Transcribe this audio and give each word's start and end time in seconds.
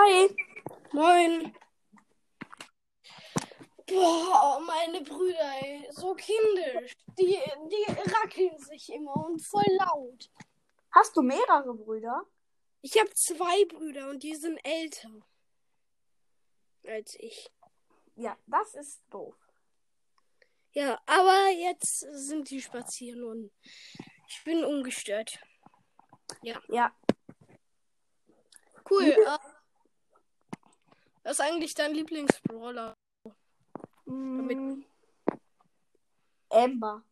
Hi. 0.00 0.28
Moin. 0.92 1.52
Boah, 3.84 4.60
meine 4.64 5.00
Brüder, 5.00 5.52
ey, 5.60 5.88
so 5.90 6.14
kindisch. 6.14 6.94
Die, 7.18 7.36
die 7.68 8.12
rackeln 8.12 8.56
sich 8.60 8.92
immer 8.92 9.16
und 9.16 9.44
voll 9.44 9.66
laut. 9.70 10.30
Hast 10.92 11.16
du 11.16 11.22
mehrere 11.22 11.74
Brüder? 11.74 12.22
Ich 12.80 12.96
habe 12.96 13.12
zwei 13.12 13.64
Brüder 13.64 14.08
und 14.10 14.22
die 14.22 14.36
sind 14.36 14.58
älter 14.62 15.10
als 16.86 17.16
ich. 17.18 17.50
Ja, 18.14 18.36
das 18.46 18.74
ist 18.74 19.02
doof. 19.10 19.34
Ja, 20.74 21.00
aber 21.06 21.48
jetzt 21.48 22.06
sind 22.12 22.50
die 22.50 22.62
spazieren 22.62 23.24
und 23.24 23.50
ich 24.28 24.44
bin 24.44 24.64
ungestört. 24.64 25.40
Ja. 26.42 26.62
Ja. 26.68 26.94
Cool. 28.88 29.04
äh, 29.04 29.38
was 31.28 31.38
ist 31.38 31.44
eigentlich 31.44 31.74
dein 31.74 31.92
Lieblingsbrawler? 31.92 32.96
Mm. 34.06 34.82
Amber. 36.48 37.02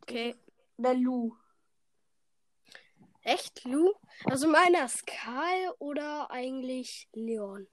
Okay. 0.00 0.34
Oder 0.78 0.94
Lou. 0.94 1.36
Echt, 3.20 3.62
Lu? 3.66 3.92
Also 4.24 4.48
meiner 4.48 4.86
ist 4.86 5.06
Karl 5.06 5.74
oder 5.80 6.30
eigentlich 6.30 7.10
Leon? 7.12 7.68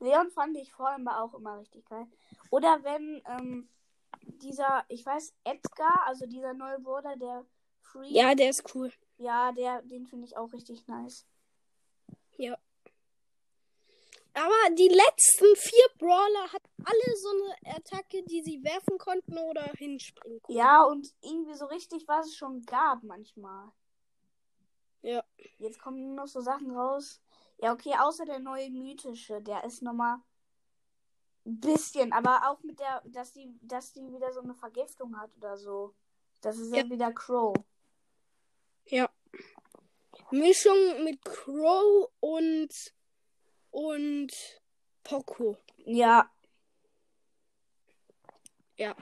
Leon 0.00 0.30
fand 0.30 0.56
ich 0.56 0.72
vor 0.72 0.88
allem 0.88 1.06
auch 1.06 1.34
immer 1.34 1.58
richtig 1.58 1.84
geil. 1.84 2.06
Oder 2.50 2.82
wenn 2.82 3.22
ähm, 3.26 3.68
dieser, 4.22 4.86
ich 4.88 5.04
weiß, 5.04 5.34
Edgar, 5.44 6.06
also 6.06 6.24
dieser 6.24 6.54
neue 6.54 6.80
Bruder, 6.80 7.16
der 7.16 7.44
Free. 7.82 8.08
Ja, 8.08 8.34
der 8.34 8.48
ist 8.48 8.74
cool. 8.74 8.90
Ja, 9.18 9.52
der, 9.52 9.82
den 9.82 10.06
finde 10.06 10.24
ich 10.24 10.38
auch 10.38 10.54
richtig 10.54 10.86
nice. 10.88 11.26
Ja. 12.38 12.56
Aber 14.34 14.74
die 14.74 14.88
letzten 14.88 15.56
vier 15.56 15.84
Brawler 15.98 16.52
hatten 16.52 16.84
alle 16.84 17.16
so 17.16 17.28
eine 17.30 17.76
Attacke, 17.76 18.22
die 18.24 18.42
sie 18.42 18.62
werfen 18.64 18.96
konnten 18.98 19.36
oder 19.36 19.64
hinspringen 19.76 20.40
konnten. 20.40 20.58
Ja, 20.58 20.84
und 20.84 21.12
irgendwie 21.20 21.54
so 21.54 21.66
richtig, 21.66 22.08
was 22.08 22.26
es 22.26 22.36
schon 22.36 22.62
gab 22.62 23.02
manchmal. 23.02 23.70
Ja. 25.02 25.22
Jetzt 25.58 25.78
kommen 25.80 26.00
nur 26.00 26.14
noch 26.14 26.28
so 26.28 26.40
Sachen 26.40 26.70
raus. 26.70 27.20
Ja, 27.58 27.72
okay, 27.72 27.94
außer 27.98 28.24
der 28.24 28.38
neue 28.38 28.70
mythische, 28.70 29.42
der 29.42 29.64
ist 29.64 29.82
nochmal 29.82 30.18
ein 31.44 31.60
bisschen, 31.60 32.12
aber 32.12 32.48
auch 32.48 32.62
mit 32.62 32.78
der, 32.80 33.02
dass 33.04 33.32
die, 33.32 33.52
dass 33.60 33.92
die 33.92 34.12
wieder 34.12 34.32
so 34.32 34.40
eine 34.40 34.54
Vergiftung 34.54 35.18
hat 35.18 35.30
oder 35.36 35.56
so. 35.58 35.94
Das 36.40 36.56
ist 36.58 36.74
ja, 36.74 36.82
Ja. 36.82 36.90
wieder 36.90 37.12
Crow. 37.12 37.54
Ja. 38.86 39.10
Mischung 40.30 41.04
mit 41.04 41.24
Crow 41.24 42.10
und 42.20 42.70
und 43.72 44.30
Poco. 45.02 45.56
Ja, 45.78 46.30
Ja. 48.78 48.94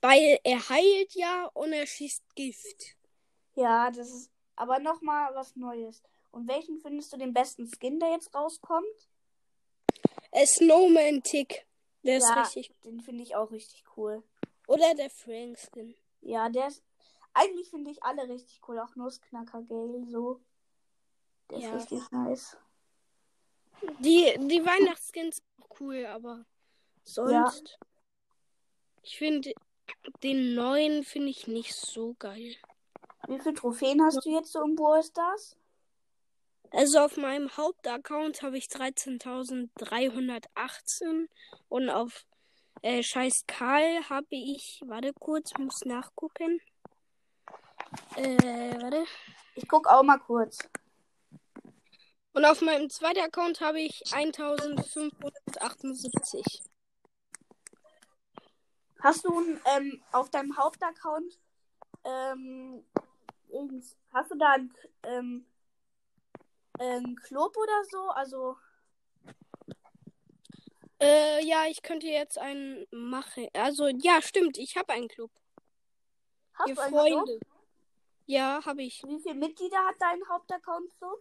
Weil 0.00 0.38
er 0.44 0.68
heilt 0.68 1.14
ja 1.14 1.46
und 1.54 1.72
er 1.72 1.86
schießt 1.86 2.34
Gift. 2.34 2.96
ja, 3.54 3.90
das 3.90 4.10
ist 4.10 4.30
aber 4.56 4.80
nochmal 4.80 5.34
was 5.34 5.54
Neues. 5.56 6.02
Und 6.30 6.46
welchen 6.48 6.78
findest 6.78 7.12
du 7.12 7.16
den 7.16 7.32
besten 7.32 7.66
Skin, 7.68 7.98
der 8.00 8.10
jetzt 8.10 8.34
rauskommt? 8.34 9.08
Äh, 10.32 10.46
Snowman 10.46 11.22
Tick. 11.22 11.66
Der 12.04 12.18
ist 12.18 12.28
ja, 12.28 12.42
richtig. 12.42 12.72
den 12.84 13.00
finde 13.00 13.22
ich 13.22 13.34
auch 13.34 13.50
richtig 13.50 13.84
cool. 13.96 14.22
Oder 14.66 14.94
der 14.94 15.10
Frank 15.10 15.58
Skin. 15.58 15.94
Ja, 16.20 16.48
der 16.48 16.68
ist. 16.68 16.82
Eigentlich 17.32 17.70
finde 17.70 17.90
ich 17.90 18.02
alle 18.02 18.28
richtig 18.28 18.60
cool, 18.68 18.78
auch 18.80 18.94
Nussknacker 18.96 19.62
Gale 19.62 20.04
so. 20.10 20.40
Der 21.50 21.58
Ja. 21.58 21.76
ist 21.76 21.90
richtig 21.92 22.10
nice. 22.10 22.56
Die, 24.00 24.34
die 24.38 24.64
Weihnachtsskins 24.64 25.36
sind 25.36 25.46
auch 25.60 25.80
cool, 25.80 26.06
aber 26.06 26.44
sonst. 27.04 27.78
Ich 29.02 29.18
finde 29.18 29.52
den 30.22 30.54
neuen 30.54 31.02
finde 31.04 31.30
ich 31.30 31.46
nicht 31.46 31.74
so 31.74 32.14
geil. 32.18 32.56
Wie 33.26 33.40
viele 33.40 33.54
Trophäen 33.54 34.02
hast 34.02 34.22
du 34.24 34.30
jetzt 34.30 34.52
so 34.52 34.62
im 34.62 34.74
Brawl 34.74 35.02
Stars? 35.02 35.56
Also 36.70 37.00
auf 37.00 37.16
meinem 37.16 37.56
Hauptaccount 37.56 38.42
habe 38.42 38.58
ich 38.58 38.66
13.318 38.66 41.28
und 41.68 41.88
auf 41.88 42.26
äh, 42.82 43.02
Scheiß 43.02 43.44
Karl 43.46 44.06
habe 44.08 44.26
ich, 44.30 44.82
warte 44.86 45.14
kurz, 45.14 45.56
muss 45.58 45.86
nachgucken. 45.86 46.60
Äh, 48.16 48.36
warte. 48.80 49.04
Ich 49.54 49.66
guck 49.66 49.88
auch 49.88 50.02
mal 50.02 50.18
kurz. 50.18 50.58
Und 52.32 52.44
auf 52.44 52.60
meinem 52.60 52.90
zweiten 52.90 53.20
Account 53.20 53.60
habe 53.60 53.80
ich 53.80 54.02
1578. 54.12 56.62
Hast 59.00 59.24
du 59.24 59.40
ähm, 59.76 60.02
auf 60.12 60.28
deinem 60.30 60.56
Hauptaccount 60.56 61.38
ähm, 62.04 62.84
hast 64.12 64.30
du 64.30 64.36
da 64.36 64.52
ein, 64.52 64.72
ähm, 65.04 65.46
ein 66.78 67.16
Club 67.16 67.56
oder 67.56 67.84
so? 67.90 68.10
Also 68.10 68.56
Äh, 71.00 71.44
ja, 71.44 71.66
ich 71.66 71.82
könnte 71.82 72.08
jetzt 72.08 72.38
einen 72.38 72.86
machen. 72.90 73.48
Also, 73.52 73.86
ja, 73.86 74.20
stimmt, 74.20 74.58
ich 74.58 74.76
habe 74.76 74.92
einen 74.92 75.08
Club. 75.08 75.30
hast 76.54 76.68
Ihr 76.68 76.74
du 76.74 76.80
einen 76.80 76.94
Freunde. 76.94 77.40
Ja, 78.26 78.60
habe 78.64 78.82
ich. 78.82 79.00
Club? 79.00 79.12
Wie 79.12 79.22
viele 79.22 79.34
Mitglieder 79.36 79.78
hat 79.78 79.94
dein 80.00 80.28
Hauptaccount 80.28 80.92
so? 80.98 81.18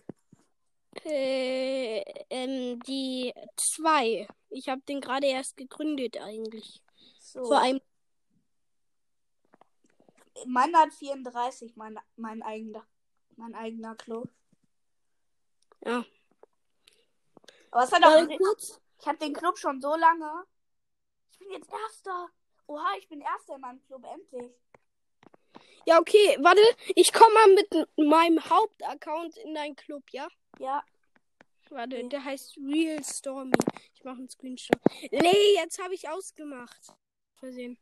Äh, 1.06 2.02
ähm, 2.30 2.80
die 2.84 3.34
zwei. 3.56 4.28
Ich 4.50 4.70
habe 4.70 4.82
den 4.82 5.02
gerade 5.02 5.28
erst 5.28 5.58
gegründet 5.58 6.18
eigentlich. 6.18 6.82
So. 7.20 7.46
Vor 7.46 7.60
einem. 7.60 7.82
Meiner 10.46 10.80
hat 10.80 10.94
34, 10.94 11.76
mein, 11.76 12.00
mein 12.16 12.44
eigener. 12.44 12.86
Mein 13.36 13.56
eigener 13.56 13.96
Club. 13.96 14.30
Ja. 15.86 16.06
Aber 17.72 17.84
es 17.84 17.92
hat 17.92 18.04
auch. 18.04 18.38
Kurz. 18.38 18.82
Ich 19.00 19.08
habe 19.08 19.18
den 19.18 19.34
Club 19.34 19.58
schon 19.58 19.82
so 19.82 19.96
lange. 19.96 20.46
Ich 21.32 21.40
bin 21.40 21.52
jetzt 21.52 21.72
Erster. 21.72 22.30
Oha, 22.68 22.96
ich 22.98 23.08
bin 23.08 23.22
Erster 23.22 23.56
in 23.56 23.62
meinem 23.62 23.82
Club, 23.86 24.06
endlich. 24.12 24.52
Ja, 25.86 26.00
okay, 26.00 26.38
warte. 26.42 26.62
Ich 26.96 27.14
komme 27.14 27.34
mal 27.34 27.54
mit 27.54 27.88
meinem 27.98 28.50
Hauptaccount 28.50 29.38
in 29.38 29.54
deinen 29.54 29.76
Club, 29.76 30.04
ja? 30.12 30.28
Ja, 30.60 30.84
Warte, 31.70 31.98
Okay. 31.98 32.10
der 32.10 32.24
heißt 32.24 32.58
Real 32.58 33.04
Stormy. 33.04 33.52
Ich 33.94 34.04
mache 34.04 34.18
einen 34.18 34.30
Screenshot. 34.30 34.80
Nee, 35.12 35.56
jetzt 35.56 35.82
habe 35.82 35.94
ich 35.94 36.08
ausgemacht. 36.08 36.94
Versehen. 37.36 37.78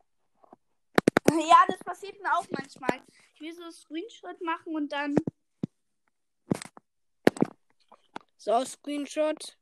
ja, 1.30 1.66
das 1.68 1.80
passiert 1.80 2.20
mir 2.22 2.34
auch 2.36 2.46
manchmal. 2.50 3.02
Ich 3.34 3.42
will 3.42 3.54
so 3.54 3.64
einen 3.64 3.72
Screenshot 3.72 4.42
machen 4.42 4.76
und 4.76 4.92
dann. 4.92 5.16
So, 8.38 8.64
Screenshot. 8.66 9.58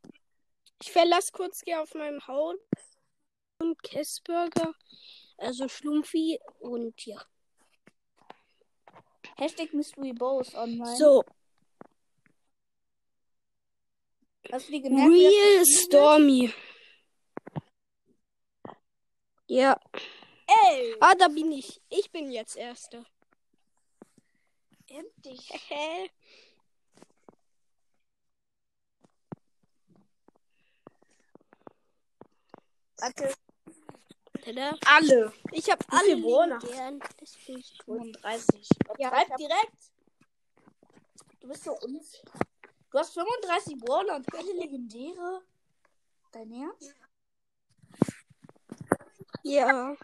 Ich 0.82 0.92
verlasse 0.92 1.32
kurz 1.32 1.62
hier 1.64 1.82
auf 1.82 1.94
meinem 1.94 2.26
Haut. 2.28 2.60
Und 3.60 3.82
Kessburger. 3.84 4.74
Also 5.38 5.68
Schlumpfi. 5.68 6.40
Und 6.60 7.06
ja. 7.06 7.22
Hashtag 9.38 9.74
Mystery 9.74 10.14
Bows 10.14 10.54
online. 10.56 10.96
So, 10.98 11.24
Hast 14.52 14.68
du 14.68 14.72
die 14.74 14.82
gemerkt? 14.82 15.12
Real? 15.12 15.66
Stormy. 15.66 16.54
Ja. 19.48 19.80
Ey, 20.48 20.96
Ah, 21.00 21.16
da 21.16 21.28
bin 21.28 21.52
ich. 21.52 21.82
Ich 21.90 22.12
bin 22.12 22.32
jetzt 22.32 22.56
Erster. 22.56 23.06
endlich. 24.90 25.50
Hä? 25.70 26.10
Warte. 33.00 33.34
Tada. 34.44 34.78
Alle. 34.86 35.34
Ich 35.52 35.70
habe 35.70 35.84
alle 35.90 36.18
Brawler? 36.18 36.60
legendären. 36.60 37.00
Das 37.20 37.36
finde 37.36 37.62
ich 37.62 37.78
cool. 37.88 37.98
35. 38.00 38.68
Ja, 39.00 39.12
hab- 39.12 39.38
direkt. 39.38 39.92
Du 41.40 41.48
bist 41.48 41.64
so 41.64 41.72
uns. 41.80 42.22
Du 42.94 43.00
hast 43.00 43.16
35 43.16 43.80
Brawler 43.80 44.18
und 44.18 44.34
alle 44.36 44.54
legendäre. 44.54 45.42
Dein 46.32 46.52
Ernst? 46.52 46.94
Ja. 49.42 49.96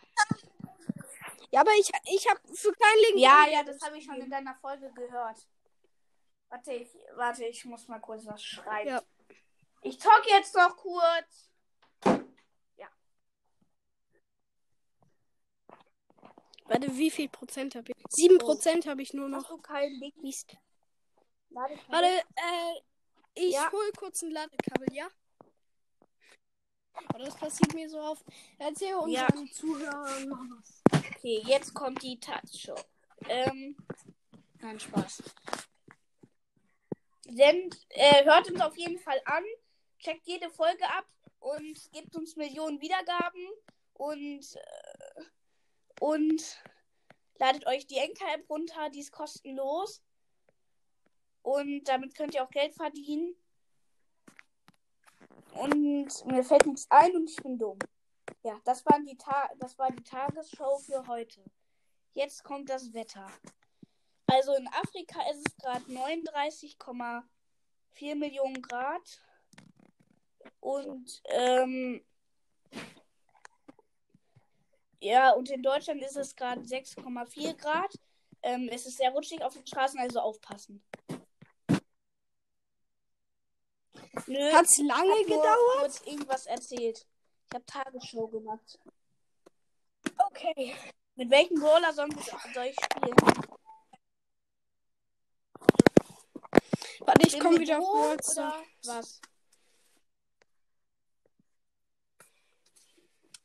Ja, 1.51 1.61
aber 1.61 1.71
ich, 1.79 1.91
ich 2.11 2.27
habe 2.27 2.39
für 2.55 2.73
kein 2.73 2.97
Leben. 3.05 3.19
Ja, 3.19 3.45
ja, 3.47 3.63
das 3.63 3.79
habe 3.83 3.99
ich 3.99 4.05
schon 4.05 4.15
in 4.15 4.31
deiner 4.31 4.55
Folge 4.55 4.91
gehört. 4.91 5.37
Warte, 6.49 6.73
ich, 6.73 6.89
warte, 7.13 7.45
ich 7.45 7.63
muss 7.65 7.87
mal 7.87 7.99
kurz 7.99 8.25
was 8.25 8.43
schreiben. 8.43 8.89
Ja. 8.89 9.03
Ich 9.83 9.99
talk 9.99 10.25
jetzt 10.27 10.55
noch 10.55 10.75
kurz. 10.75 11.47
Warte, 16.65 16.97
wie 16.97 17.11
viel 17.11 17.29
Prozent 17.29 17.75
habe 17.75 17.91
ich? 17.91 17.97
Sieben 18.09 18.39
Prozent 18.39 18.87
habe 18.87 19.03
ich 19.03 19.13
nur 19.13 19.29
Hast 19.31 19.43
noch. 19.43 19.57
du 19.57 19.61
keinen 19.61 19.99
Link? 19.99 20.15
Warte, 21.51 22.07
äh, 22.07 22.81
Ich 23.35 23.53
Ja. 23.53 23.71
hol 23.71 23.91
kurz 23.97 24.21
ein 24.21 24.31
Ladekabel, 24.31 24.91
ja? 24.91 25.07
Aber 27.07 27.19
das 27.19 27.35
passiert 27.37 27.73
mir 27.73 27.89
so 27.89 27.99
oft. 27.99 28.25
Erzähl 28.57 28.89
Ja. 29.07 29.29
unseren 29.29 29.51
Zuhörern 29.51 30.27
noch 30.27 30.39
was. 30.57 30.81
Okay, 31.15 31.41
jetzt 31.45 31.73
kommt 31.73 32.01
die 32.03 32.19
Tatshow. 32.19 32.75
Ähm, 33.27 33.77
nein, 34.59 34.79
Spaß. 34.79 35.23
Denn, 37.25 37.69
äh, 37.89 38.25
hört 38.25 38.51
uns 38.51 38.59
auf 38.59 38.75
jeden 38.75 38.99
Fall 38.99 39.21
an, 39.25 39.43
checkt 39.99 40.27
jede 40.27 40.49
Folge 40.49 40.83
ab 40.89 41.05
und 41.39 41.91
gebt 41.93 42.15
uns 42.15 42.35
Millionen 42.35 42.81
Wiedergaben 42.81 43.47
und, 43.93 44.55
äh, 44.55 45.23
und 46.01 46.61
ladet 47.35 47.65
euch 47.67 47.87
die 47.87 47.97
Enker-App 47.97 48.49
runter, 48.49 48.89
die 48.89 48.99
ist 48.99 49.11
kostenlos. 49.11 50.01
Und 51.41 51.83
damit 51.85 52.15
könnt 52.15 52.35
ihr 52.35 52.43
auch 52.43 52.51
Geld 52.51 52.73
verdienen. 52.73 53.35
Und 55.53 56.25
mir 56.25 56.43
fällt 56.43 56.65
nichts 56.65 56.87
ein 56.89 57.15
und 57.15 57.29
ich 57.29 57.37
bin 57.37 57.57
dumm. 57.57 57.79
Ja, 58.43 58.59
das, 58.63 58.85
waren 58.85 59.05
die 59.05 59.17
das 59.57 59.77
war 59.77 59.91
die 59.91 60.03
Tagesschau 60.03 60.77
für 60.77 61.05
heute. 61.07 61.43
Jetzt 62.13 62.43
kommt 62.43 62.69
das 62.69 62.93
Wetter. 62.93 63.27
Also 64.27 64.53
in 64.55 64.67
Afrika 64.67 65.19
ist 65.31 65.47
es 65.47 65.57
gerade 65.57 65.83
39,4 65.85 68.15
Millionen 68.15 68.61
Grad. 68.61 69.21
Und 70.59 71.21
ähm, 71.25 72.05
ja, 75.01 75.31
und 75.31 75.49
in 75.49 75.63
Deutschland 75.63 76.03
ist 76.03 76.17
es 76.17 76.35
gerade 76.35 76.61
6,4 76.61 77.55
Grad. 77.55 77.93
Ähm, 78.43 78.69
es 78.71 78.85
ist 78.85 78.97
sehr 78.97 79.11
rutschig 79.11 79.43
auf 79.43 79.53
den 79.53 79.65
Straßen, 79.65 79.99
also 79.99 80.19
aufpassen. 80.19 80.83
Nö, 84.27 84.51
Hat's 84.53 84.77
ich 84.77 84.85
lange 84.87 85.11
hab 85.11 85.25
gedauert? 85.25 85.79
kurz 85.79 86.01
irgendwas 86.05 86.45
erzählt. 86.45 87.05
Ich 87.47 87.53
habe 87.55 87.65
Tagesschau 87.65 88.27
gemacht. 88.27 88.79
Okay. 90.29 90.75
Mit 91.15 91.29
welchem 91.29 91.59
Brawler 91.59 91.93
soll, 91.93 92.09
soll 92.53 92.65
ich 92.65 92.75
spielen? 92.75 93.15
Warte, 97.01 97.27
ich 97.27 97.39
komme 97.39 97.59
wieder 97.59 97.79
oder 97.81 98.17
was? 98.85 99.19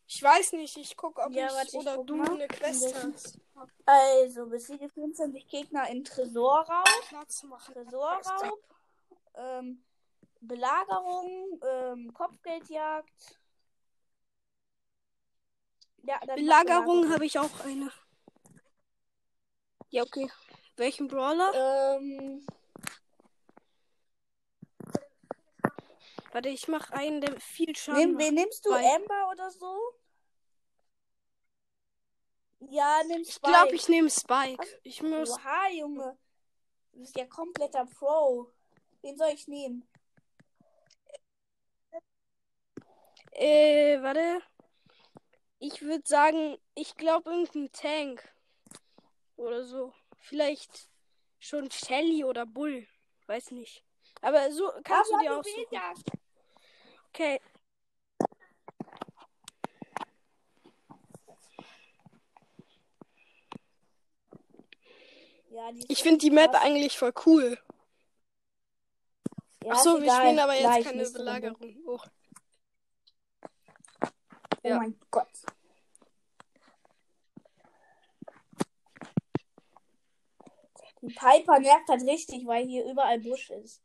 Ich 0.06 0.22
weiß 0.22 0.52
nicht, 0.52 0.76
ich 0.76 0.96
guck, 0.96 1.18
ob 1.18 1.32
Ja, 1.32 1.46
ich 1.46 1.52
warte, 1.52 1.68
ich 1.68 1.74
oder 1.74 1.96
guck 1.96 2.06
du 2.06 2.16
mal. 2.16 2.30
eine 2.30 2.46
Quest 2.46 2.94
hast. 2.94 3.38
Also, 3.84 4.46
besiege 4.46 4.88
25 4.88 5.46
Gegner 5.48 5.88
in 5.88 6.04
Tresorraub, 6.04 6.84
Platz 7.08 7.42
machen. 7.44 7.74
Tresorraub, 7.74 8.60
ähm, 9.34 9.84
Belagerung, 10.46 11.60
ähm, 11.62 12.12
Kopfgeldjagd. 12.14 13.40
Ja, 16.02 16.18
Belagerung 16.34 17.10
habe 17.12 17.24
ich 17.24 17.38
auch 17.38 17.60
eine. 17.60 17.90
Ja, 19.90 20.02
okay. 20.02 20.30
Welchen 20.76 21.08
Brawler? 21.08 21.96
Ähm, 21.96 22.44
Warte, 26.32 26.48
ich 26.48 26.66
mach 26.66 26.90
einen, 26.90 27.20
der 27.20 27.40
viel 27.40 27.74
Schaden 27.76 28.14
macht. 28.14 28.24
wen 28.24 28.34
nimmst 28.34 28.66
du? 28.66 28.70
Spike. 28.72 28.94
Amber 28.96 29.30
oder 29.30 29.50
so? 29.52 29.78
Ja, 32.70 33.02
nimm 33.06 33.22
Ich 33.22 33.34
Spike. 33.34 33.52
glaube, 33.52 33.74
ich 33.74 33.88
nehme 33.88 34.10
Spike. 34.10 34.66
Ich 34.82 35.00
muss. 35.00 35.30
Oha, 35.30 35.68
Junge. 35.70 36.18
Du 36.92 37.00
bist 37.00 37.16
ja 37.16 37.26
kompletter 37.26 37.86
Pro. 37.86 38.50
Wen 39.02 39.16
soll 39.16 39.28
ich 39.28 39.46
nehmen? 39.46 39.86
Äh, 43.34 44.00
warte. 44.02 44.40
Ich 45.58 45.82
würde 45.82 46.06
sagen, 46.06 46.58
ich 46.74 46.94
glaube 46.96 47.30
irgendein 47.30 47.72
Tank. 47.72 48.28
Oder 49.36 49.64
so. 49.64 49.92
Vielleicht 50.18 50.88
schon 51.38 51.70
Shelly 51.70 52.24
oder 52.24 52.46
Bull. 52.46 52.86
Weiß 53.26 53.50
nicht. 53.50 53.82
Aber 54.20 54.50
so 54.52 54.70
kannst 54.84 55.10
du 55.10 55.16
Ah, 55.16 55.20
dir. 55.20 55.30
Juwelenjagd. 55.36 56.10
Okay. 57.08 57.40
Ja, 65.50 65.70
Ich 65.88 66.02
finde 66.02 66.18
die 66.18 66.30
Map 66.30 66.54
eigentlich 66.54 66.98
voll 66.98 67.12
cool. 67.26 67.58
Ja, 69.62 69.72
Achso, 69.72 70.00
wir 70.02 70.12
spielen 70.12 70.38
aber 70.38 70.54
jetzt 70.54 70.84
keine. 70.84 71.08
Belagerung. 71.10 71.76
Oh. 71.86 72.00
Oh 74.64 74.68
Ja. 74.68 74.78
mein 74.78 74.98
Gott. 75.10 75.28
Die 81.02 81.08
Piper 81.14 81.58
nervt 81.60 81.88
halt 81.88 82.02
richtig, 82.02 82.46
weil 82.46 82.66
hier 82.66 82.84
überall 82.86 83.20
Busch 83.20 83.50
ist. 83.50 83.82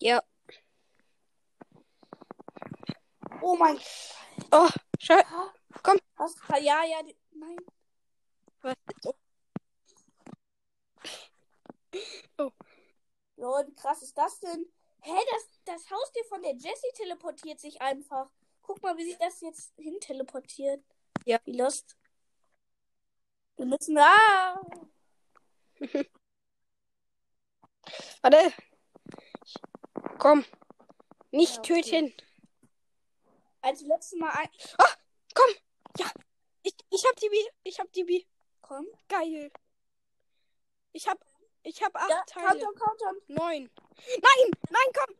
Ja. 0.00 0.22
Oh 3.42 3.56
mein 3.56 3.78
Oh, 4.52 4.68
schau. 5.00 5.16
Gott. 5.16 5.54
Komm. 5.82 5.98
Was? 6.16 6.36
Ja, 6.60 6.84
ja, 6.84 7.02
die... 7.02 7.16
nein. 7.32 7.56
Was? 8.62 8.76
Oh. 12.38 12.50
Lol, 13.36 13.66
wie 13.66 13.74
krass 13.74 14.02
ist 14.02 14.16
das 14.16 14.38
denn? 14.40 14.66
Hä, 15.00 15.12
das, 15.32 15.49
das 15.90 15.98
Haustier 15.98 16.24
von 16.24 16.42
der 16.42 16.52
Jessie 16.52 16.92
teleportiert 16.94 17.60
sich 17.60 17.80
einfach. 17.80 18.30
Guck 18.62 18.82
mal, 18.82 18.96
wie 18.96 19.04
sich 19.04 19.18
das 19.18 19.40
jetzt 19.40 19.72
hin 19.76 19.98
teleportiert. 20.00 20.82
Ja. 21.24 21.38
Wie 21.44 21.56
lost. 21.56 21.96
Wir 23.56 23.66
müssen. 23.66 23.98
Ah! 23.98 24.60
Warte. 28.22 28.52
Komm. 30.18 30.44
Nicht 31.30 31.56
Ja, 31.56 31.60
okay. 31.60 31.82
töten. 31.82 32.14
Als 33.62 33.82
letztes 33.82 34.18
Mal 34.18 34.30
ein. 34.30 34.48
Komm. 35.34 35.54
Ja. 35.98 36.10
Ich, 36.62 36.74
ich 36.90 37.04
hab 37.06 37.16
die 37.16 37.28
B. 37.28 37.36
Ich 37.64 37.80
hab 37.80 37.92
die 37.92 38.04
B. 38.04 38.24
Komm. 38.62 38.86
Geil. 39.08 39.50
Ich 40.92 41.08
hab. 41.08 41.18
Ich 41.62 41.82
hab 41.82 41.94
acht 41.94 42.08
Ja, 42.08 42.22
Teile. 42.26 42.46
Countdown, 42.48 42.74
Countdown. 42.74 43.20
Neun. 43.28 43.70
Nein! 44.06 44.50
Nein, 44.70 44.92
komm! 44.94 45.14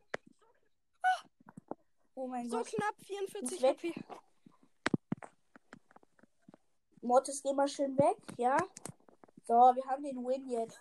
Oh 2.20 2.26
mein 2.26 2.50
So 2.50 2.58
Gott. 2.58 2.66
knapp. 2.66 2.94
44 3.06 3.50
Ist 3.50 3.62
weg. 3.62 3.78
HP. 3.78 3.94
Mortis, 7.00 7.42
geh 7.42 7.54
mal 7.54 7.66
schön 7.66 7.96
weg, 7.96 8.18
ja? 8.36 8.58
So, 9.44 9.54
wir 9.54 9.82
haben 9.86 10.02
den 10.02 10.18
Win 10.26 10.46
jetzt. 10.50 10.78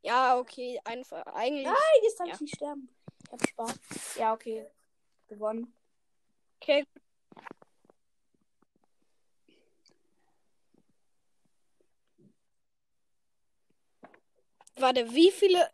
Ja, 0.00 0.38
okay. 0.38 0.80
Einfach. 0.84 1.26
Eigentlich. 1.26 1.66
Nein, 1.66 2.02
jetzt 2.02 2.18
darf 2.18 2.28
Ja. 2.28 2.34
ich 2.36 2.40
nicht 2.40 2.56
sterben. 2.56 2.88
Ich 3.26 3.32
hab 3.32 3.46
Spaß. 3.48 4.14
Ja, 4.16 4.32
okay. 4.32 4.66
Gewonnen. 5.28 5.74
Okay. 6.62 6.86
Warte, 14.76 15.12
wie 15.14 15.30
viele 15.30 15.70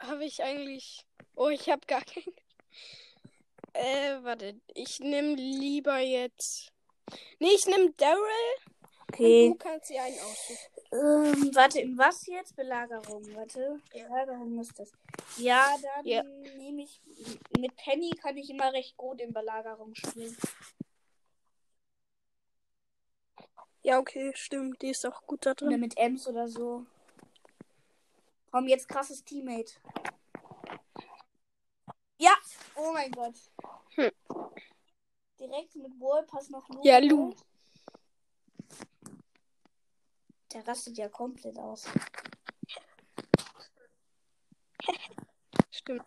habe 0.00 0.24
ich 0.24 0.42
eigentlich? 0.42 1.06
Oh, 1.36 1.48
ich 1.48 1.68
habe 1.70 1.86
gar 1.86 2.02
keinen. 2.02 2.34
Äh, 3.72 4.22
warte, 4.22 4.60
ich 4.74 5.00
nehme 5.00 5.34
lieber 5.34 5.98
jetzt. 5.98 6.72
Nee, 7.38 7.50
ich 7.54 7.66
nehme 7.66 7.92
Daryl 7.92 8.22
und 9.18 9.48
du 9.50 9.54
kannst 9.56 9.90
dir 9.90 10.02
einen 10.02 10.18
aussuchen. 10.18 10.72
Ähm, 10.92 11.54
warte, 11.54 11.80
in 11.80 11.98
was 11.98 12.26
jetzt? 12.26 12.56
Belagerung, 12.56 13.22
warte. 13.34 13.80
Belagerung 13.92 14.58
ist 14.58 14.78
das. 14.78 14.90
Ja, 15.36 15.76
dann 15.80 16.06
Ja. 16.06 16.22
nehme 16.22 16.82
ich. 16.82 17.00
Mit 17.58 17.76
Penny 17.76 18.10
kann 18.10 18.36
ich 18.36 18.48
immer 18.50 18.72
recht 18.72 18.96
gut 18.96 19.20
in 19.20 19.32
Belagerung 19.32 19.94
spielen. 19.94 20.36
Ja, 23.82 23.98
okay, 24.00 24.32
stimmt. 24.34 24.82
Die 24.82 24.88
ist 24.90 25.06
auch 25.06 25.22
gut 25.26 25.46
da 25.46 25.52
Oder 25.52 25.66
drin. 25.68 25.80
mit 25.80 25.96
Ems 25.96 26.26
oder 26.26 26.48
so. 26.48 26.84
Komm, 28.50 28.68
jetzt 28.68 28.88
krasses 28.88 29.22
Teammate. 29.22 29.74
Ja! 32.18 32.34
Oh 32.74 32.92
mein 32.92 33.10
Gott. 33.12 33.34
Hm. 33.94 34.10
Direkt 35.38 35.76
mit 35.76 35.92
Wallpass 36.00 36.48
noch 36.50 36.68
Lu. 36.68 36.80
Ja, 36.82 36.98
Lu. 36.98 37.34
Der 40.52 40.66
rastet 40.66 40.96
ja 40.96 41.08
komplett 41.08 41.58
aus. 41.58 41.84
Stimmt. 45.70 46.04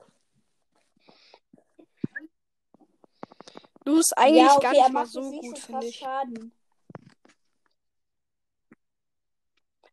Du 3.85 3.97
ist 3.97 4.17
eigentlich 4.17 4.43
ja, 4.43 4.55
okay, 4.55 4.61
gar 4.61 4.71
nicht 4.71 4.91
mal 4.91 5.05
so 5.05 5.31
gut, 5.31 5.59
finde 5.59 5.85
ich. 5.85 5.97
Schaden. 5.97 6.51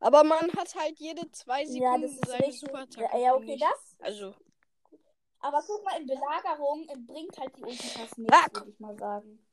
Aber 0.00 0.22
man 0.24 0.52
hat 0.52 0.74
halt 0.74 0.98
jede 0.98 1.30
zwei 1.32 1.62
Ja, 1.62 1.66
Sekunden 1.66 2.02
das 2.02 2.10
ist 2.12 2.26
seine 2.26 2.46
richtig. 2.46 2.60
Superattacke. 2.60 3.08
Ja, 3.12 3.18
ja, 3.18 3.34
okay, 3.34 3.56
das. 3.58 3.96
Also, 4.00 4.34
Aber 5.46 5.62
guck 5.64 5.84
mal, 5.84 6.00
in 6.00 6.06
Belagerung 6.08 6.86
bringt 7.06 7.38
halt 7.38 7.56
die 7.56 7.62
Ulti 7.62 7.86
fast 7.88 8.14
Ah, 8.18 8.42
nichts, 8.42 8.54
würde 8.54 8.70
ich 8.70 8.80
mal 8.80 8.98
sagen. 8.98 9.46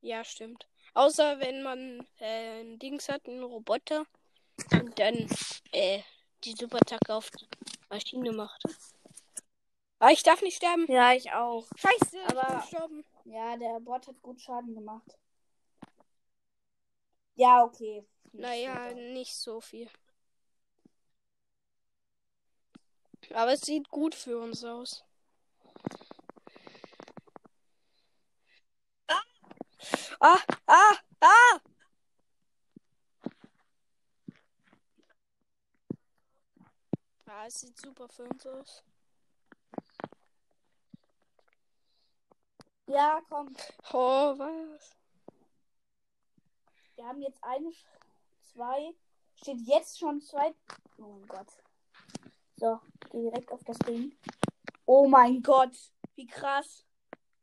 ja, 0.00 0.24
stimmt. 0.24 0.66
Außer 0.94 1.38
wenn 1.38 1.62
man 1.62 2.04
äh, 2.18 2.60
ein 2.62 2.78
Dings 2.80 3.08
hat, 3.08 3.28
einen 3.28 3.44
Roboter 3.44 4.04
und 4.72 4.98
dann 4.98 5.28
äh, 5.70 6.02
die 6.42 6.54
Superattacke 6.54 7.14
auf 7.14 7.30
die 7.30 7.46
Maschine 7.88 8.32
macht. 8.32 8.64
Aber 10.00 10.10
ich 10.10 10.22
darf 10.24 10.42
nicht 10.42 10.56
sterben. 10.56 10.90
Ja, 10.90 11.12
ich 11.12 11.30
auch. 11.32 11.68
Scheiße, 11.76 12.16
ich 12.18 12.30
Aber- 12.36 12.46
bin 12.48 12.60
gestorben. 12.60 13.04
Ja, 13.26 13.56
der 13.56 13.78
Bot 13.80 14.08
hat 14.08 14.20
gut 14.22 14.40
Schaden 14.40 14.74
gemacht. 14.74 15.16
Ja, 17.36 17.62
okay. 17.62 18.04
Nicht 18.32 18.42
Naja, 18.42 18.90
so 18.90 18.96
nicht 18.96 19.36
so 19.36 19.60
viel. 19.60 19.88
Aber 23.32 23.52
es 23.52 23.60
sieht 23.62 23.88
gut 23.90 24.14
für 24.14 24.38
uns 24.38 24.64
aus. 24.64 25.04
Ah, 30.20 30.38
ah, 30.66 30.96
ah! 31.20 31.60
Ah, 37.26 37.46
es 37.46 37.60
sieht 37.60 37.78
super 37.78 38.08
für 38.08 38.24
uns 38.24 38.46
aus. 38.46 38.82
Ja, 42.86 43.22
komm. 43.28 43.54
Oh, 43.92 44.36
was? 44.36 44.96
Wir 46.96 47.06
haben 47.06 47.22
jetzt 47.22 47.42
eine, 47.42 47.72
zwei. 48.52 48.94
Steht 49.36 49.60
jetzt 49.60 49.98
schon 49.98 50.20
zwei. 50.20 50.54
Oh 50.98 51.02
mein 51.02 51.26
Gott. 51.28 51.48
So, 52.60 52.78
direkt 53.10 53.50
auf 53.50 53.64
das 53.64 53.78
Ding. 53.78 54.14
Oh 54.84 55.08
mein 55.08 55.42
Gott. 55.42 55.74
Wie 56.14 56.26
krass. 56.26 56.84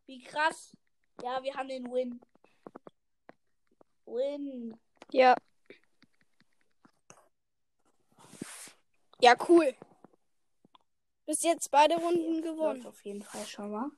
Wie 0.06 0.22
krass. 0.22 0.78
Ja, 1.24 1.42
wir 1.42 1.56
haben 1.56 1.70
den 1.70 1.92
Win. 1.92 2.22
Win. 4.06 4.80
Ja. 5.12 5.36
Ja, 9.20 9.36
cool. 9.50 9.74
Bis 11.26 11.42
jetzt 11.42 11.72
beide 11.72 11.96
Runden 11.96 12.34
Läuft 12.36 12.44
gewonnen. 12.44 12.86
auf 12.86 13.04
jeden 13.04 13.24
Fall 13.24 13.46
schon 13.48 13.72
mal. 13.72 13.90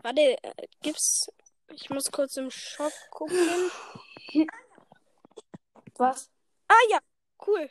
Warte, 0.00 0.42
äh, 0.42 0.66
gibt's. 0.80 1.30
Ich 1.70 1.90
muss 1.90 2.10
kurz 2.10 2.38
im 2.38 2.50
Shop 2.50 2.92
gucken. 3.10 3.70
Was? 5.98 6.30
Ah 6.68 6.74
ja, 6.90 6.98
cool. 7.46 7.68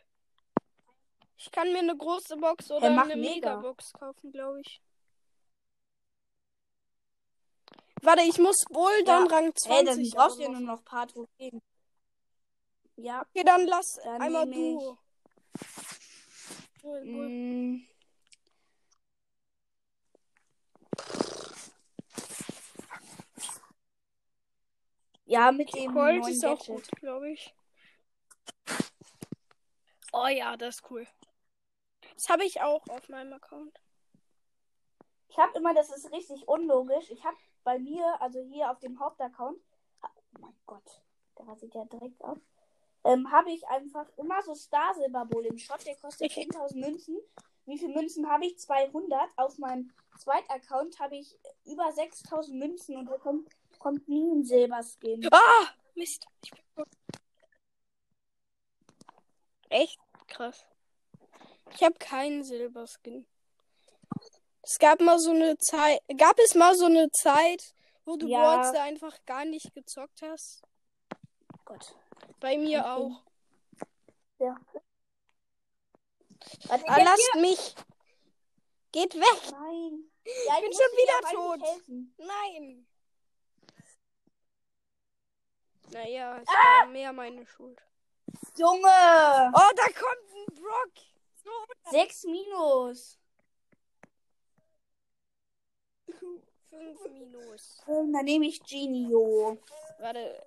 Ich 1.38 1.52
kann 1.52 1.72
mir 1.72 1.80
eine 1.80 1.96
große 1.96 2.36
Box 2.38 2.70
oder 2.72 2.90
mach 2.90 3.06
eine 3.06 3.16
mega. 3.16 3.56
Megabox 3.56 3.94
kaufen, 3.94 4.32
glaube 4.32 4.62
ich. 4.62 4.82
Warte, 8.02 8.24
ich 8.24 8.38
muss 8.38 8.66
wohl 8.70 9.04
dann 9.06 9.28
Rang 9.28 9.56
20. 9.56 9.70
Hey, 9.70 9.86
dann 9.86 10.10
brauchst 10.12 10.38
du 10.38 10.44
ja 10.44 10.50
nur 10.50 10.60
noch 10.60 10.80
ein 10.80 10.84
paar 10.84 11.08
Trophäen. 11.08 11.62
Ja. 12.98 13.26
Okay, 13.30 13.44
dann 13.44 13.66
lass 13.66 13.96
Dann 14.04 14.22
einmal 14.22 14.50
Duo. 14.50 14.98
Duo, 16.82 17.00
Duo. 17.00 17.30
Mm. 17.30 17.88
Ja, 25.26 25.52
mit 25.52 25.74
dem 25.76 25.94
neuen 25.94 26.24
ist 26.24 26.46
auch 26.46 26.58
Gadget. 26.58 26.76
gut, 26.76 26.92
glaube 27.02 27.32
ich. 27.32 27.54
Oh 30.20 30.28
ja, 30.28 30.58
das 30.58 30.78
ist 30.78 30.90
cool. 30.90 31.06
Das 32.16 32.28
habe 32.30 32.44
ich 32.44 32.60
auch 32.62 32.82
auf 32.90 33.08
meinem 33.08 33.34
Account. 33.34 33.80
Ich 35.30 35.38
habe 35.38 35.56
immer, 35.56 35.76
das 35.76 35.92
ist 35.92 36.12
richtig 36.12 36.48
unlogisch. 36.48 37.12
Ich 37.12 37.24
habe 37.24 37.38
bei 37.64 37.78
mir, 37.78 38.20
also 38.20 38.42
hier 38.42 38.72
auf 38.72 38.80
dem 38.80 39.00
Hauptaccount, 39.00 39.60
ha- 40.02 40.12
oh 40.36 40.40
mein 40.40 40.56
Gott, 40.66 41.02
der 41.38 41.56
sieht 41.56 41.76
ja 41.76 41.86
direkt 41.86 42.20
auf, 42.24 42.40
ähm, 43.04 43.32
habe 43.32 43.52
ich 43.52 43.68
einfach 43.68 44.08
immer 44.18 44.42
so 44.42 44.56
Star 44.56 44.96
Silber 44.96 45.26
Bowl 45.26 45.46
im 45.46 45.60
Shop, 45.60 45.78
der 45.84 45.96
kostet 45.98 46.32
10.000 46.32 46.80
Münzen. 46.80 47.18
Wie 47.66 47.78
viele 47.78 47.94
Münzen 47.94 48.28
habe 48.28 48.48
ich? 48.48 48.58
200. 48.58 49.30
Auf 49.36 49.60
meinem 49.60 49.94
zweiten 50.18 50.50
Account 50.50 51.00
habe 51.00 51.18
ich 51.18 51.38
über 51.66 51.92
6.000 51.92 52.54
Münzen 52.58 52.96
und 52.98 53.06
da 53.06 53.18
kommt, 53.20 53.50
kommt 53.78 54.08
nie 54.08 54.32
ein 54.32 54.44
Silberskin. 54.44 55.28
Ah! 55.32 55.68
Mist. 55.94 56.26
Echt 59.70 60.00
krass. 60.28 60.66
Ich 61.74 61.84
habe 61.84 61.96
keinen 62.00 62.44
Silberskin. 62.44 63.28
Es 64.62 64.80
gab 64.80 65.00
mal 65.02 65.20
so 65.20 65.32
eine 65.32 65.58
Zeit. 65.58 66.02
Gab 66.18 66.38
es 66.40 66.56
mal 66.56 66.76
so 66.76 66.86
eine 66.86 67.10
Zeit, 67.12 67.74
wo 68.06 68.18
du 68.18 68.28
Ja. 68.28 68.64
Stars 68.64 68.76
einfach 68.78 69.18
gar 69.26 69.46
nicht 69.46 69.74
gezockt 69.74 70.22
hast? 70.22 70.62
Gott. 71.66 71.96
Bei 72.40 72.58
mir 72.58 72.80
Okay. 72.80 72.88
auch. 72.90 73.24
Ja. 74.40 74.56
Warte, 76.68 76.88
Ah, 76.88 77.04
lasst 77.04 77.36
mich. 77.36 77.76
Geht 78.92 79.16
weg. 79.16 79.42
hier- 79.44 79.52
Nein. 79.52 80.12
Ja, 80.26 80.56
ich 80.56 80.62
bin 80.62 80.74
schon 80.74 80.98
wieder 80.98 81.30
tot. 81.32 81.82
Nein. 82.18 82.88
Naja, 85.92 86.38
es 86.40 86.48
Ah! 86.50 86.82
war 86.82 86.86
mehr 86.88 87.14
meine 87.14 87.46
Schuld. 87.48 87.82
Junge! 88.58 89.52
Oh, 89.54 89.72
da 89.76 89.86
kommt 89.94 90.28
ein 90.36 90.56
Brock. 90.56 90.94
So 91.44 91.52
6 91.92 92.24
minus. 92.26 93.20
5 96.78 97.06
Minus. 97.12 97.82
Ähm, 97.88 98.14
Dann 98.14 98.26
nehme 98.26 98.48
ich 98.48 98.62
Genio. 98.64 99.58
Warte. 100.00 100.46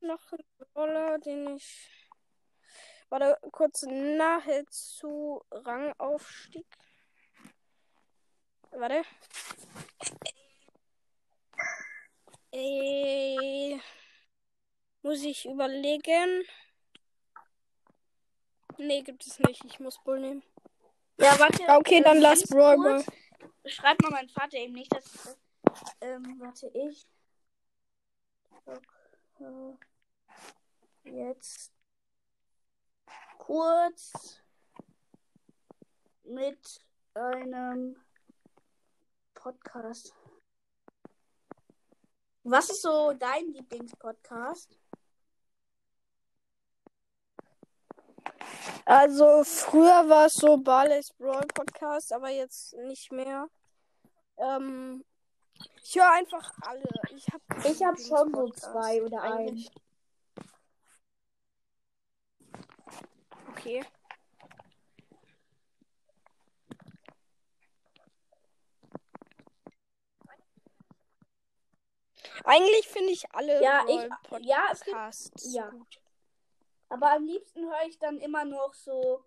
Noch 0.00 0.32
ein 0.32 0.44
Brawler, 0.72 1.18
den 1.18 1.56
ich. 1.56 1.90
Warte, 3.08 3.38
kurz 3.50 3.82
nahezu 3.82 5.42
Rangaufstieg. 5.50 6.66
Warte. 8.70 9.02
Äh, 12.52 13.78
muss 15.02 15.22
ich 15.22 15.46
überlegen? 15.46 16.44
Nee, 18.78 19.02
gibt 19.02 19.26
es 19.26 19.38
nicht. 19.40 19.64
Ich 19.64 19.80
muss 19.80 20.02
Bull 20.02 20.20
nehmen. 20.20 20.42
Ja, 21.18 21.38
warte. 21.38 21.64
Okay, 21.78 22.02
dann 22.02 22.18
lass 22.18 22.42
Brawl 22.44 22.76
kurz. 22.76 23.06
Ball. 23.06 23.14
Schreibt 23.66 24.02
mal 24.02 24.10
mein 24.10 24.28
Vater 24.28 24.58
eben 24.58 24.74
nicht, 24.74 24.94
dass. 24.94 25.36
Ähm, 26.00 26.36
warte, 26.38 26.68
ich. 26.68 27.06
Okay. 28.64 29.78
Jetzt 31.04 31.72
kurz 33.38 34.42
mit 36.24 36.84
einem 37.14 37.96
Podcast. 39.34 40.14
Was 42.42 42.70
ist 42.70 42.82
so 42.82 43.12
dein 43.12 43.52
Lieblingspodcast? 43.52 44.78
Also 48.84 49.44
früher 49.44 50.08
war 50.08 50.26
es 50.26 50.34
so 50.34 50.56
Barley's 50.58 51.12
Brawl 51.14 51.46
Podcast, 51.46 52.12
aber 52.12 52.30
jetzt 52.30 52.74
nicht 52.74 53.10
mehr. 53.12 53.48
Ähm, 54.38 55.04
ich 55.82 55.94
höre 55.96 56.10
einfach 56.12 56.52
alle. 56.62 56.84
Ich 57.16 57.26
habe 57.28 57.68
Ich 57.68 57.82
habe 57.82 57.98
schon 57.98 58.34
so 58.34 58.48
zwei 58.50 59.02
oder 59.02 59.22
eigentlich. 59.22 59.70
Okay. 63.50 63.82
Eigentlich 72.44 72.88
finde 72.88 73.12
ich 73.12 73.24
alle 73.34 73.62
Ja, 73.62 73.84
ich- 73.88 74.08
ja, 74.46 74.68
es 74.72 74.80
gibt- 74.80 74.94
Podcasts 74.94 75.52
ja. 75.54 75.68
gut. 75.70 75.98
Aber 76.88 77.12
am 77.12 77.24
liebsten 77.24 77.64
höre 77.64 77.86
ich 77.88 77.98
dann 77.98 78.18
immer 78.18 78.44
noch 78.44 78.74
so 78.74 79.24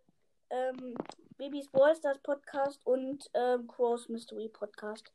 ähm, 0.50 0.96
Babys 1.38 1.70
Ballstars 1.70 2.20
Podcast 2.20 2.86
und 2.86 3.30
ähm, 3.34 3.68
Crows 3.68 4.10
Mystery 4.10 4.50
Podcast. 4.50 5.12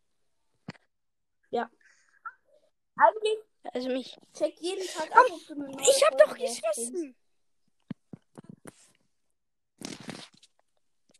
Ja. 1.50 1.70
Eigentlich 2.96 3.38
Also 3.72 3.88
mich. 3.88 4.16
check 4.34 4.54
jeden 4.60 4.86
Tag 4.86 5.10
ab, 5.16 5.24
ob 5.30 5.46
du 5.46 5.54
eine 5.54 5.80
Ich 5.82 6.04
habe 6.04 6.16
Folge 6.16 6.24
doch 6.24 6.36
geschissen. 6.38 7.16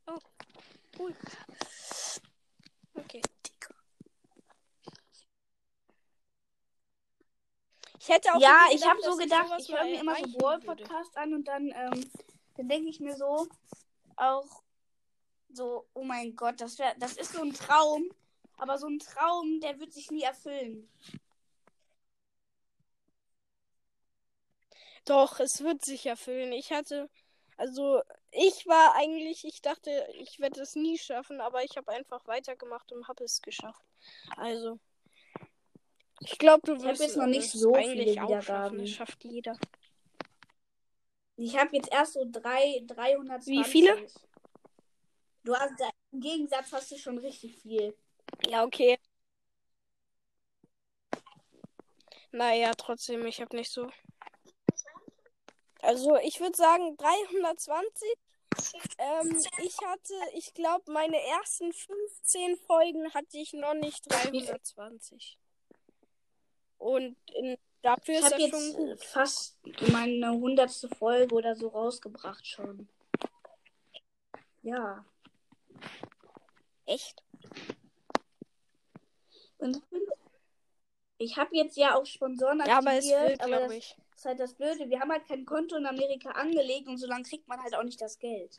Oh, 0.06 0.18
cool. 0.98 1.14
Okay. 2.94 3.22
Ich 8.04 8.10
hätte 8.10 8.34
auch 8.34 8.38
Ja, 8.38 8.66
nie 8.68 8.74
ich 8.76 8.86
habe 8.86 9.00
so 9.00 9.16
gedacht, 9.16 9.50
ich 9.58 9.68
höre 9.72 9.84
mir 9.84 10.00
immer 10.00 10.14
so 10.16 10.22
erreichen 10.22 10.38
Brawl 10.38 10.62
würde. 10.62 10.66
Podcast 10.84 11.16
an 11.16 11.32
und 11.32 11.48
dann, 11.48 11.68
ähm, 11.68 12.10
dann 12.54 12.68
denke 12.68 12.90
ich 12.90 13.00
mir 13.00 13.16
so 13.16 13.48
auch 14.16 14.62
so, 15.48 15.86
oh 15.94 16.04
mein 16.04 16.36
Gott, 16.36 16.60
das 16.60 16.78
wär, 16.78 16.94
das 16.98 17.14
ist 17.16 17.32
so 17.32 17.40
ein 17.40 17.54
Traum, 17.54 18.10
aber 18.58 18.76
so 18.76 18.88
ein 18.88 18.98
Traum, 18.98 19.58
der 19.60 19.80
wird 19.80 19.94
sich 19.94 20.10
nie 20.10 20.22
erfüllen. 20.22 20.86
Doch, 25.06 25.40
es 25.40 25.62
wird 25.62 25.82
sich 25.84 26.04
erfüllen. 26.04 26.52
Ich 26.52 26.72
hatte, 26.72 27.08
also 27.56 28.02
ich 28.32 28.66
war 28.66 28.94
eigentlich, 28.96 29.44
ich 29.44 29.62
dachte, 29.62 30.06
ich 30.18 30.40
werde 30.40 30.60
es 30.60 30.74
nie 30.74 30.98
schaffen, 30.98 31.40
aber 31.40 31.62
ich 31.64 31.76
habe 31.78 31.90
einfach 31.92 32.26
weitergemacht 32.26 32.92
und 32.92 33.08
habe 33.08 33.24
es 33.24 33.40
geschafft. 33.40 33.82
Also, 34.36 34.78
ich 36.24 36.38
glaube, 36.38 36.62
du 36.64 36.82
wirst 36.82 37.00
jetzt 37.00 37.16
noch 37.16 37.26
nicht 37.26 37.50
so 37.50 37.74
viele 37.74 38.06
Wiedergaben. 38.06 38.78
Das 38.78 38.90
schafft 38.90 39.24
jeder. 39.24 39.56
Ich 41.36 41.58
habe 41.58 41.76
jetzt 41.76 41.90
erst 41.92 42.14
so 42.14 42.24
drei, 42.30 42.82
320. 42.86 43.46
Wie 43.52 43.64
viele? 43.64 44.06
Du 45.42 45.54
hast, 45.54 45.72
im 46.12 46.20
Gegensatz 46.20 46.72
hast 46.72 46.90
du 46.90 46.96
schon 46.96 47.18
richtig 47.18 47.58
viel. 47.58 47.94
Ja, 48.48 48.64
okay. 48.64 48.98
Naja, 52.32 52.72
trotzdem, 52.76 53.26
ich 53.26 53.40
habe 53.40 53.54
nicht 53.56 53.70
so. 53.70 53.90
Also, 55.82 56.16
ich 56.16 56.40
würde 56.40 56.56
sagen 56.56 56.96
320. 56.96 58.08
Ähm, 58.98 59.42
ich 59.62 59.76
hatte, 59.84 60.14
ich 60.34 60.54
glaube, 60.54 60.90
meine 60.90 61.20
ersten 61.20 61.72
15 61.72 62.56
Folgen 62.56 63.12
hatte 63.12 63.36
ich 63.38 63.52
noch 63.52 63.74
nicht 63.74 64.10
320. 64.10 65.38
Und 66.78 67.16
in, 67.32 67.56
dafür 67.82 68.14
Ich 68.14 68.20
ist 68.20 68.24
habe 68.32 68.34
das 68.34 68.42
jetzt 68.42 68.74
schon 68.74 68.88
äh, 68.88 68.90
gut. 68.90 69.04
fast 69.04 69.58
meine 69.92 70.30
hundertste 70.32 70.88
Folge 70.88 71.34
oder 71.34 71.54
so 71.56 71.68
rausgebracht 71.68 72.46
schon. 72.46 72.88
Ja. 74.62 75.04
Echt? 76.86 77.22
Und 79.58 79.82
ich 81.18 81.36
habe 81.36 81.56
jetzt 81.56 81.76
ja 81.76 81.94
auch 81.96 82.04
Sponsoren 82.06 82.60
Ja, 82.66 82.78
aber 82.78 82.92
es 82.94 83.10
aktiviert, 83.10 83.40
will, 83.40 83.48
glaube 83.48 83.76
ich. 83.76 83.96
ist 84.14 84.24
halt 84.24 84.40
das 84.40 84.54
Blöde. 84.54 84.88
Wir 84.90 85.00
haben 85.00 85.10
halt 85.10 85.26
kein 85.26 85.44
Konto 85.46 85.76
in 85.76 85.86
Amerika 85.86 86.30
angelegt 86.30 86.88
und 86.88 86.98
so 86.98 87.06
lange 87.06 87.24
kriegt 87.24 87.48
man 87.48 87.62
halt 87.62 87.74
auch 87.74 87.82
nicht 87.82 88.00
das 88.00 88.18
Geld. 88.18 88.56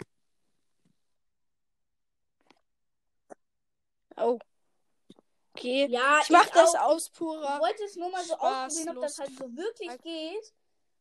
Oh. 4.17 4.39
Okay. 5.57 5.87
Ja, 5.89 6.19
ich 6.21 6.29
mach 6.29 6.49
das 6.49 6.75
auch. 6.75 6.81
aus 6.91 7.07
Ich 7.07 7.13
purer. 7.13 7.59
wollte 7.61 7.83
es 7.85 7.95
nur 7.95 8.09
mal 8.11 8.23
so 8.23 8.33
Spaß, 8.35 8.67
ausprobieren, 8.73 8.97
ob 8.97 9.03
das 9.03 9.19
halt 9.19 9.31
so 9.37 9.55
wirklich 9.55 9.89
Halt. 9.89 10.03
geht. 10.03 10.53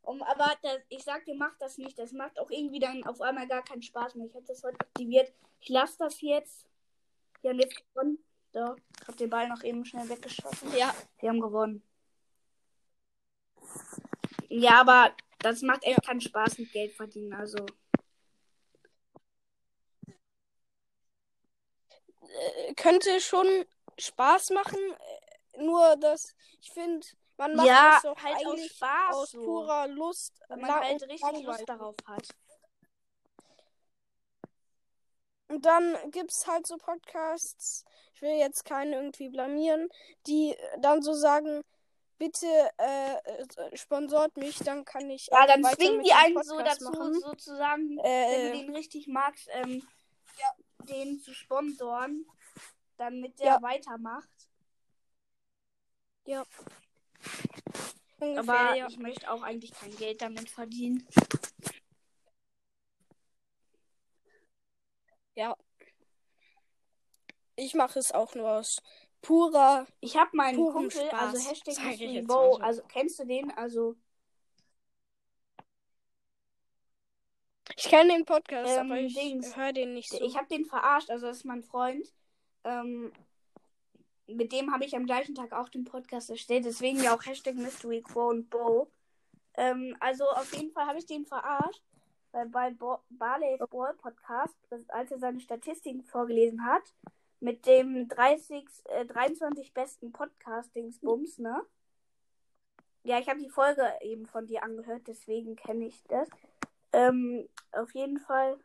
Um, 0.03 0.23
aber 0.23 0.53
das, 0.63 0.79
ich 0.91 1.03
sag 1.03 1.25
dir, 1.25 1.35
mach 1.35 1.57
das 1.59 1.79
nicht. 1.79 1.99
Das 1.99 2.13
macht 2.13 2.39
auch 2.39 2.51
irgendwie 2.51 2.79
dann 2.79 3.05
auf 3.05 3.21
einmal 3.21 3.49
gar 3.49 3.65
keinen 3.65 3.83
Spaß 3.83 4.15
mehr. 4.15 4.27
Ich 4.27 4.35
habe 4.35 4.45
das 4.47 4.63
heute 4.63 4.79
aktiviert. 4.81 5.33
Ich 5.61 5.71
lasse 5.71 5.97
das 5.99 6.21
jetzt. 6.21 6.67
Wir 7.41 7.51
haben 7.51 7.59
jetzt 7.59 7.77
gewonnen. 7.89 8.19
So, 8.53 8.77
ich 9.01 9.09
habe 9.09 9.17
den 9.17 9.31
Ball 9.31 9.49
noch 9.49 9.65
eben 9.65 9.85
schnell 9.85 10.09
weggeschossen. 10.09 10.75
Ja, 10.77 10.95
Wir 11.19 11.31
haben 11.31 11.41
gewonnen. 11.41 11.83
Ja, 14.49 14.81
aber 14.83 15.17
das 15.41 15.63
macht 15.63 15.83
echt 15.85 16.05
keinen 16.07 16.21
Spaß 16.21 16.59
mit 16.59 16.71
Geld 16.71 16.93
verdienen. 16.95 17.33
Also, 17.33 17.65
äh, 22.21 22.75
könnte 22.75 23.21
schon 23.21 23.47
Spaß 23.99 24.51
machen. 24.51 24.79
äh, 25.55 25.63
Nur, 25.63 25.97
dass 25.97 26.35
ich 26.61 26.71
finde, 26.73 27.07
man 27.37 27.55
macht 27.57 27.67
ja, 27.67 28.01
das 28.03 28.23
halt 28.23 28.47
aus 28.47 28.61
Spaß. 28.65 29.15
aus 29.15 29.31
so. 29.31 29.45
purer 29.45 29.89
Lust. 29.89 30.41
Wenn 30.49 30.61
man 30.61 30.75
halt 30.75 31.03
richtig 31.03 31.21
langweilig. 31.21 31.47
Lust 31.47 31.69
darauf 31.69 31.95
hat. 32.07 32.29
Und 35.49 35.65
dann 35.67 35.97
gibt's 36.11 36.47
halt 36.47 36.67
so 36.67 36.77
Podcasts, 36.79 37.85
ich 38.15 38.23
will 38.23 38.37
jetzt 38.39 38.65
keinen 38.65 38.93
irgendwie 38.93 39.29
blamieren, 39.29 39.89
die 40.27 40.57
dann 40.79 41.03
so 41.03 41.13
sagen, 41.13 41.63
bitte 42.19 42.47
äh, 42.79 43.15
äh, 43.15 43.77
sponsort 43.77 44.37
mich, 44.37 44.59
dann 44.59 44.85
kann 44.85 45.11
ich 45.11 45.29
Ja, 45.31 45.47
dann 45.47 45.63
zwingen 45.65 46.03
die 46.03 46.13
einen 46.13 46.43
so 46.43 46.59
dazu, 46.59 46.85
machen. 46.91 47.21
sozusagen, 47.21 47.99
Äh, 47.99 48.03
wenn 48.05 48.53
du 48.53 48.59
den 48.59 48.75
richtig 48.75 49.07
magst, 49.07 49.49
ähm, 49.53 49.87
den 50.89 51.21
zu 51.21 51.35
sponsoren, 51.35 52.27
damit 52.97 53.39
der 53.39 53.47
Ja. 53.47 53.63
weitermacht. 53.63 54.29
ungefähr, 58.19 58.39
Aber 58.55 58.77
ja. 58.77 58.87
ich 58.89 58.99
möchte 58.99 59.31
auch 59.31 59.43
eigentlich 59.43 59.73
kein 59.73 59.95
Geld 59.97 60.23
damit 60.23 60.49
verdienen. 60.49 61.07
Ich 67.57 67.75
mache 67.75 67.99
es 67.99 68.13
auch 68.13 68.35
nur 68.35 68.51
aus 68.51 68.81
purer. 69.23 69.87
Ich 70.01 70.17
habe 70.17 70.31
meinen 70.37 70.57
Kumpel, 70.57 71.07
Spaß, 71.07 71.35
also 71.35 71.49
Hashtag 71.49 71.79
mal 71.85 72.27
so. 72.27 72.59
also 72.59 72.83
kennst 72.89 73.19
du 73.19 73.25
den? 73.25 73.51
Also 73.53 73.97
Ich 77.77 77.85
kenne 77.85 78.13
den 78.13 78.25
Podcast, 78.25 78.71
Ähm, 78.71 78.91
aber 78.93 79.01
ich 79.01 79.17
höre 79.57 79.73
den 79.73 79.95
nicht 79.95 80.11
so. 80.11 80.21
ich 80.21 80.37
habe 80.37 80.47
den 80.49 80.65
verarscht, 80.65 81.11
also 81.11 81.27
das 81.27 81.39
ist 81.39 81.45
mein 81.45 81.63
Freund. 81.63 82.07
Ähm, 82.65 83.13
mit 84.27 84.53
dem 84.53 84.73
habe 84.73 84.85
ich 84.85 84.97
am 84.97 85.07
gleichen 85.07 85.35
Tag 85.35 85.53
auch 85.53 85.69
den 85.69 85.85
Podcast 85.85 86.31
erstellt, 86.31 86.65
deswegen 86.65 87.03
ja 87.03 87.15
auch 87.15 87.25
Hashtag 87.25 87.57
Mystery 87.57 88.03
Quo 88.03 88.31
und 88.31 88.49
Bow. 88.51 88.91
Ähm, 89.55 89.97
also 90.01 90.25
auf 90.25 90.53
jeden 90.55 90.73
Fall 90.73 90.87
habe 90.87 90.99
ich 90.99 91.07
den 91.07 91.27
verarscht, 91.27 91.83
weil 92.33 92.49
bei 92.49 92.71
Bo 92.71 92.99
Barley's 93.11 93.59
Ball 93.71 93.95
Podcast, 93.95 94.57
als 94.89 95.11
er 95.11 95.19
seine 95.19 95.41
Statistiken 95.41 96.03
vorgelesen 96.03 96.65
hat, 96.65 96.83
mit 97.41 97.67
dem 97.67 98.09
30, 98.09 98.65
äh, 98.87 99.05
23 99.05 99.75
besten 99.75 100.13
Podcast-Dingsbums, 100.13 101.39
ne? 101.39 101.63
Ja, 103.03 103.19
ich 103.19 103.29
habe 103.29 103.39
die 103.39 103.51
Folge 103.51 103.87
eben 104.01 104.25
von 104.27 104.47
dir 104.47 104.63
angehört, 104.63 105.03
deswegen 105.07 105.57
kenne 105.57 105.87
ich 105.87 106.03
das. 106.05 106.27
Ähm, 106.93 107.47
auf 107.73 107.93
jeden 107.95 108.19
Fall 108.19 108.59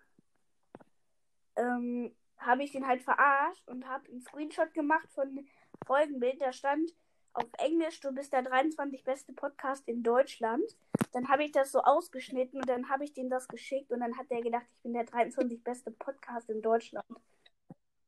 ähm, 1.57 2.15
habe 2.39 2.63
ich 2.63 2.71
den 2.71 2.87
halt 2.87 3.01
verarscht 3.01 3.67
und 3.67 3.87
habe 3.87 4.07
einen 4.09 4.21
Screenshot 4.21 4.73
gemacht 4.73 5.07
von 5.13 5.35
dem 5.35 5.47
Folgenbild. 5.85 6.41
Da 6.41 6.51
stand 6.53 6.91
auf 7.33 7.45
Englisch, 7.57 7.99
du 7.99 8.11
bist 8.11 8.33
der 8.33 8.41
23 8.43 9.03
beste 9.03 9.33
Podcast 9.33 9.87
in 9.87 10.03
Deutschland. 10.03 10.63
Dann 11.11 11.27
habe 11.29 11.43
ich 11.43 11.51
das 11.51 11.71
so 11.71 11.79
ausgeschnitten 11.81 12.59
und 12.59 12.67
dann 12.69 12.89
habe 12.89 13.03
ich 13.03 13.13
dem 13.13 13.29
das 13.29 13.47
geschickt 13.47 13.91
und 13.91 13.99
dann 13.99 14.17
hat 14.17 14.29
der 14.31 14.41
gedacht, 14.41 14.65
ich 14.77 14.81
bin 14.83 14.93
der 14.93 15.03
23 15.05 15.63
beste 15.63 15.91
Podcast 15.91 16.49
in 16.49 16.61
Deutschland. 16.61 17.05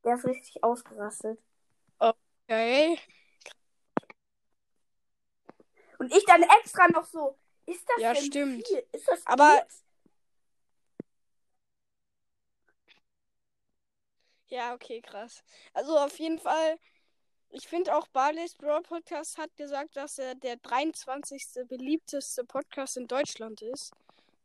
Der 0.04 0.14
ist 0.16 0.24
richtig 0.24 0.62
ausgerastet. 0.64 1.38
Okay. 1.98 2.98
Und 5.98 6.12
ich 6.12 6.24
dann 6.24 6.42
extra 6.60 6.88
noch 6.88 7.04
so, 7.04 7.38
ist 7.66 7.88
das 7.88 8.00
Ja, 8.02 8.14
stimmt. 8.14 8.66
viel? 8.66 8.84
Ist 8.92 9.06
das 9.08 9.24
Aber- 9.26 9.60
nix? 9.62 9.84
Ja, 14.52 14.74
okay, 14.74 15.00
krass. 15.00 15.42
Also 15.72 15.96
auf 15.96 16.18
jeden 16.18 16.38
Fall, 16.38 16.78
ich 17.48 17.66
finde 17.66 17.96
auch 17.96 18.06
Barley's 18.08 18.54
Brawl 18.54 18.82
Podcast 18.82 19.38
hat 19.38 19.56
gesagt, 19.56 19.96
dass 19.96 20.18
er 20.18 20.34
der 20.34 20.56
23. 20.56 21.66
beliebteste 21.68 22.44
Podcast 22.44 22.98
in 22.98 23.06
Deutschland 23.08 23.62
ist. 23.62 23.92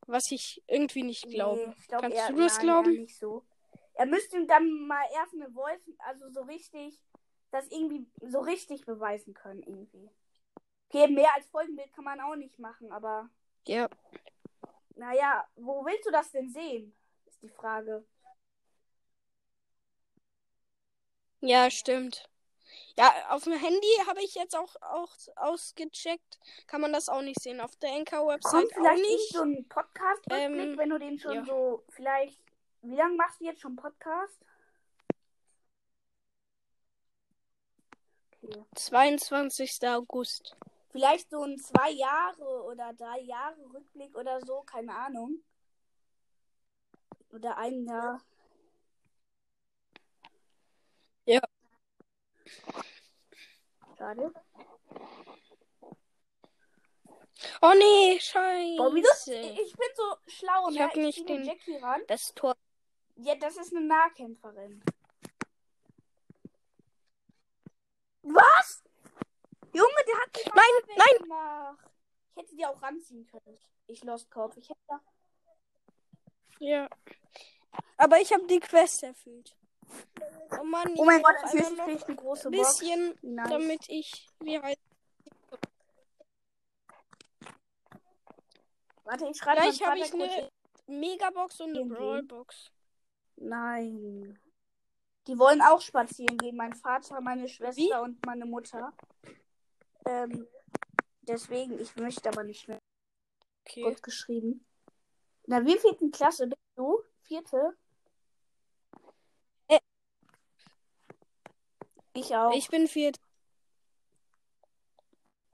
Was 0.06 0.32
ich 0.32 0.64
irgendwie 0.68 1.04
nicht 1.04 1.30
glaube. 1.30 1.68
Nee, 1.68 1.74
ich 1.78 1.88
glaub 1.90 2.02
Kannst 2.04 2.18
eher- 2.18 2.30
du 2.30 2.38
das 2.38 2.56
nein, 2.56 2.66
glauben? 2.66 2.94
Eher 2.94 3.02
nicht 3.02 3.18
so. 3.18 3.44
Er 3.96 4.06
müsste 4.06 4.46
dann 4.46 4.88
mal 4.88 5.04
erst 5.14 5.34
eine 5.34 5.52
Voice, 5.52 5.82
also 6.00 6.30
so 6.30 6.42
richtig, 6.44 7.02
das 7.52 7.68
irgendwie 7.68 8.06
so 8.22 8.40
richtig 8.40 8.86
beweisen 8.86 9.34
können, 9.34 9.62
irgendwie. 9.64 10.10
Okay, 10.90 11.10
mehr 11.12 11.34
als 11.36 11.48
Folgenbild 11.48 11.92
kann 11.92 12.06
man 12.06 12.22
auch 12.22 12.36
nicht 12.38 12.58
machen, 12.60 12.94
aber 12.94 13.30
Ja. 13.68 13.90
naja, 14.96 15.46
wo 15.58 15.84
willst 15.84 16.06
du 16.06 16.12
das 16.12 16.32
denn 16.32 16.50
sehen? 16.50 16.96
Ist 17.26 17.42
die 17.42 17.50
Frage. 17.50 18.06
Ja, 21.42 21.70
stimmt. 21.70 22.30
Ja, 22.98 23.14
auf 23.30 23.44
dem 23.44 23.54
Handy 23.54 23.88
habe 24.08 24.22
ich 24.22 24.34
jetzt 24.34 24.56
auch, 24.56 24.76
auch 24.82 25.12
ausgecheckt. 25.36 26.40
Kann 26.66 26.82
man 26.82 26.92
das 26.92 27.10
auch 27.10 27.22
nicht 27.22 27.40
sehen. 27.42 27.62
Auf 27.62 27.76
der 27.76 27.94
Anchor-Website 27.94 28.76
auch 28.76 28.96
nicht. 28.96 29.34
so 29.34 29.44
ein 29.44 29.68
Podcast-Rückblick, 29.70 30.40
Ähm, 30.40 30.78
wenn 30.78 30.90
du 30.90 30.98
den 30.98 31.20
schon 31.20 31.36
ja. 31.36 31.46
so 31.46 31.84
vielleicht. 31.90 32.42
Wie 32.82 32.96
lange 32.96 33.16
machst 33.16 33.40
du 33.40 33.46
jetzt 33.46 33.62
schon 33.62 33.76
Podcast? 33.76 34.40
Okay. 38.42 38.64
22. 38.76 39.80
August. 39.88 40.56
Vielleicht 40.92 41.30
so 41.30 41.44
ein 41.44 41.58
zwei 41.60 41.92
Jahre 41.92 42.64
oder 42.64 42.94
drei 42.94 43.20
Jahre 43.20 43.62
Rückblick 43.74 44.16
oder 44.16 44.40
so, 44.46 44.62
keine 44.62 44.96
Ahnung. 44.96 45.44
Oder 47.32 47.58
ein 47.58 47.84
Jahr. 47.86 48.22
Schade. 53.98 54.34
Oh 57.62 57.74
nee, 57.78 58.20
scheiße. 58.20 58.78
Boah, 58.78 58.94
wie 58.96 59.02
lustig. 59.02 59.60
Ich 59.60 59.74
bin 59.76 59.88
so 59.96 60.16
schlau, 60.28 60.70
Ich 60.70 60.76
ne? 60.78 60.84
hab 60.86 60.96
nicht 60.96 61.18
zieh 61.20 61.26
den- 61.26 61.44
Jackie 61.46 61.78
ran. 61.78 62.02
Das 62.08 62.34
Tor. 62.34 62.56
Ja, 63.16 63.36
das 63.36 63.58
ist 63.58 63.76
eine 63.76 63.86
Nahkämpferin. 63.86 64.84
Was? 68.24 68.84
Junge, 69.74 70.04
der 70.08 70.16
hat 70.22 70.36
die 70.36 70.50
Nein, 70.50 70.96
nein. 70.98 70.98
weggemacht. 71.20 71.80
Ich 72.32 72.44
hätte 72.44 72.56
die 72.56 72.66
auch 72.66 72.82
ranziehen 72.82 73.26
können. 73.28 73.58
Ich 73.88 74.04
Lost 74.04 74.30
Corp. 74.30 74.56
Ich 74.58 74.70
hätte. 74.70 75.00
Ja. 76.60 76.88
Aber 77.98 78.20
ich 78.20 78.34
habe 78.34 78.46
die 78.48 78.60
Quest 78.60 79.04
erfüllt. 79.04 79.56
Oh 80.60 80.64
Mann, 80.64 80.94
ich 80.94 81.00
Oh 81.00 81.06
mein 81.06 81.22
Gott, 81.22 81.36
nächstes 81.54 81.78
noch 81.78 81.88
ich 81.88 82.04
eine 82.06 82.16
große 82.16 82.48
ein 82.50 82.52
Box. 82.52 82.80
bisschen, 82.80 83.20
nice. 83.22 83.50
damit 83.50 83.90
ich 83.90 84.28
wie 84.40 84.60
heißt. 84.60 84.80
Warte, 89.04 89.28
ich 89.30 89.38
schreibe 89.38 89.62
Gleich 89.62 89.82
habe 89.84 90.00
ich 90.00 90.14
eine 90.14 90.52
Megabox 90.88 91.62
und 91.62 91.78
eine. 91.78 91.86
Brawlbox. 91.86 92.72
Nein. 93.38 94.40
Die 95.28 95.38
wollen 95.38 95.62
auch 95.62 95.82
spazieren 95.82 96.38
gehen. 96.38 96.56
Mein 96.56 96.74
Vater, 96.74 97.22
meine 97.22 97.48
Schwester 97.48 97.82
Wie? 97.82 97.94
und 97.94 98.26
meine 98.26 98.46
Mutter. 98.46 98.94
Ähm, 100.06 100.48
deswegen, 101.22 101.80
ich 101.80 101.96
möchte 101.98 102.30
aber 102.30 102.44
nicht 102.44 102.68
mehr. 102.68 102.80
Okay. 103.66 103.84
Gut 103.84 104.04
geschrieben. 104.04 104.66
Na, 105.46 105.66
wie 105.66 105.78
vierten 105.78 106.12
Klasse 106.12 106.48
bist 106.48 106.62
du? 106.76 107.02
Vierte? 107.24 107.78
Ich 112.18 112.36
auch. 112.36 112.52
Ich 112.52 112.68
bin 112.70 112.88
viert. 112.88 113.20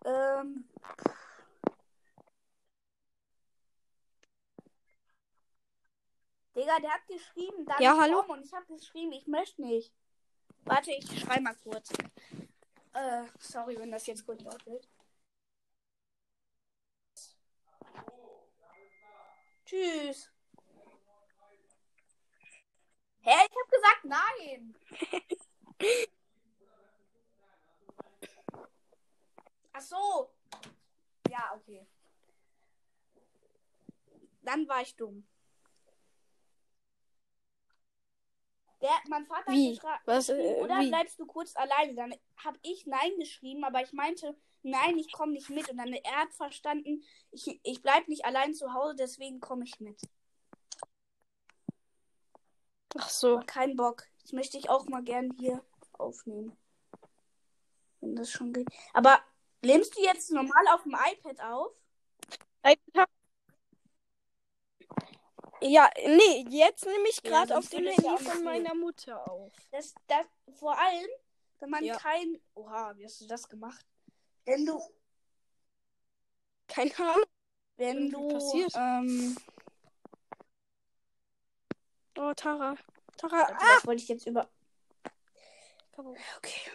Ähm. 0.05 0.63
Digga, 6.55 6.79
der 6.79 6.91
hat 6.93 7.05
geschrieben, 7.07 7.65
dann 7.65 7.81
Ja, 7.81 7.97
hallo? 7.99 8.23
und 8.29 8.45
ich 8.45 8.53
habe 8.53 8.65
geschrieben, 8.67 9.11
ich 9.11 9.27
möchte 9.27 9.61
nicht. 9.61 9.93
Warte, 10.63 10.91
ich 10.91 11.19
schreibe 11.19 11.41
mal 11.41 11.55
kurz. 11.55 11.91
Äh, 12.93 13.23
sorry, 13.39 13.77
wenn 13.77 13.91
das 13.91 14.07
jetzt 14.07 14.25
kurz 14.25 14.41
laut 14.43 14.65
wird. 14.65 14.87
Tschüss. 19.65 20.31
Hä, 23.21 23.31
ich 23.49 23.55
hab 23.57 23.69
gesagt 23.69 24.05
nein. 24.05 24.75
Ach 29.73 29.81
so. 29.81 30.29
Ja, 31.29 31.51
okay. 31.55 31.85
Dann 34.43 34.67
war 34.67 34.81
ich 34.81 34.95
dumm. 34.95 35.27
Der, 38.81 38.91
mein 39.07 39.25
Vater 39.25 39.51
Wie? 39.51 39.77
hat 39.77 39.83
geschra- 39.83 39.99
Was, 40.05 40.29
äh, 40.29 40.59
oder 40.61 40.79
wie? 40.79 40.89
bleibst 40.89 41.17
du 41.17 41.25
kurz 41.25 41.55
alleine? 41.55 41.95
Dann 41.95 42.13
habe 42.35 42.59
ich 42.63 42.85
Nein 42.85 43.17
geschrieben, 43.17 43.63
aber 43.63 43.81
ich 43.81 43.93
meinte, 43.93 44.37
nein, 44.61 44.97
ich 44.97 45.11
komme 45.13 45.31
nicht 45.31 45.49
mit. 45.49 45.69
Und 45.69 45.77
dann 45.77 45.93
er 45.93 46.15
hat 46.17 46.33
verstanden, 46.33 47.01
ich, 47.31 47.59
ich 47.63 47.81
bleib 47.81 48.09
nicht 48.09 48.25
allein 48.25 48.53
zu 48.53 48.73
Hause, 48.73 48.95
deswegen 48.97 49.39
komme 49.39 49.63
ich 49.63 49.79
mit. 49.79 50.01
Ach 52.97 53.09
so. 53.09 53.37
Aber 53.37 53.45
kein 53.45 53.77
Bock. 53.77 54.05
Das 54.21 54.33
möchte 54.33 54.57
ich 54.57 54.69
auch 54.69 54.85
mal 54.85 55.01
gern 55.01 55.31
hier 55.39 55.63
aufnehmen. 55.93 56.57
Wenn 58.01 58.17
das 58.17 58.29
schon 58.29 58.51
geht. 58.51 58.67
Aber 58.93 59.23
nimmst 59.63 59.95
du 59.97 60.01
jetzt 60.03 60.31
normal 60.31 60.67
auf 60.73 60.83
dem 60.83 60.93
iPad 60.93 61.39
auf? 61.41 61.71
Ja, 65.61 65.89
nee, 66.05 66.45
jetzt 66.49 66.85
nehme 66.85 67.07
ich 67.09 67.21
Ja, 67.23 67.29
gerade 67.29 67.57
auf 67.57 67.65
sonst 67.65 67.73
dem 67.73 67.85
ja 67.85 67.91
Handy 67.91 68.09
nicht 68.11 68.23
von 68.23 68.43
meiner 68.43 68.75
Mutter 68.75 69.31
auf. 69.31 69.53
Das, 69.71 69.95
das, 70.07 70.25
vor 70.59 70.77
allem, 70.77 71.07
wenn 71.59 71.69
man 71.69 71.83
Ja. 71.83 71.95
kein. 71.97 72.39
Oha, 72.55 72.93
wie 72.97 73.05
hast 73.05 73.21
du 73.21 73.27
das 73.27 73.47
gemacht? 73.47 73.85
Wenn 74.45 74.65
du, 74.65 74.81
Keine 76.67 76.91
Ahnung. 76.97 77.25
wenn 77.77 78.09
du, 78.09 78.27
passiert. 78.27 78.73
ähm, 78.75 79.37
Oh, 82.17 82.33
Tara. 82.35 82.75
Tara. 83.17 83.41
Ah! 83.53 83.57
das 83.75 83.87
wollte 83.87 84.03
ich 84.03 84.09
jetzt 84.09 84.27
über. 84.27 84.47
Okay. 85.95 86.71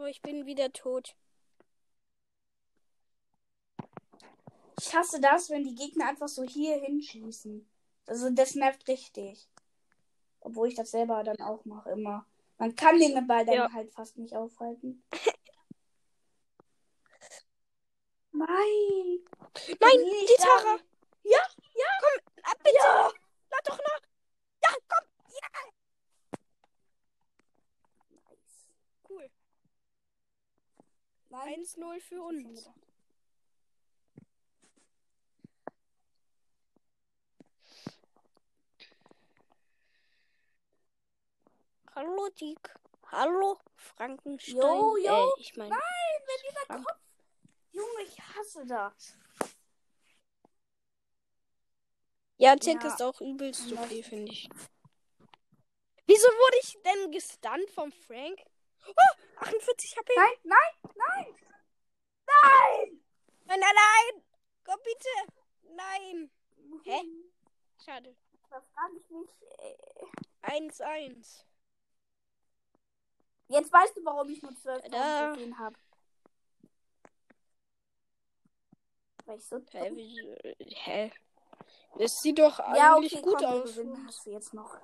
Oh, 0.00 0.06
ich 0.06 0.22
bin 0.22 0.46
wieder 0.46 0.72
tot. 0.72 1.16
Ich 4.80 4.94
hasse 4.94 5.20
das, 5.20 5.50
wenn 5.50 5.64
die 5.64 5.74
Gegner 5.74 6.06
einfach 6.08 6.28
so 6.28 6.44
hier 6.44 6.80
hinschießen. 6.80 7.68
Also 8.06 8.30
das 8.30 8.54
nervt 8.54 8.86
richtig. 8.86 9.48
Obwohl 10.40 10.68
ich 10.68 10.76
das 10.76 10.92
selber 10.92 11.24
dann 11.24 11.40
auch 11.40 11.64
mache 11.64 11.90
immer. 11.90 12.24
Man 12.58 12.76
kann 12.76 12.98
den 13.00 13.26
Ball 13.26 13.44
dann 13.44 13.54
Ja. 13.56 13.72
halt 13.72 13.90
fast 13.92 14.16
nicht 14.18 14.34
aufhalten. 14.36 15.02
Nein! 18.32 19.24
Nein, 19.80 19.98
die 20.30 20.36
Tara. 20.38 20.78
Ja, 21.24 21.40
ja! 21.74 21.86
Komm, 22.00 22.20
ab 22.44 22.58
bitte. 22.62 22.76
Ja! 22.76 23.10
Lad 23.50 23.68
doch 23.68 23.78
nach. 23.78 24.00
Ja, 24.62 24.70
komm. 24.88 25.08
Ja. 25.30 25.48
Cool. 29.08 29.28
Nein. 31.30 31.60
1-0 31.60 32.00
für 32.00 32.22
uns. 32.22 32.70
Hallo, 41.94 42.28
Dick. 42.40 42.74
Hallo, 43.10 43.58
Frankenstein. 43.74 44.56
Jo, 44.56 44.96
jo. 44.96 45.32
Äh, 45.36 45.40
ich 45.40 45.56
meine, 45.56 45.70
Nein, 45.70 45.80
wenn 46.26 46.48
dieser 46.50 46.66
Frank- 46.66 46.86
Kopf. 46.86 46.98
Junge, 47.72 48.02
ich 48.02 48.20
hasse 48.20 48.66
das. 48.66 49.16
ja, 52.36 52.54
Tick 52.56 52.82
Ja. 52.82 52.88
ist 52.88 53.02
auch 53.02 53.20
übelst 53.20 53.72
okay, 53.72 54.02
finde 54.02 54.32
ich. 54.32 54.48
Wieso 56.06 56.28
wurde 56.28 56.56
ich 56.62 56.78
denn 56.84 57.10
gestunt 57.10 57.70
vom 57.74 57.92
Frank? 57.92 58.38
Oh, 58.86 59.44
48 59.44 59.96
HP. 59.96 60.12
Nein, 60.16 60.28
nein, 60.44 60.76
nein! 60.96 61.34
Nein! 62.26 63.00
Nein, 63.46 63.60
nein, 63.60 63.74
nein. 63.74 64.24
Komm 64.64 64.78
bitte. 64.84 65.32
Nein. 65.74 66.30
Hä? 66.84 67.00
Schade. 67.84 68.14
Das 68.50 68.64
kann 68.74 68.96
ich 68.96 69.08
nicht. 69.10 69.32
ey. 69.58 69.76
1-1. 70.42 71.44
Jetzt 73.48 73.72
weißt 73.72 73.96
du, 73.96 74.04
warum 74.04 74.28
ich 74.28 74.42
nur 74.42 74.54
12 74.54 74.82
Da. 74.90 75.28
Trophäen 75.32 75.58
habe. 75.58 75.76
Weil 79.26 79.38
ich 79.38 79.46
so. 79.46 79.58
Hä, 79.72 79.90
wieso? 79.94 80.34
Hä? 80.84 81.12
Das 81.98 82.12
sieht 82.20 82.38
doch 82.38 82.58
Ja, 82.58 82.94
eigentlich 82.96 83.14
okay, 83.14 83.22
gut 83.22 83.36
komm, 83.38 83.44
aus. 83.46 83.70
gewinnen. 83.74 84.06
Hast 84.06 84.26
du 84.26 84.30
jetzt 84.30 84.54
noch. 84.54 84.76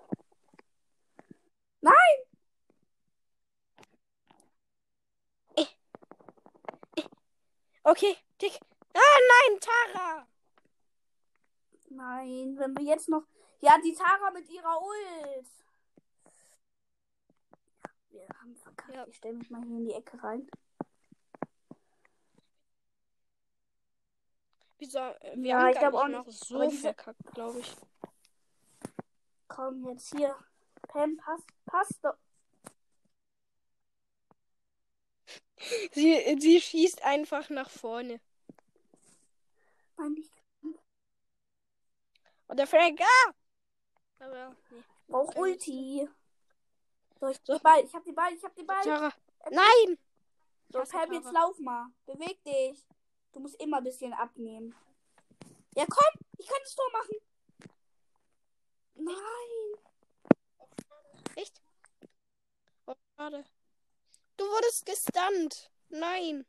Okay, 7.85 8.17
Dick. 8.41 8.59
Ah, 8.95 9.19
nein, 9.51 9.61
Tara. 9.61 10.27
Nein, 11.91 12.57
wenn 12.59 12.77
wir 12.77 12.85
jetzt 12.85 13.09
noch. 13.09 13.25
Ja, 13.61 13.79
die 13.83 13.95
Tara 13.95 14.31
mit 14.31 14.49
ihrer 14.51 14.81
Ult. 14.83 15.47
Wir 18.11 18.27
haben 18.41 18.57
verkackt. 18.57 18.95
Ja. 18.95 19.07
Ich 19.07 19.17
stelle 19.17 19.35
mich 19.37 19.51
mal 19.51 19.63
hier 19.63 19.77
in 19.77 19.85
die 19.85 19.93
Ecke 19.93 20.23
rein. 20.23 20.49
Wieso? 24.79 24.99
äh, 24.99 25.33
Wir 25.37 25.51
Ja, 25.51 25.59
haben 25.61 25.69
ich 25.69 25.81
gar 25.81 25.91
glaub 25.91 26.03
auch 26.05 26.09
nicht. 26.09 26.17
noch 26.27 26.29
so 26.33 26.69
diese- 26.69 26.83
verkackt, 26.83 27.21
glaube 27.35 27.61
ich. 27.61 27.77
Komm, 29.49 29.87
jetzt 29.89 30.09
hier. 30.17 30.37
Pam, 30.89 31.17
passt, 31.17 31.47
passt 31.67 32.05
doch. 32.05 32.17
Sie, 35.93 36.37
sie 36.41 36.61
schießt 36.61 37.03
einfach 37.03 37.49
nach 37.51 37.71
vorne. 37.71 38.21
Und 42.47 42.59
der 42.59 42.67
Frank, 42.67 43.01
ah! 43.01 43.33
Aber, 44.19 44.57
nee. 44.71 44.83
brauche 45.09 45.39
Ulti. 45.39 46.09
So, 47.21 47.29
ich 47.29 47.39
hab 47.39 47.47
So. 47.47 47.59
Ball, 47.59 47.85
ich 47.85 47.95
hab 47.95 48.05
den 48.05 48.15
Ball, 48.15 48.35
ich 48.35 48.43
hab 48.43 48.55
den 48.55 48.67
Ball. 48.67 48.83
Tara. 48.83 49.13
Nein! 49.51 49.99
So, 50.69 50.81
Pam, 50.81 51.13
jetzt 51.13 51.33
lauf 51.33 51.59
mal. 51.59 51.89
Beweg 52.07 52.43
dich. 52.45 52.85
Du 53.33 53.41
musst 53.41 53.61
immer 53.61 53.79
ein 53.79 53.85
bisschen 53.85 54.13
abnehmen. 54.13 54.75
Ja, 55.77 55.87
komm, 55.89 56.21
ich 56.39 56.47
kann 56.47 56.59
das 56.63 56.75
Tor 56.75 56.91
machen. 56.93 57.17
Nein. 58.95 59.15
Echt? 61.37 61.61
Oh, 62.87 62.95
schade. 63.17 63.45
Du 64.37 64.45
wurdest 64.45 64.87
gestunt. 64.87 65.71
Nein. 65.89 66.47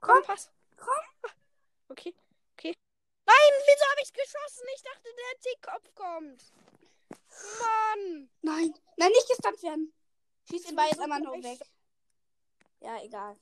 Komm, 0.00 0.16
Komm, 0.16 0.24
pass. 0.24 0.50
komm. 0.76 1.30
Okay, 1.88 2.14
okay. 2.54 2.74
Nein, 3.24 3.52
wieso 3.66 3.84
habe 3.90 4.00
ich 4.02 4.12
geschossen? 4.12 4.66
Ich 4.74 4.82
dachte, 4.82 5.08
der 5.16 5.40
Tickkopf 5.40 5.94
kommt. 5.94 6.52
Mann. 7.60 8.30
Nein. 8.42 8.74
Nein, 8.96 9.08
nicht 9.10 9.28
gestunt 9.28 9.62
werden. 9.62 9.92
Schieß 10.50 10.64
den 10.64 10.76
Ball 10.76 10.88
jetzt 10.88 11.00
einmal 11.00 11.20
gleich- 11.22 11.60
weg. 11.60 11.68
Ja, 12.80 13.00
egal. 13.02 13.36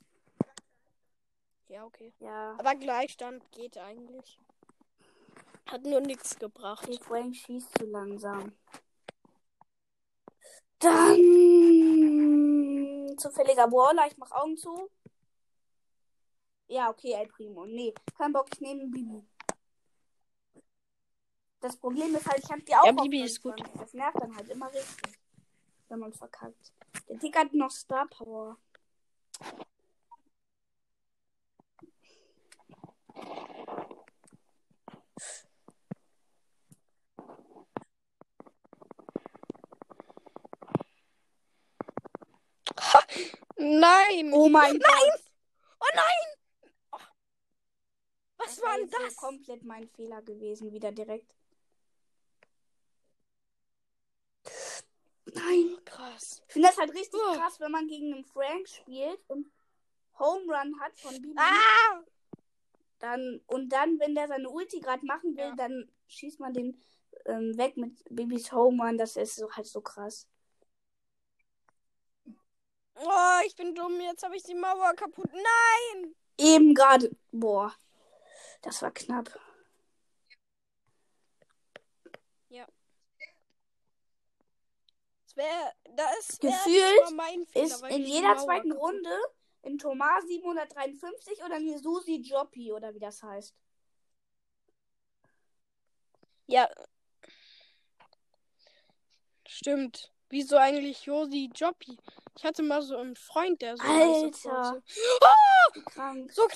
Ja, 1.69 1.85
okay. 1.85 2.13
Ja. 2.19 2.57
Aber 2.59 2.75
Gleichstand 2.75 3.51
geht 3.53 3.79
eigentlich. 3.79 4.39
Hat 5.67 5.83
nur 5.85 6.01
nichts 6.01 6.37
gebracht. 6.39 6.87
Die 6.89 6.99
Frank 6.99 7.35
schießt 7.37 7.79
zu 7.79 7.85
langsam. 7.87 8.53
Dann 10.81 11.17
zufälliger 13.21 13.69
Brawler, 13.69 14.07
ich 14.07 14.17
mach 14.17 14.31
Augen 14.33 14.57
zu. 14.57 14.91
Ja, 16.69 16.89
okay, 16.91 17.13
El 17.13 17.27
Primo. 17.29 17.67
Nee, 17.67 17.95
kein 18.17 18.33
Bock, 18.33 18.49
ich 18.53 18.61
nehme 18.61 18.87
Bibi. 18.87 19.27
Das 21.61 21.77
Problem 21.77 22.15
ist 22.15 22.27
halt, 22.27 22.43
ich 22.43 22.51
hab 22.51 22.65
die 22.65 22.75
auch 22.75 22.87
Ja, 22.87 22.93
Bibi 22.93 23.23
ist 23.23 23.43
25. 23.43 23.81
Das 23.81 23.93
nervt 23.93 24.17
dann 24.21 24.35
halt 24.35 24.49
immer 24.49 24.73
richtig, 24.73 25.19
wenn 25.89 25.99
man 25.99 26.13
verkackt. 26.13 26.73
Der 27.09 27.19
Tick 27.19 27.37
hat 27.37 27.53
noch 27.53 27.71
Star 27.71 28.07
Power. 28.07 28.57
Nein. 43.61 44.33
Oh 44.33 44.49
mein 44.49 44.77
nein. 44.77 44.81
Gott. 44.81 45.21
Oh 45.81 45.87
nein. 45.95 46.71
Oh. 46.93 46.99
Was 48.39 48.61
war 48.63 48.75
denn 48.77 48.85
jetzt 48.87 48.95
so 48.97 49.05
das? 49.05 49.17
komplett 49.17 49.63
mein 49.65 49.87
Fehler 49.89 50.23
gewesen, 50.23 50.73
wieder 50.73 50.93
direkt. 50.93 51.31
Nein. 55.35 55.77
Krass. 55.85 56.43
Ich 56.49 56.53
finde 56.55 56.69
das 56.69 56.79
halt 56.79 56.93
richtig 56.95 57.21
Oh. 57.23 57.35
krass, 57.35 57.61
wenn 57.61 57.71
man 57.71 57.87
gegen 57.87 58.13
einen 58.15 58.25
Frank 58.25 58.69
spielt 58.69 59.23
und 59.29 59.47
Home 60.19 60.45
Run 60.53 60.81
hat 60.81 60.99
von 60.99 61.13
Bibi. 61.21 61.35
Ah! 61.37 62.03
Dann, 62.99 63.41
und 63.47 63.71
dann, 63.71 63.99
wenn 63.99 64.15
der 64.15 64.29
seine 64.29 64.49
Ulti 64.51 64.81
gerade 64.81 65.05
machen 65.07 65.37
will, 65.37 65.45
Ja. 65.45 65.55
dann 65.57 65.91
schießt 66.09 66.41
man 66.41 66.53
den 66.53 66.81
ähm, 67.27 67.57
weg 67.57 67.77
mit 67.77 68.03
Bibis 68.11 68.53
Home 68.53 68.83
Run. 68.83 68.99
Das 68.99 69.17
ist 69.17 69.37
so, 69.37 69.51
halt 69.53 69.67
so 69.67 69.81
krass. 69.81 70.27
Oh, 73.03 73.41
ich 73.47 73.55
bin 73.57 73.75
dumm. 73.75 74.01
Jetzt 74.01 74.23
habe 74.23 74.37
ich 74.37 74.43
die 74.43 74.55
Mauer 74.55 74.93
kaputt. 74.95 75.31
Nein. 75.33 76.15
Eben 76.39 76.75
gerade. 76.75 77.11
Boah. 77.33 77.75
Das 78.63 78.83
war 78.83 78.91
knapp. 78.91 79.31
Das 85.25 85.37
wäre, 85.37 85.73
das 85.97 86.39
Gefühlt 86.41 87.17
mein 87.17 87.47
Fehler, 87.47 87.65
Ist 87.67 87.83
in 87.85 88.03
jeder 88.05 88.37
zweiten 88.37 88.71
kaputt- 88.71 88.83
Runde 88.83 89.17
in 89.63 89.79
Thomas 89.79 90.25
753 90.27 91.43
oder 91.45 91.57
in 91.57 91.79
Susi 91.79 92.17
Joppi 92.17 92.73
oder 92.73 92.93
wie 92.95 92.99
das 92.99 93.23
heißt. 93.23 93.55
Ja. 96.47 96.69
Stimmt. 99.47 100.13
Wieso 100.31 100.57
eigentlich 100.57 101.05
Josi 101.05 101.51
Joppi? 101.55 101.99
Ich 102.37 102.45
hatte 102.45 102.63
mal 102.63 102.81
so 102.83 102.97
einen 102.97 103.17
Freund, 103.17 103.61
der 103.61 103.77
so 103.77 103.83
Alter. 103.83 104.83
obwohl 105.75 105.85
Krank. 105.85 106.33
So, 106.33 106.49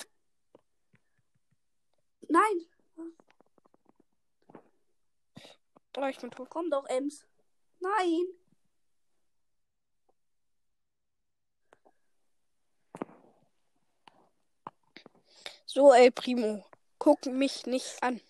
Nein, 2.27 2.65
oh, 5.97 6.05
ich 6.07 6.17
bin 6.17 6.31
tot. 6.31 6.49
komm 6.49 6.69
doch, 6.69 6.85
Ems. 6.87 7.25
Nein. 7.79 8.25
So, 15.65 15.93
ey, 15.93 16.09
Primo. 16.09 16.65
Guck 16.99 17.25
mich 17.25 17.65
nicht 17.65 18.01
an. 18.01 18.21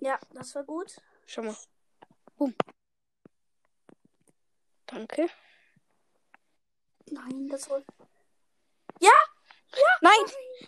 Ja, 0.00 0.18
das 0.32 0.54
war 0.54 0.64
gut. 0.64 0.96
Schau 1.26 1.42
mal. 1.42 1.56
Boom. 2.36 2.54
Danke. 4.92 5.26
Nein, 7.06 7.48
das 7.48 7.70
war. 7.70 7.82
Nein! 10.02 10.20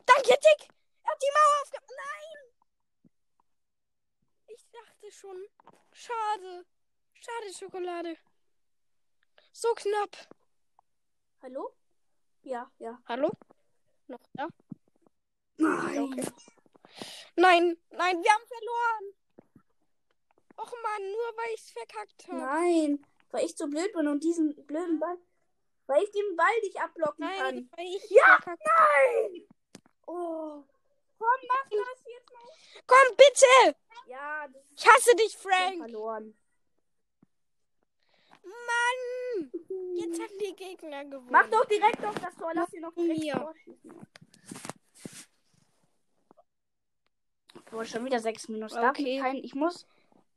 Danke, 0.06 0.28
Dick! 0.28 0.68
Er 1.02 1.10
hat 1.10 1.22
die 1.22 1.32
Mauer 1.34 1.62
aufgemacht. 1.62 1.90
Nein! 2.04 2.38
Ich 4.46 4.64
dachte 4.70 5.12
schon. 5.12 5.48
Schade. 5.92 6.64
Schade, 7.14 7.52
Schokolade. 7.52 8.16
So 9.52 9.74
knapp. 9.74 10.16
Hallo? 11.42 11.74
Ja, 12.42 12.70
ja. 12.78 12.98
Hallo? 13.06 13.30
Noch 14.06 14.22
da? 14.32 14.48
Nein. 15.56 16.12
Okay. 16.12 16.26
Nein, 17.37 17.76
nein, 17.90 18.22
wir 18.22 18.32
haben 18.32 18.46
verloren. 18.46 19.14
Och 20.56 20.72
man, 20.82 21.02
nur 21.10 21.37
weil 21.37 21.54
ich's 21.54 21.72
verkackt 21.72 22.28
habe. 22.28 22.38
Nein, 22.38 23.06
weil 23.35 23.44
ich 23.47 23.57
so 23.57 23.66
blöd 23.66 23.92
bin 23.92 24.07
und 24.07 24.23
diesen 24.23 24.55
blöden 24.66 24.99
Ball. 25.01 25.18
Weil 25.87 26.03
ich 26.05 26.11
den 26.12 26.37
Ball 26.37 26.61
nicht 26.62 26.81
abblocken 26.81 27.27
Nein, 27.27 27.38
kann. 27.38 27.70
weil 27.77 27.87
ich 27.87 28.09
Ja, 28.11 28.38
Nein! 28.47 29.47
Oh. 30.07 30.62
Komm, 31.18 31.40
mach 31.49 31.68
das 31.70 32.05
jetzt 32.07 32.31
noch. 32.31 32.85
Komm, 32.87 33.16
bitte! 33.16 33.77
Ja, 34.07 34.47
Ich 34.77 34.87
hasse 34.87 35.14
dich, 35.16 35.37
Frank! 35.37 35.79
verloren. 35.79 36.37
Mann! 38.44 39.51
Jetzt 39.97 40.20
haben 40.20 40.38
die 40.38 40.55
Gegner 40.55 41.05
gewonnen. 41.05 41.29
Mach 41.31 41.49
doch 41.49 41.64
direkt 41.64 42.05
auf 42.05 42.14
das 42.20 42.35
Tor. 42.37 42.53
Lass 42.55 42.73
ihn 42.73 42.83
noch 42.83 42.94
direkt 42.94 43.20
Mir. 43.20 43.37
vorschießen. 43.40 44.07
Boah, 47.70 47.85
schon 47.85 48.05
wieder 48.05 48.20
6 48.20 48.49
minus. 48.49 48.73
Darf 48.73 48.90
Okay. 48.90 49.16
ich 49.16 49.20
kein. 49.23 49.37
Ich 49.37 49.55
muss 49.55 49.87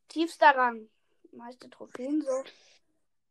tiefster 0.07 0.55
Rang. 0.55 0.89
Meiste 1.31 1.69
Trophäen 1.69 2.21
so. 2.21 2.43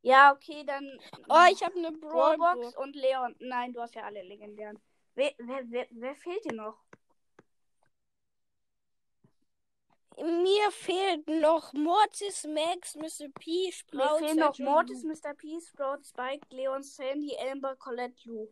Ja, 0.07 0.33
okay, 0.33 0.63
dann. 0.63 1.01
Oh, 1.29 1.51
ich 1.51 1.65
habe 1.65 1.77
eine 1.77 1.91
Brawlbox 1.91 2.77
und 2.77 2.95
Leon. 2.95 3.35
Nein, 3.41 3.73
du 3.73 3.81
hast 3.81 3.97
ja 3.97 4.05
alle 4.05 4.23
legendären. 4.23 4.79
Wer, 5.17 5.35
wer, 5.39 5.69
wer, 5.69 5.89
wer 5.91 6.15
fehlt 6.15 6.45
dir 6.45 6.55
noch? 6.55 6.79
Mir 10.17 10.71
fehlt 10.71 11.27
noch 11.27 11.73
Mortis, 11.73 12.45
Max, 12.45 12.95
Mr. 12.95 13.29
P, 13.35 13.73
Sprout, 13.73 14.21
Mir 14.21 14.29
fehlen 14.29 14.39
noch 14.39 14.57
Mortis. 14.61 15.03
Mr. 15.03 15.35
P, 15.35 15.61
Sprout, 15.61 16.05
Spike, 16.05 16.47
Leon, 16.51 16.85
Sandy, 16.85 17.37
Amber, 17.51 17.75
Colette, 17.75 18.29
Lou. 18.29 18.49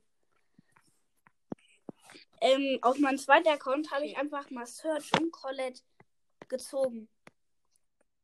Ähm, 2.40 2.80
auf 2.82 2.98
meinem 2.98 3.18
zweiten 3.18 3.46
Account 3.46 3.92
habe 3.92 4.06
ich 4.06 4.18
einfach 4.18 4.50
mal 4.50 4.66
Search 4.66 5.08
und 5.20 5.30
Colette 5.30 5.82
gezogen. 6.48 7.08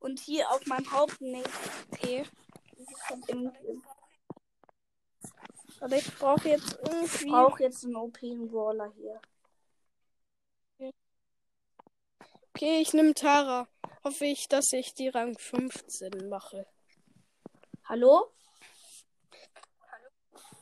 Und 0.01 0.19
hier 0.19 0.51
auf 0.51 0.67
meinem 0.67 0.91
Haupt 0.91 1.21
nicht. 1.21 1.49
Okay. 1.93 2.23
Ich 2.23 2.50
Aber 5.81 5.97
ich 5.97 6.19
brauche 6.19 6.49
jetzt 6.49 6.79
irgendwie. 6.83 7.31
brauche 7.31 7.63
jetzt 7.63 7.85
einen 7.85 7.97
OP-Brawler 7.97 8.93
hier. 8.97 9.21
Okay, 12.55 12.81
ich 12.81 12.93
nehme 12.93 13.15
Tara. 13.15 13.69
Hoffe 14.05 14.27
ich, 14.27 14.49
dass 14.49 14.73
ich 14.73 14.95
die 14.95 15.09
Rang 15.09 15.37
15 15.39 16.29
mache. 16.29 16.67
Hallo? 17.85 18.33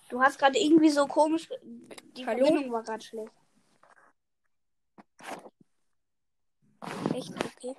Du 0.09 0.23
hast 0.23 0.39
gerade 0.39 0.59
irgendwie 0.59 0.91
so 0.91 1.07
komisch. 1.07 1.49
Die 2.17 2.27
Hallo? 2.27 2.47
Verbindung 2.47 2.73
war 2.73 2.83
gerade 2.83 3.05
schlecht. 3.05 3.33
Echt? 7.15 7.33
Okay. 7.35 7.75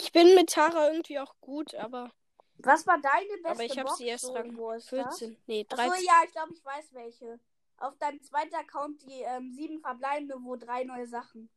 Ich 0.00 0.12
bin 0.12 0.34
mit 0.34 0.50
Tara 0.50 0.90
irgendwie 0.90 1.18
auch 1.18 1.34
gut, 1.40 1.74
aber, 1.74 2.10
Was 2.58 2.86
war 2.86 2.98
deine 3.00 3.26
beste 3.42 3.48
aber 3.48 3.64
ich 3.64 3.78
habe 3.78 3.90
sie 3.96 4.06
erst 4.06 4.28
Rang 4.34 4.54
Brawl 4.54 4.80
Stars? 4.80 5.18
14. 5.18 5.36
Nee, 5.46 5.66
Achso, 5.68 5.88
13. 5.88 6.04
ja, 6.04 6.12
ich 6.24 6.32
glaube, 6.32 6.52
ich 6.52 6.64
weiß 6.64 6.92
welche. 6.92 7.38
Auf 7.78 7.96
deinem 7.98 8.22
zweiten 8.22 8.54
Account 8.54 9.02
die 9.02 9.22
ähm, 9.22 9.52
sieben 9.52 9.80
verbleibende, 9.80 10.36
wo 10.40 10.56
drei 10.56 10.84
neue 10.84 11.06
Sachen. 11.06 11.50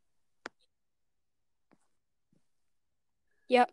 Ja. 3.48 3.66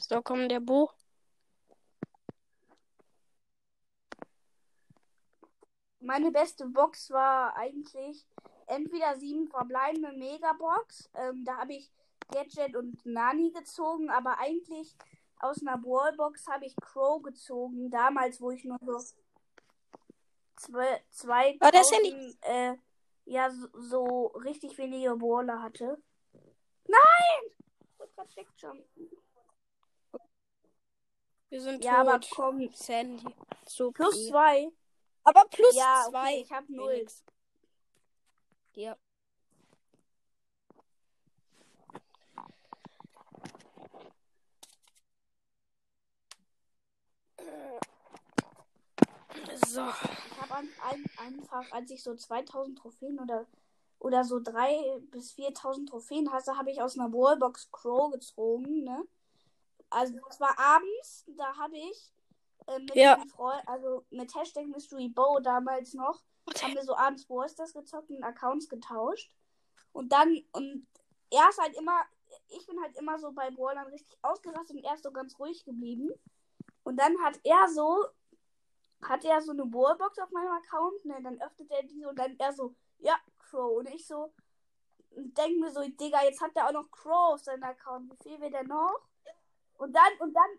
So, 0.00 0.22
komm, 0.22 0.48
der 0.48 0.60
Bo. 0.60 0.90
Meine 6.02 6.32
beste 6.32 6.66
Box 6.66 7.10
war 7.10 7.56
eigentlich 7.56 8.26
entweder 8.66 9.16
sieben 9.18 9.48
verbleibende 9.48 10.12
Megabox. 10.12 11.08
Ähm, 11.14 11.44
da 11.44 11.58
habe 11.58 11.74
ich 11.74 11.90
Gadget 12.32 12.74
und 12.76 13.04
Nani 13.06 13.50
gezogen, 13.52 14.10
aber 14.10 14.38
eigentlich 14.38 14.96
aus 15.40 15.60
einer 15.60 15.78
Brawlbox 15.78 16.46
habe 16.48 16.66
ich 16.66 16.74
Crow 16.76 17.22
gezogen. 17.22 17.90
Damals, 17.90 18.40
wo 18.40 18.50
ich 18.50 18.64
nur 18.64 18.78
so 18.84 18.98
zwei, 20.56 21.04
zwei 21.10 21.56
ja 21.62 22.00
nicht- 22.00 22.38
äh, 22.42 22.76
ja, 23.24 23.50
so, 23.50 23.68
so 23.74 24.26
richtig 24.44 24.76
wenige 24.78 25.14
Brawler 25.16 25.62
hatte. 25.62 26.02
Nein! 26.88 27.52
Ich 27.80 27.98
wurde 27.98 28.12
grad 28.16 28.36
wegjumpen. 28.36 29.10
Wir 31.48 31.60
sind 31.60 31.84
Ja, 31.84 31.98
aber 31.98 32.20
tot. 32.20 32.30
komm. 32.34 32.72
Sandy. 32.72 33.24
So 33.66 33.92
Plus 33.92 34.28
zwei. 34.28 34.72
Aber 35.24 35.44
plus 35.50 35.74
Ja, 35.74 36.06
zwei. 36.10 36.32
okay, 36.32 36.40
ich 36.42 36.52
habe 36.52 36.72
null. 36.72 37.06
Ja. 38.74 38.96
So. 49.66 49.80
Ich 49.80 50.40
habe 50.40 50.54
ein, 50.54 50.68
ein, 50.82 51.04
einfach, 51.18 51.70
als 51.72 51.90
ich 51.90 52.02
so 52.02 52.14
2000 52.14 52.78
Trophäen 52.78 53.18
oder, 53.18 53.46
oder 53.98 54.24
so 54.24 54.40
3.000 54.40 55.10
bis 55.10 55.32
4000 55.32 55.88
Trophäen 55.88 56.32
hatte, 56.32 56.56
habe 56.56 56.70
ich 56.70 56.82
aus 56.82 56.98
einer 56.98 57.12
Wallbox 57.12 57.70
Crow 57.70 58.10
gezogen, 58.12 58.84
ne? 58.84 59.06
Also, 59.90 60.14
es 60.30 60.40
war 60.40 60.58
abends, 60.58 61.24
da 61.36 61.56
habe 61.56 61.76
ich 61.76 62.12
äh, 62.66 62.78
mit 62.78 62.94
Ja. 62.94 63.16
meinem 63.16 63.28
Freund, 63.28 63.66
also 63.66 64.04
mit 64.10 64.34
Hashtag 64.34 64.66
Mystery 64.66 65.08
Bow 65.08 65.40
damals 65.40 65.94
noch, 65.94 66.22
haben 66.60 66.74
wir 66.74 66.82
so 66.82 66.96
abends 66.96 67.28
Wallstars 67.28 67.72
gezockt 67.72 68.10
und 68.10 68.22
Accounts 68.24 68.68
getauscht. 68.68 69.34
Und 69.92 70.12
dann, 70.12 70.42
und 70.52 70.86
er 71.30 71.48
ist 71.48 71.58
halt 71.60 71.76
immer, 71.76 72.00
ich 72.48 72.66
bin 72.66 72.80
halt 72.82 72.96
immer 72.96 73.18
so 73.18 73.32
bei 73.32 73.50
Brawlern 73.50 73.86
richtig 73.88 74.18
ausgerastet 74.22 74.76
und 74.76 74.84
er 74.84 74.94
ist 74.94 75.02
so 75.04 75.12
ganz 75.12 75.38
ruhig 75.38 75.64
geblieben. 75.64 76.10
Und 76.84 76.96
dann 76.96 77.16
hat 77.22 77.38
er 77.44 77.68
so, 77.68 78.04
hat 79.02 79.24
er 79.24 79.40
so 79.40 79.52
eine 79.52 79.64
Wallbox 79.72 80.18
auf 80.18 80.30
meinem 80.30 80.52
Account, 80.52 81.04
ne, 81.04 81.20
dann 81.22 81.40
öffnet 81.40 81.70
er 81.70 81.82
diese 81.84 82.08
und 82.08 82.18
dann 82.18 82.36
er 82.38 82.52
so, 82.52 82.74
ja, 82.98 83.16
Crow. 83.38 83.78
Und 83.78 83.88
ich 83.88 84.06
so, 84.06 84.32
denke 85.10 85.60
mir 85.60 85.70
so, 85.70 85.82
Digga, 85.82 86.24
jetzt 86.24 86.40
hat 86.40 86.52
er 86.56 86.68
auch 86.68 86.72
noch 86.72 86.90
Crow 86.90 87.34
auf 87.34 87.40
seinem 87.40 87.64
Account. 87.64 88.10
Wie 88.10 88.28
viel 88.30 88.40
will 88.40 88.50
der 88.50 88.64
noch? 88.64 89.00
Und 89.78 89.94
dann, 89.94 90.12
und 90.20 90.34
dann, 90.34 90.50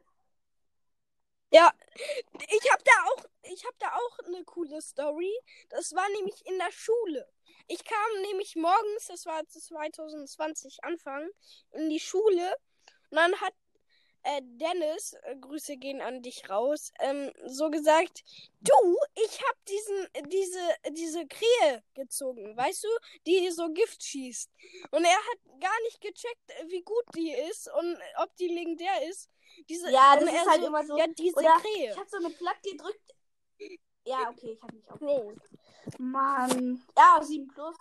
ich 1.96 2.72
habe 2.72 2.84
da 2.84 2.92
auch, 3.06 3.26
ich 3.44 3.66
habe 3.66 3.76
da 3.80 3.88
auch 3.88 4.20
eine 4.26 4.44
coole 4.44 4.82
Story. 4.82 5.34
Das 5.70 5.94
war 5.94 6.08
nämlich 6.10 6.46
in 6.46 6.58
der 6.58 6.72
Schule. 6.72 7.28
Ich 7.68 7.84
kam 7.84 8.22
nämlich 8.24 8.56
morgens, 8.56 9.08
das 9.08 9.26
war 9.26 9.48
2020 9.48 10.84
Anfang, 10.84 11.30
in 11.72 11.90
die 11.90 12.00
Schule 12.00 12.56
und 13.10 13.18
dann 13.18 13.40
hat 13.42 13.54
äh, 14.24 14.42
Dennis, 14.44 15.14
äh, 15.24 15.36
Grüße 15.38 15.78
gehen 15.78 16.02
an 16.02 16.22
dich 16.22 16.50
raus, 16.50 16.92
ähm, 17.00 17.32
so 17.46 17.70
gesagt, 17.70 18.24
du, 18.62 18.98
ich 19.16 19.42
hab 19.42 19.66
diesen, 19.66 20.08
diese, 20.30 20.60
diese 20.92 21.28
Krähe 21.28 21.84
gezogen, 21.94 22.56
weißt 22.58 22.84
du, 22.84 22.88
die 23.28 23.50
so 23.52 23.70
Gift 23.74 24.04
schießt. 24.04 24.50
Und 24.92 25.04
er 25.04 25.12
hat 25.18 25.62
gar 25.62 25.82
nicht 25.84 26.02
gecheckt, 26.02 26.50
äh, 26.60 26.68
wie 26.70 26.82
gut 26.84 27.04
die 27.16 27.32
ist 27.50 27.70
und 27.74 27.98
ob 28.18 28.36
die 28.38 28.48
legendär 28.48 29.08
ist. 29.10 29.30
Diese, 29.70 29.92
Ja, 29.92 30.16
das 30.16 30.26
ist 30.30 30.50
halt 30.50 30.64
immer 30.64 30.84
so. 30.86 30.98
Ja, 30.98 31.06
diese 31.08 31.36
Oder 31.36 31.58
Krähe. 31.60 31.92
ich 31.92 31.98
habe 31.98 32.10
so 32.10 32.18
eine 32.18 32.30
Platt 32.32 32.62
gedrückt. 32.64 33.16
Ja, 34.06 34.30
okay, 34.30 34.54
ich 34.54 34.62
habe 34.62 34.76
mich 34.76 34.90
auch. 34.90 34.98
Bro. 34.98 35.34
Mann. 35.98 36.84
Ja, 36.98 37.22
7 37.22 37.48
plus. 37.48 37.76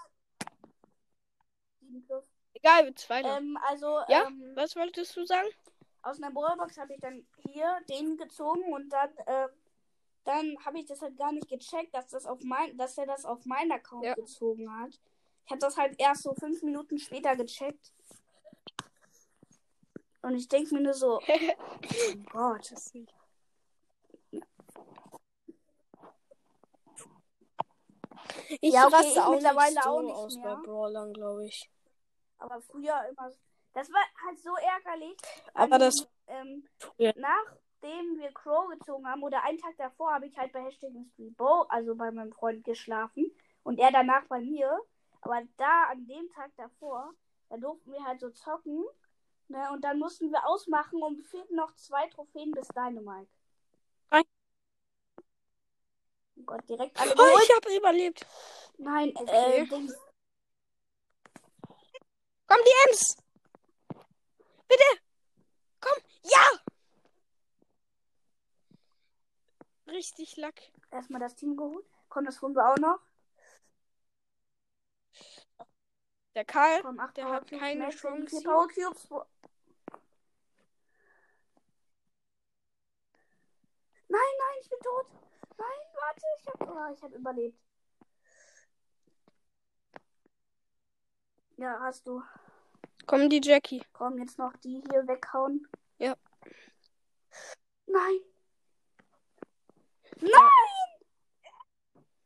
7 1.81 2.05
plus. 2.07 2.25
Egal, 2.55 2.85
wird's 2.87 3.09
weiter. 3.09 3.39
Ähm, 3.39 3.59
also, 3.69 4.01
Ja? 4.09 4.27
ähm, 4.27 4.53
Was 4.55 4.77
wolltest 4.77 5.17
du 5.17 5.25
sagen? 5.25 5.49
Aus 6.03 6.19
einer 6.23 6.31
Brawlbox 6.33 6.79
habe 6.79 6.95
ich 6.95 7.01
dann 7.01 7.27
hier 7.49 7.81
den 7.89 8.17
gezogen 8.17 8.73
und 8.73 8.89
dann, 8.91 9.11
äh, 9.27 9.49
dann 10.25 10.57
habe 10.65 10.79
ich 10.79 10.87
das 10.87 11.01
halt 11.01 11.17
gar 11.17 11.33
nicht 11.33 11.49
gecheckt, 11.49 11.95
dass 11.95 12.09
das 12.09 12.27
auf 12.27 12.41
mein, 12.43 12.77
dass 12.77 12.99
er 12.99 13.07
das 13.07 13.25
auf 13.25 13.45
meinen 13.47 13.73
Account 13.73 14.05
Ja. 14.05 14.15
gezogen 14.15 14.71
hat. 14.81 14.99
Ich 15.45 15.51
habe 15.51 15.61
das 15.61 15.77
halt 15.77 15.95
erst 15.99 16.23
so 16.23 16.35
fünf 16.35 16.63
Minuten 16.63 16.99
später 16.99 17.35
gecheckt. 17.37 17.93
Und 20.23 20.37
ich 20.37 20.49
denke 20.49 20.75
mir 20.75 20.81
nur 20.83 20.95
so, 20.95 21.21
oh 21.29 22.17
Gott. 22.31 22.73
Ich 28.61 28.73
Ja, 28.73 28.87
okay, 28.87 29.09
ich 29.11 29.19
auch 29.19 29.31
mittlerweile 29.31 29.75
nicht 29.75 29.87
auch 29.87 30.03
nicht 30.03 30.15
aus 30.15 30.37
mehr. 30.37 30.57
bei 30.57 30.63
Brawlern, 30.63 31.13
glaube 31.13 31.47
ich. 31.47 31.71
Aber 32.39 32.61
früher 32.61 33.09
immer. 33.09 33.33
Das 33.75 33.91
war 33.91 34.03
halt 34.27 34.39
so 34.41 34.55
ärgerlich. 34.57 35.17
Aber 35.55 35.79
das- 35.79 36.09
Ähm, 36.29 36.67
Ja. 36.99 37.13
Nachdem 37.17 38.19
wir 38.19 38.33
Crow 38.33 38.69
gezogen 38.71 39.07
haben, 39.07 39.23
oder 39.23 39.43
einen 39.45 39.59
Tag 39.59 39.77
davor, 39.77 40.15
habe 40.15 40.27
ich 40.27 40.37
halt 40.39 40.53
bei 40.53 40.63
Hashtag 40.63 40.91
Bow, 41.37 41.67
also 41.69 41.95
bei 41.95 42.11
meinem 42.11 42.33
Freund, 42.33 42.65
geschlafen. 42.65 43.31
Und 43.65 43.79
er 43.79 43.91
danach 43.91 44.25
bei 44.27 44.41
mir. 44.41 44.81
Aber 45.21 45.43
da, 45.57 45.85
an 45.91 46.07
dem 46.07 46.29
Tag 46.31 46.51
davor, 46.57 47.13
da 47.49 47.57
durften 47.57 47.93
wir 47.93 48.03
halt 48.05 48.21
so 48.21 48.31
zocken. 48.31 48.85
Ne? 49.49 49.71
Und 49.73 49.83
dann 49.83 49.99
mussten 49.99 50.31
wir 50.31 50.47
ausmachen 50.47 51.03
und 51.03 51.23
fehlten 51.27 51.57
noch 51.57 51.75
zwei 51.75 52.09
Trophäen 52.09 52.53
bis 52.53 52.69
Dynamite. 52.69 53.29
Nein. 54.11 54.23
Oh 56.39 56.43
Gott, 56.47 56.69
direkt 56.69 56.99
alle 57.01 57.15
Oh, 57.17 57.39
ich 57.43 57.55
habe 57.55 57.77
überlebt. 57.77 58.27
Nein, 58.79 59.13
Okay. 59.15 59.63
äh. 59.63 59.67
Komm, 59.69 59.89
die 62.49 62.89
Ems! 62.91 63.17
Bitte! 64.73 65.03
Komm! 65.81 66.03
Ja! 66.23 66.63
Richtig 69.87 70.37
Lack. 70.39 70.63
Erstmal 70.91 71.21
das 71.21 71.35
Team 71.35 71.59
geholt. 71.59 71.85
Komm, 72.09 72.25
das 72.25 72.41
holen 72.41 72.55
wir 72.55 72.67
auch 72.67 72.79
noch. 72.79 73.01
Der 76.35 76.47
Karl, 76.47 76.81
Komm, 76.81 76.99
acht 76.99 77.19
der 77.19 77.25
Power 77.25 77.35
hat 77.35 77.49
Cubes, 77.49 77.61
keine 77.61 77.91
Chance. 77.91 78.41
Vier. 78.41 78.43
Power 78.43 78.69
Cubes. 78.69 79.09
Nein, 84.09 84.33
nein, 84.39 84.59
ich 84.63 84.71
bin 84.71 84.79
tot. 84.81 85.07
Nein, 85.59 85.81
warte, 85.95 86.23
ich 86.39 86.47
hab, 86.49 86.71
oh, 86.71 86.93
ich 86.95 87.03
hab 87.03 87.13
überlebt. 87.13 87.61
Ja, 91.59 91.79
hast 91.81 92.07
du. 92.07 92.23
Komm, 93.07 93.29
die 93.29 93.41
Jackie. 93.43 93.83
Komm, 93.93 94.19
jetzt 94.19 94.39
noch 94.39 94.57
die 94.59 94.83
hier 94.91 95.07
weghauen. 95.07 95.67
Ja. 95.99 96.17
Nein. 97.87 98.21
Nein! 100.21 101.61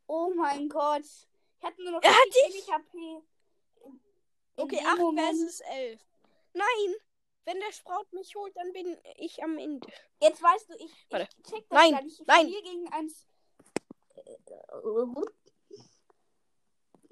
Oh 0.06 0.32
mein 0.36 0.68
Gott. 0.68 1.02
Ich 1.02 1.64
hatte 1.64 1.82
nur 1.82 1.92
noch 1.92 2.02
Er 2.02 2.10
hat 2.10 2.34
wenig 2.46 2.70
HP. 2.70 3.22
Okay, 4.56 4.76
dem 4.76 4.86
8 4.86 4.98
Moment- 4.98 5.38
versus 5.38 5.60
11. 5.60 6.00
Nein! 6.52 6.94
Wenn 7.44 7.60
der 7.60 7.72
Sprout 7.72 8.06
mich 8.10 8.34
holt, 8.34 8.56
dann 8.56 8.72
bin 8.72 8.98
ich 9.16 9.42
am 9.42 9.56
Ende. 9.58 9.86
Jetzt 10.20 10.42
weißt 10.42 10.68
du, 10.68 10.74
ich, 10.74 10.84
ich 10.84 11.10
check 11.44 11.68
das 11.68 11.78
Nein, 11.78 11.92
gar 11.92 12.02
nicht. 12.02 12.20
Ich 12.20 12.26
nein. 12.26 12.46
gegen 12.48 12.92
eins. 12.92 13.26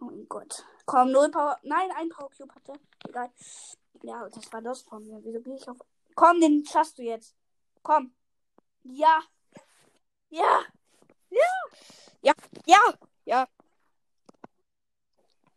Oh 0.05 0.11
mein 0.11 0.29
Gott. 0.29 0.67
Komm, 0.85 1.13
null 1.13 1.31
Power. 1.31 1.59
Nein, 1.63 1.91
ein 1.97 2.11
Power 2.11 2.29
Cube 2.31 2.55
hatte. 2.55 2.75
Egal. 3.09 3.31
Ja, 4.03 4.29
das 4.29 4.53
war 4.53 4.61
das 4.61 4.83
von 4.83 5.03
mir. 5.07 5.19
Wieso 5.25 5.41
gehe 5.41 5.55
ich 5.55 5.67
auf. 5.67 5.79
Komm, 6.15 6.41
den 6.41 6.65
schaffst 6.67 6.99
du 6.99 7.03
jetzt. 7.03 7.35
Komm. 7.83 8.15
Ja. 8.83 9.23
Ja. 10.29 10.65
Ja! 12.21 12.35
Ja, 13.25 13.47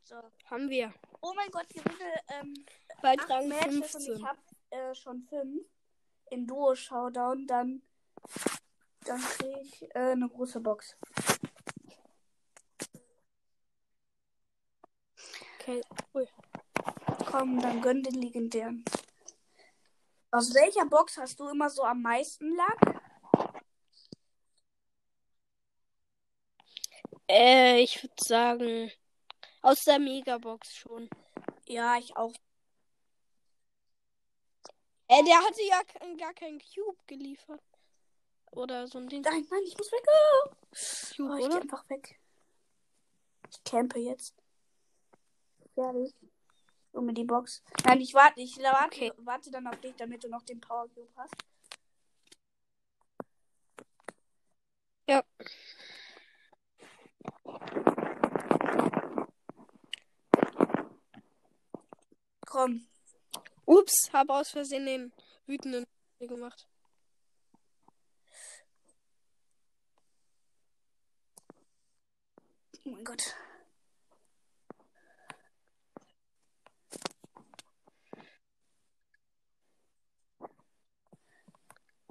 So. 0.03 0.15
haben 0.45 0.69
wir. 0.69 0.93
Oh 1.21 1.33
mein 1.35 1.49
Gott, 1.51 1.67
gewinne 1.67 2.13
ähm, 2.29 2.53
acht 3.01 3.29
Rang 3.29 3.49
Matches 3.49 3.95
und 3.95 4.03
15. 4.03 4.15
ich 4.15 4.25
habe 4.25 4.39
äh, 4.69 4.95
schon 4.95 5.21
fünf. 5.23 5.65
Im 6.29 6.47
Duo-Showdown. 6.47 7.47
Dann, 7.47 7.81
dann 9.01 9.19
kriege 9.19 9.59
ich 9.61 9.83
äh, 9.95 10.11
eine 10.11 10.29
große 10.29 10.61
Box. 10.61 10.95
Okay. 15.67 15.81
Komm, 17.29 17.59
dann 17.59 17.81
gönn 17.81 18.01
den 18.01 18.21
legendären. 18.21 18.85
Aus 20.31 20.53
welcher 20.53 20.85
Box 20.85 21.17
hast 21.17 21.39
du 21.39 21.49
immer 21.49 21.69
so 21.69 21.83
am 21.83 22.01
meisten 22.01 22.55
Lack? 22.55 23.01
Äh, 27.29 27.81
ich 27.81 28.01
würde 28.01 28.15
sagen, 28.23 28.91
aus 29.61 29.83
der 29.83 29.99
Megabox 29.99 30.73
schon. 30.73 31.09
Ja, 31.67 31.97
ich 31.97 32.15
auch. 32.15 32.33
Äh, 35.09 35.23
der 35.25 35.37
hatte 35.37 35.61
ja 35.63 35.81
gar 36.17 36.33
keinen 36.33 36.59
Cube 36.59 36.97
geliefert. 37.07 37.61
Oder 38.51 38.87
so 38.87 38.99
ein 38.99 39.09
Ding. 39.09 39.21
Nein, 39.21 39.45
nein, 39.49 39.63
ich 39.65 39.77
muss 39.77 39.91
weg. 39.91 40.05
Cube, 41.15 41.29
Oh, 41.29 41.35
ich 41.35 41.39
geh 41.41 41.45
oder? 41.47 41.61
einfach 41.61 41.89
weg. 41.89 42.17
Ich 43.51 43.63
campe 43.65 43.99
jetzt. 43.99 44.33
Fertig. 45.77 46.15
Hol 46.93 47.03
mir 47.03 47.13
die 47.13 47.23
Box. 47.23 47.61
Nein, 47.85 48.01
ich 48.01 48.13
warte, 48.13 48.41
ich 48.41 48.57
warte, 48.57 48.85
Okay. 48.87 49.11
warte 49.17 49.51
dann 49.51 49.67
auf 49.67 49.79
dich, 49.79 49.95
damit 49.97 50.23
du 50.23 50.29
noch 50.29 50.41
den 50.43 50.59
Power 50.59 50.87
Cube 50.89 51.09
hast. 51.15 51.35
Ja. 55.07 55.23
Komm. 62.45 62.87
Ups, 63.65 64.09
habe 64.13 64.33
aus 64.33 64.49
Versehen 64.49 64.85
den 64.85 65.13
wütenden 65.45 65.85
gemacht. 66.19 66.67
Oh 72.85 72.89
mein 72.89 73.03
Gott. 73.03 73.35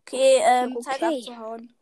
Okay, 0.07 0.38
ähm, 0.40 0.80
Zeit 0.82 1.02
Okay. 1.02 1.18
abzuhauen. 1.18 1.76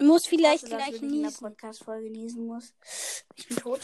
Muss 0.00 0.26
vielleicht 0.26 0.64
dass 0.64 0.70
gleich 0.70 0.94
in 1.00 1.00
der 1.00 1.30
niesen. 1.30 1.40
Podcast-Folge 1.40 2.10
niesen 2.10 2.46
muss. 2.46 2.74
Ich 3.36 3.48
bin 3.48 3.56
tot. 3.56 3.80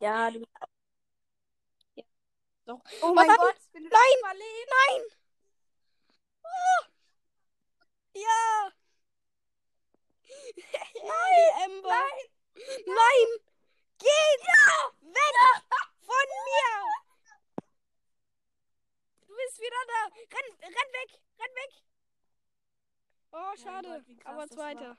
Ja, 0.00 0.30
du 0.30 0.40
bist 0.40 0.50
Doch. 2.64 2.80
Oh 3.00 3.14
mein 3.14 3.28
Gott, 3.28 3.54
wenn 3.72 3.84
du 3.84 3.90
Nein! 3.90 4.32
Nein! 4.32 5.02
Oh. 6.42 6.84
Ja! 8.14 8.72
Nein, 10.94 11.70
Ember! 11.70 11.88
Nein! 11.88 12.28
Nein! 12.86 13.28
Geht! 13.98 14.40
Weg! 15.02 15.34
Von 16.00 16.28
mir! 16.46 17.07
Bist 19.46 19.60
wieder 19.60 19.82
da! 19.86 20.14
Renn, 20.14 20.48
renn 20.62 20.92
weg! 20.92 21.20
Renn 21.38 21.54
weg! 21.54 21.72
Oh, 23.30 23.56
schade. 23.56 23.88
Gott, 23.88 24.08
wie 24.08 24.16
krass 24.16 24.32
Aber 24.32 24.48
zweiter. 24.48 24.96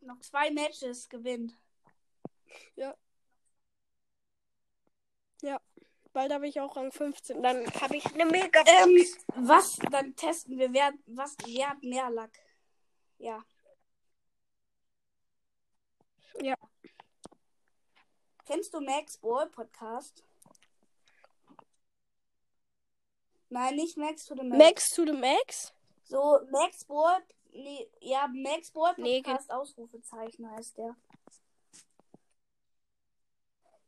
Noch 0.00 0.20
zwei 0.20 0.50
Matches 0.50 1.08
gewinnt. 1.08 1.56
Bald 6.18 6.32
habe 6.32 6.48
ich 6.48 6.60
auch 6.60 6.74
Rang 6.74 6.90
15. 6.90 7.44
Dann 7.44 7.64
habe 7.80 7.96
ich 7.96 8.04
eine 8.06 8.26
mega 8.26 8.60
Ähm, 8.66 9.06
was? 9.36 9.78
Dann 9.92 10.16
testen 10.16 10.58
wir, 10.58 10.72
wer, 10.72 10.92
was, 11.06 11.36
wer 11.44 11.68
hat 11.68 11.82
mehr 11.84 12.10
Lack? 12.10 12.36
Ja. 13.18 13.44
Ja. 16.40 16.56
Kennst 18.46 18.74
du 18.74 18.80
Max 18.80 19.18
Ball 19.18 19.48
Podcast? 19.48 20.24
Nein, 23.50 23.76
nicht 23.76 23.96
Max 23.96 24.24
to 24.26 24.34
the 24.34 24.42
Max. 24.42 24.58
Max 24.58 24.90
to 24.90 25.04
the 25.06 25.12
Max? 25.12 25.72
So, 26.04 26.38
Max 26.50 26.84
Ball, 26.84 27.22
nee, 27.52 27.88
ja, 28.00 28.28
Max 28.28 28.72
Nee, 28.96 29.22
Podcast, 29.22 29.50
Ausrufezeichen 29.50 30.50
heißt 30.50 30.76
der. 30.78 30.96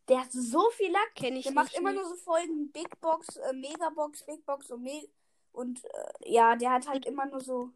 Der 0.09 0.21
hat 0.23 0.33
so 0.33 0.69
viel 0.71 0.91
Lack. 0.91 1.15
Kenn 1.15 1.37
ich 1.37 1.45
Der 1.45 1.53
macht 1.53 1.69
nicht. 1.69 1.79
immer 1.79 1.93
nur 1.93 2.05
so 2.05 2.17
Folgen 2.17 2.73
Big 2.73 3.01
Box, 3.01 3.37
äh, 3.37 3.53
Megabox, 3.53 4.25
Big 4.25 4.45
Box 4.45 4.71
und 4.71 4.83
Me 4.83 5.09
und 5.53 5.85
äh, 5.85 6.33
ja, 6.33 6.57
der 6.57 6.73
hat 6.73 6.89
halt 6.89 7.07
immer 7.07 7.27
nur 7.27 7.41
so. 7.41 7.71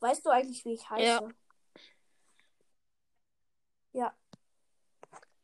Weißt 0.00 0.26
du 0.26 0.30
eigentlich, 0.30 0.64
wie 0.64 0.72
ich 0.74 0.90
heiße? 0.90 1.28
Ja. 3.92 4.14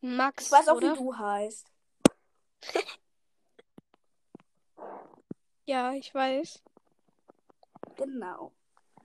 Max, 0.01 0.47
Ich 0.47 0.53
weiß 0.53 0.69
auch, 0.69 0.77
oder? 0.77 0.95
wie 0.95 0.99
du 0.99 1.17
heißt. 1.17 1.71
Ja, 5.67 5.93
ich 5.93 6.15
weiß. 6.15 6.63
Genau. 7.97 8.53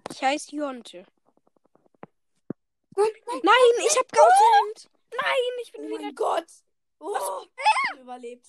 Ich 0.10 0.24
heiße 0.24 0.56
Jonte. 0.56 1.06
Nein, 2.96 3.08
nein, 3.26 3.40
Nein, 3.44 3.86
ich 3.86 3.98
hab 3.98 4.10
geoutet. 4.10 4.90
Nein, 5.12 5.60
ich 5.62 5.72
bin 5.74 5.82
oh 5.84 5.88
wieder. 5.90 6.02
mein 6.04 6.16
Gott. 6.16 6.46
Oh, 7.00 7.46
überlebt. 8.00 8.48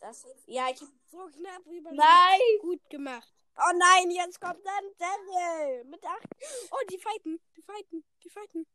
Das 0.00 0.24
ist, 0.24 0.48
ja, 0.48 0.68
ich 0.70 0.80
hab, 0.80 0.88
So 1.06 1.26
knapp 1.28 1.64
überlebt. 1.66 1.94
nein. 2.02 2.40
Gut 2.62 2.90
gemacht. 2.90 3.32
Oh 3.56 3.72
nein, 3.76 4.10
jetzt 4.10 4.40
kommt 4.40 4.64
dann 4.66 4.84
Daryl. 4.98 5.84
Mit 5.84 6.04
acht. 6.04 6.26
Oh, 6.72 6.84
die 6.90 6.98
fighten. 6.98 7.40
Die 7.56 7.62
fighten. 7.62 8.04
Die 8.24 8.30
fighten. 8.30 8.66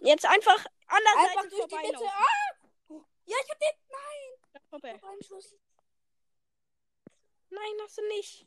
Jetzt 0.00 0.26
einfach 0.26 0.66
an 0.86 1.02
der 1.02 1.22
Einfach 1.22 1.42
Seite 1.42 1.56
durch 1.56 1.66
die 1.66 1.86
Mitte. 1.86 2.04
Ah! 2.04 2.56
Ja, 3.24 3.36
ich 3.44 3.50
hab 3.50 3.58
den. 3.58 3.72
Nein. 3.90 4.62
Vorbei. 4.70 4.92
Noch 5.02 5.08
einen 5.08 5.22
Schuss. 5.22 5.54
Nein, 7.50 7.72
hast 7.82 7.98
du 7.98 8.08
nicht. 8.08 8.46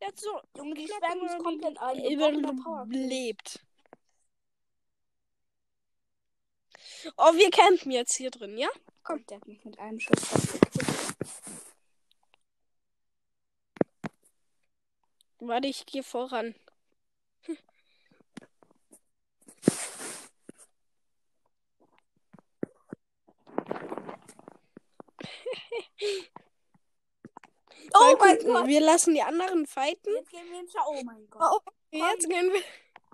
Jetzt 0.00 0.22
so. 0.22 0.40
Junge, 0.56 0.74
die 0.74 0.88
sperren 0.88 1.20
uns 1.20 1.42
komplett 1.42 1.78
ein. 1.78 2.04
Überlebt. 2.04 3.60
Oh, 7.16 7.34
wir 7.34 7.50
campen 7.50 7.92
jetzt 7.92 8.16
hier 8.16 8.30
drin, 8.30 8.58
ja? 8.58 8.68
Komm, 9.02 9.24
der 9.26 9.36
hat 9.36 9.46
mich 9.46 9.64
mit 9.64 9.78
einem 9.78 10.00
Schuss. 10.00 10.58
Warte, 15.38 15.68
ich 15.68 15.86
gehe 15.86 16.02
voran. 16.02 16.54
Oh 27.94 27.98
Mal 28.00 28.16
mein 28.18 28.38
gucken, 28.38 28.52
Gott. 28.54 28.66
Wir 28.66 28.80
lassen 28.80 29.14
die 29.14 29.22
anderen 29.22 29.66
fighten. 29.66 30.14
Jetzt 30.14 30.30
gehen 30.30 30.50
wir 30.50 30.60
ins 30.60 30.72
Schau. 30.72 30.82
Oh 30.88 31.02
mein 31.04 31.28
Gott. 31.30 31.42
Oh, 31.42 31.96
jetzt 31.96 32.28
gehen 32.28 32.52
wir. 32.52 32.62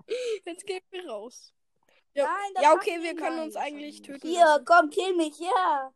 Jetzt 0.45 0.65
gehen 0.65 0.81
wir 0.89 1.07
raus. 1.09 1.53
Ja, 2.13 2.25
Nein, 2.25 2.61
ja 2.63 2.73
okay, 2.73 3.01
wir 3.01 3.15
können 3.15 3.39
uns 3.39 3.55
eigentlich 3.55 4.01
töten. 4.01 4.27
Hier, 4.27 4.43
lassen. 4.43 4.65
komm, 4.65 4.89
kill 4.89 5.15
mich, 5.15 5.37
hier. 5.37 5.93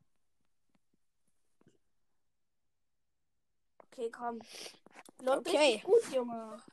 Okay, 3.80 4.10
komm. 4.12 4.40
Läuft 5.22 5.50
Okay. 5.50 5.82
gut, 5.84 6.14
Junge. 6.14 6.64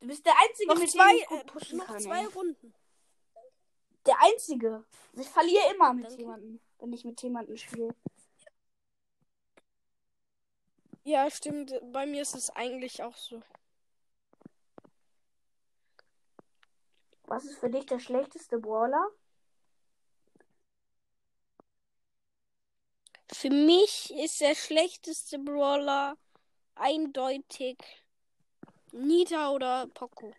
Du 0.00 0.06
bist 0.06 0.26
der 0.26 0.34
Einzige, 0.38 0.68
Noch 0.68 0.78
mit 0.78 0.90
zwei, 0.90 1.10
dem 1.12 1.16
ich 1.18 1.26
gut 1.26 1.40
äh, 1.40 1.44
pushen 1.44 1.78
noch 1.78 1.86
kann. 1.86 2.00
zwei. 2.00 2.26
Runden. 2.26 2.74
Der 4.06 4.20
Einzige. 4.22 4.84
Ich 5.14 5.28
verliere 5.28 5.72
immer 5.74 5.94
mit 5.94 6.04
Danke. 6.06 6.18
jemandem, 6.20 6.60
wenn 6.78 6.92
ich 6.92 7.04
mit 7.04 7.20
jemandem 7.22 7.56
spiele. 7.56 7.94
Ja, 11.08 11.30
stimmt. 11.30 11.72
Bei 11.90 12.04
mir 12.04 12.20
ist 12.20 12.34
es 12.34 12.50
eigentlich 12.50 13.02
auch 13.02 13.16
so. 13.16 13.40
Was 17.28 17.46
ist 17.46 17.58
für 17.58 17.70
dich 17.70 17.86
der 17.86 17.98
schlechteste 17.98 18.58
Brawler? 18.58 19.08
Für 23.32 23.48
mich 23.48 24.12
ist 24.22 24.42
der 24.42 24.54
schlechteste 24.54 25.38
Brawler 25.38 26.18
eindeutig 26.74 27.78
Nita 28.92 29.50
oder 29.52 29.86
Poco. 29.86 30.34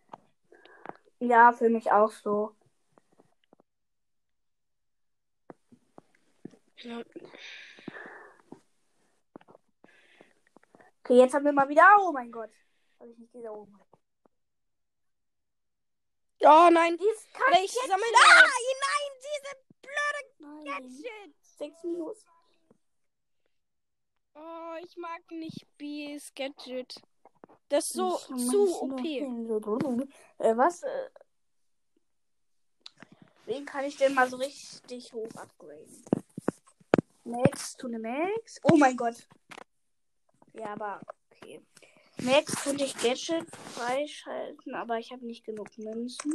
Ja, 1.17 1.51
für 1.51 1.70
mich 1.70 1.91
auch 1.91 2.11
so. 2.11 2.55
Ja. 6.84 7.03
Okay, 11.10 11.18
jetzt 11.18 11.34
haben 11.34 11.43
wir 11.43 11.51
mal 11.51 11.68
wieder. 11.68 11.88
Oh 12.01 12.12
mein 12.12 12.32
Gott. 12.32 12.51
Hab 12.99 13.07
ich 13.07 13.18
nicht. 13.18 13.34
Oh 13.34 13.66
mein 13.66 13.80
Gott. 13.80 13.99
Oh 16.41 16.70
nein. 16.72 16.95
Dies 16.97 17.28
kann 17.34 17.51
ich 17.64 17.72
sammle. 17.72 18.05
Ah, 18.14 18.43
nein, 18.86 19.12
diese 19.18 19.55
blöde 19.82 20.66
Nein. 20.70 20.91
Shit. 20.91 21.34
Sechs 21.41 21.84
Minus. 21.84 22.24
Oh, 24.36 24.76
ich 24.84 24.95
mag 24.97 25.32
nicht 25.32 25.66
Bees 25.80 26.32
Gadget. 26.36 27.01
Das 27.70 27.86
ist 27.86 27.93
so 27.93 28.20
Ich 28.38 28.47
zu 28.47 28.82
OP. 28.84 29.03
Äh, 29.03 30.57
was? 30.57 30.84
Äh, 30.84 31.10
wen 33.47 33.66
kann 33.66 33.86
ich 33.86 33.97
denn 33.97 34.14
mal 34.14 34.30
so 34.30 34.38
richtig 34.38 35.12
hoch 35.12 35.34
upgraden? 35.34 36.05
Max 37.24 37.76
to 37.78 37.88
the 37.88 37.97
Max. 37.97 38.60
Oh 38.62 38.78
mein 38.78 38.95
Gott. 38.95 39.28
Ja, 40.54 40.74
aber 40.74 41.02
okay. 41.32 41.62
Max 42.22 42.64
könnte 42.64 42.84
ich 42.84 42.97
Gadget 42.97 43.47
freischalten, 43.76 44.76
aber 44.76 45.00
ich 45.00 45.12
habe 45.12 45.26
nicht 45.26 45.45
genug 45.45 45.78
Münzen. 45.78 46.34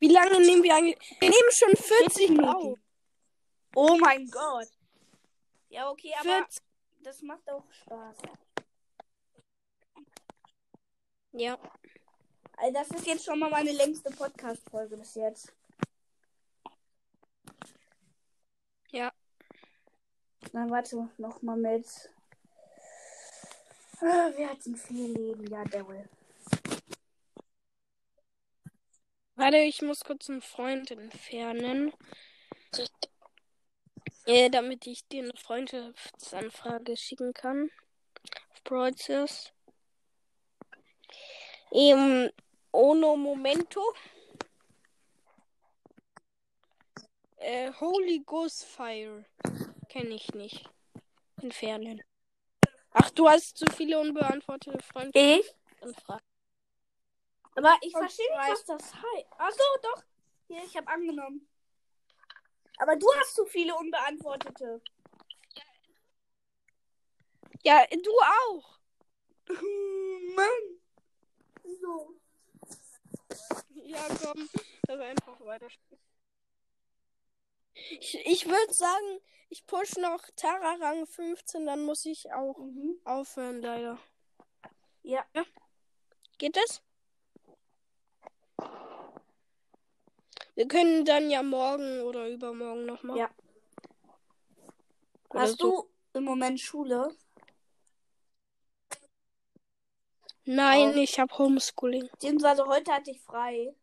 Wie 0.00 0.08
lange 0.08 0.40
nehmen 0.40 0.62
wir 0.62 0.74
eigentlich? 0.74 0.98
Wir 1.20 1.28
nehmen 1.28 1.50
schon 1.50 1.76
40 1.76 2.28
Minuten. 2.30 2.48
auf. 2.48 2.78
Oh 3.76 3.96
mein 4.00 4.26
Gott. 4.28 4.68
Ja, 5.68 5.88
okay, 5.90 6.12
aber 6.18 6.28
40. 6.28 6.62
das 7.00 7.22
macht 7.22 7.48
auch 7.48 7.70
Spaß. 7.70 8.16
Ja. 11.32 11.58
Also 12.56 12.72
das 12.74 12.90
ist 12.90 13.06
jetzt 13.06 13.24
schon 13.24 13.38
mal 13.38 13.50
meine 13.50 13.72
längste 13.72 14.10
Podcast-Folge 14.10 14.96
bis 14.96 15.14
jetzt. 15.14 15.52
Ja. 18.90 19.12
Dann 20.52 20.70
warte 20.70 21.08
noch 21.18 21.42
mal 21.42 21.56
mit. 21.56 21.86
Ah, 24.00 24.30
wer 24.34 24.50
hat 24.50 24.64
denn 24.66 24.76
viel 24.76 25.12
Leben? 25.12 25.46
Ja, 25.50 25.62
Daryl. 25.64 26.08
Warte, 29.36 29.58
ich 29.58 29.80
muss 29.82 30.04
kurz 30.04 30.28
einen 30.28 30.42
Freund 30.42 30.90
entfernen. 30.90 31.92
Äh, 34.26 34.50
damit 34.50 34.86
ich 34.86 35.06
dir 35.08 35.24
eine 35.24 35.34
Freundschaftsanfrage 35.34 36.96
schicken 36.96 37.32
kann. 37.32 37.70
Auf 38.50 38.62
Broadcast. 38.64 39.52
Ähm, 41.72 42.30
Ono 42.72 43.16
Momento. 43.16 43.82
Äh, 47.36 47.72
Holy 47.80 48.22
Ghost 48.26 48.64
Fire. 48.64 49.24
Kenne 49.90 50.14
ich 50.14 50.32
nicht. 50.34 50.70
Entfernen. 51.42 52.00
Ach, 52.92 53.10
du 53.10 53.28
hast 53.28 53.58
zu 53.58 53.66
viele 53.74 53.98
unbeantwortete 53.98 54.78
Freundschaftsanfragen. 54.84 56.24
Aber 57.56 57.76
ich 57.82 57.90
verstehe 57.90 58.30
nicht, 58.30 58.50
was 58.50 58.64
das 58.66 58.94
heißt. 58.94 59.26
Ach 59.36 59.50
so, 59.50 59.64
doch. 59.82 60.04
Hier, 60.46 60.62
ich 60.64 60.76
habe 60.76 60.86
angenommen. 60.86 61.48
Aber 62.78 62.94
du 62.94 63.06
hast 63.16 63.34
zu 63.34 63.44
viele 63.46 63.74
unbeantwortete. 63.74 64.80
Ja, 67.64 67.84
du 67.90 68.12
auch. 68.20 68.78
Mann. 70.36 70.80
So. 71.80 72.14
Ja, 73.74 74.06
komm. 74.22 74.48
Das 74.84 75.00
einfach 75.00 75.40
weiter. 75.40 75.66
Ich, 77.74 78.14
ich 78.26 78.46
würde 78.46 78.72
sagen, 78.72 79.20
ich 79.48 79.66
push 79.66 79.96
noch 79.96 80.22
Tara 80.36 80.74
Rang 80.80 81.06
15, 81.06 81.66
dann 81.66 81.82
muss 81.84 82.04
ich 82.04 82.32
auch 82.32 82.58
Mhm. 82.58 83.00
aufhören, 83.04 83.60
leider. 83.62 83.98
Ja. 85.02 85.24
Geht 86.38 86.56
das? 86.56 86.82
Wir 90.54 90.68
können 90.68 91.04
dann 91.04 91.30
ja 91.30 91.42
morgen 91.42 92.02
oder 92.02 92.28
übermorgen 92.28 92.84
nochmal. 92.86 93.16
Ja. 93.18 93.30
Oder 95.30 95.40
Hast 95.40 95.58
so. 95.58 95.88
du 96.12 96.18
im 96.18 96.24
Moment 96.24 96.60
Schule? 96.60 97.16
Nein, 100.44 100.94
Oh. 100.96 101.00
ich 101.00 101.18
habe 101.18 101.36
Homeschooling. 101.38 102.08
Beziehungsweise 102.08 102.66
heute 102.66 102.92
hatte 102.92 103.10
ich 103.12 103.20
frei. 103.22 103.74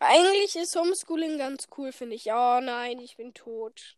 Eigentlich 0.00 0.54
ist 0.56 0.76
Homeschooling 0.76 1.38
ganz 1.38 1.68
cool, 1.76 1.92
finde 1.92 2.14
ich. 2.16 2.26
Oh 2.30 2.60
nein, 2.60 2.98
ich 3.00 3.16
bin 3.16 3.34
tot. 3.34 3.96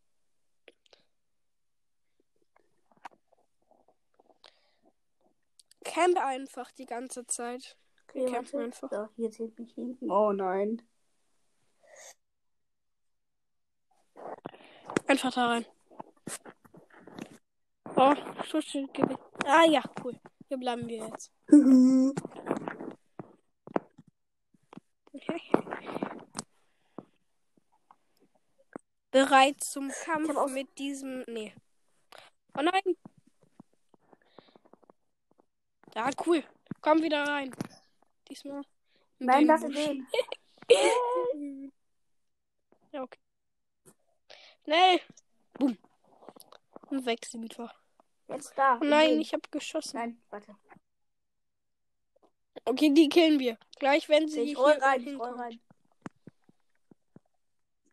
Camp 5.85 6.19
einfach 6.19 6.71
die 6.73 6.87
ganze 6.87 7.27
Zeit. 7.27 7.77
Okay, 8.09 8.33
warte. 8.33 8.59
einfach. 8.59 8.91
So, 8.91 9.09
hier 9.17 9.31
zählt 9.31 9.59
mich 9.59 9.75
hinten. 9.75 10.11
Oh 10.11 10.33
nein. 10.33 10.83
Einfach 15.07 15.33
da 15.33 15.47
rein. 15.47 15.67
Oh, 17.97 18.15
Schutzschild 18.45 18.91
Ah 19.45 19.65
ja, 19.65 19.83
cool. 20.03 20.19
Hier 20.49 20.57
bleiben 20.57 20.89
wir 20.89 21.09
jetzt. 21.09 21.33
Bereit 29.11 29.63
zum 29.63 29.91
Kampf 30.05 30.29
hab 30.29 30.37
auch- 30.37 30.49
mit 30.49 30.79
diesem. 30.79 31.25
Nee. 31.27 31.53
Oh 32.57 32.63
nein. 32.63 32.97
Ja, 35.95 36.11
cool. 36.27 36.45
Komm 36.81 37.03
wieder 37.03 37.25
rein. 37.27 37.55
Diesmal. 38.29 38.63
in 39.19 39.27
nein, 39.27 39.47
lass 39.47 39.63
Busch. 39.63 39.75
den. 39.75 40.07
Ja, 42.93 43.03
okay. 43.03 43.21
Schnell. 44.65 45.01
Boom. 45.55 45.79
Und 46.89 47.07
weg 47.07 47.25
sind 47.25 47.57
wir. 47.57 47.73
Jetzt 48.29 48.53
da. 48.59 48.79
Oh 48.81 48.85
nein, 48.85 49.21
ich 49.21 49.33
habe 49.33 49.49
geschossen. 49.51 49.97
Nein, 49.97 50.21
warte. 50.31 50.57
Okay, 52.65 52.91
die 52.93 53.09
killen 53.09 53.39
wir. 53.39 53.59
Gleich, 53.79 54.09
wenn 54.09 54.29
sie 54.29 54.41
Ich 54.53 54.59
roll 54.59 54.73
rein, 54.73 55.07
ich 55.07 55.19
roll 55.19 55.31
rein. 55.35 55.61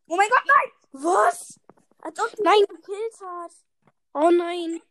Oh 0.08 0.16
mein 0.16 0.30
Gott, 0.30 0.44
nein! 0.46 0.72
Was? 1.04 1.60
Als 2.00 2.20
ob 2.20 2.36
die 2.36 2.44
Nein. 2.44 2.62
gekillt 2.70 3.20
hat. 3.22 3.52
Oh 4.14 4.30
nein. 4.30 4.82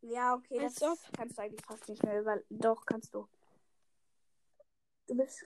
Ja, 0.00 0.34
okay, 0.34 0.58
Als 0.60 0.76
das 0.76 0.90
ob. 1.06 1.12
kannst 1.16 1.36
du 1.36 1.42
eigentlich 1.42 1.64
fast 1.66 1.88
nicht 1.88 2.02
mehr 2.02 2.20
über. 2.20 2.40
Doch, 2.48 2.86
kannst 2.86 3.12
du. 3.14 3.28
Du 5.06 5.14
bist. 5.16 5.44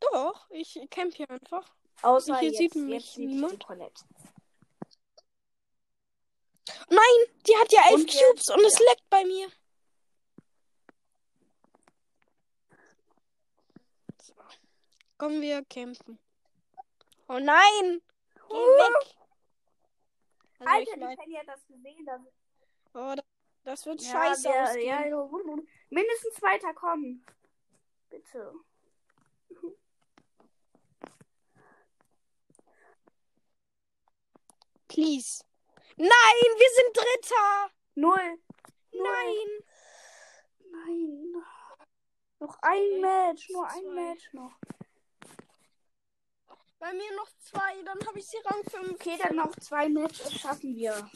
Doch, 0.00 0.48
ich 0.50 0.78
camp 0.90 1.14
hier 1.14 1.28
einfach. 1.28 1.68
Außer 2.02 2.38
Hier 2.38 2.48
jetzt, 2.48 2.58
sieht 2.58 2.74
jetzt 2.74 2.82
mich 2.84 3.10
sieht 3.10 3.28
niemand. 3.28 3.52
Die 3.54 3.58
Colette. 3.66 4.04
Nein, 6.88 7.34
die 7.46 7.56
hat 7.56 7.72
ja 7.72 7.82
elf 7.90 7.94
Und 8.00 8.12
jetzt- 8.14 8.24
Cubes 8.24 8.48
und 8.50 8.64
es 8.64 8.78
leckt 8.78 9.10
bei 9.10 9.24
mir. 9.24 9.48
Kommen 15.20 15.42
wir 15.42 15.62
campen. 15.66 16.18
Oh 17.28 17.38
nein! 17.38 18.00
Geh 18.48 18.54
weg! 18.54 19.16
Also 20.58 20.72
Alter, 20.72 20.80
ich 20.80 20.94
die 20.94 21.00
mein, 21.00 21.16
Penny 21.18 21.34
hat 21.34 21.46
das 21.46 21.66
gesehen. 21.66 22.06
Das 22.06 22.22
oh, 22.94 23.14
das, 23.64 23.84
wird 23.84 24.00
ja, 24.00 24.10
scheiße 24.12 24.48
wir- 24.48 24.62
ausgehen. 24.62 24.86
ja, 24.88 25.06
ja, 25.06 25.28
mindestens 25.90 26.40
weiter 26.40 26.72
kommen. 26.72 27.22
Bitte. 28.08 28.54
Please. 34.88 35.44
Nein, 35.98 36.08
wir 36.08 36.70
sind 36.70 36.96
Dritter! 36.96 37.70
Null. 37.96 38.38
Null. 38.92 39.02
Nein! 39.02 39.48
Nein. 40.70 41.44
Noch 42.38 42.56
ein 42.62 43.00
Match. 43.02 43.50
Nur 43.50 43.68
ein. 43.68 43.94
Match 43.94 44.32
noch. 44.32 44.58
Bei 46.80 46.92
mir 46.92 47.14
noch 47.16 47.28
zwei, 47.38 47.82
dann 47.84 48.04
habe 48.06 48.18
ich 48.18 48.26
sie 48.26 48.38
Rang 48.38 48.64
5. 48.64 48.92
Okay, 48.94 49.18
dann 49.22 49.36
noch 49.36 49.54
zwei 49.56 49.88
Matches 49.88 50.32
schaffen 50.32 50.74
wir. 50.74 51.10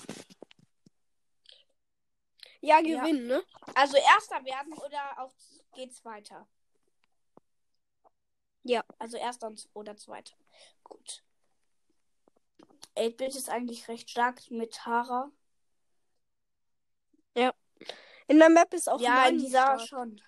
Ja, 2.61 2.79
Ja. 2.79 3.01
gewinnen, 3.03 3.27
ne? 3.27 3.43
Also 3.75 3.97
erster 3.97 4.45
werden 4.45 4.73
oder 4.75 5.19
auch 5.19 5.33
geht's 5.75 6.05
weiter? 6.05 6.47
Ja. 8.63 8.85
Also 8.99 9.17
erster 9.17 9.53
oder 9.73 9.97
zweiter. 9.97 10.37
Gut. 10.85 11.25
8-Bit 12.97 13.35
ist 13.35 13.49
eigentlich 13.49 13.89
recht 13.89 14.09
stark 14.11 14.51
mit 14.51 14.75
Tara. 14.75 15.33
In 18.27 18.39
der 18.39 18.49
Map 18.49 18.73
ist 18.73 18.89
auch 18.89 19.01
ja, 19.01 19.27
in 19.27 19.39
dieser 19.39 19.79
stark. 19.79 19.81
schon. 19.83 20.23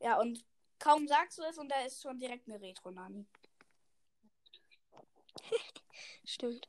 Ja, 0.00 0.20
und 0.20 0.44
kaum 0.78 1.08
sagst 1.08 1.38
du 1.38 1.42
es 1.42 1.58
und 1.58 1.68
da 1.68 1.80
ist 1.80 2.00
schon 2.02 2.18
direkt 2.18 2.48
eine 2.48 2.60
Retro-Nani. 2.60 3.26
Stimmt. 6.24 6.68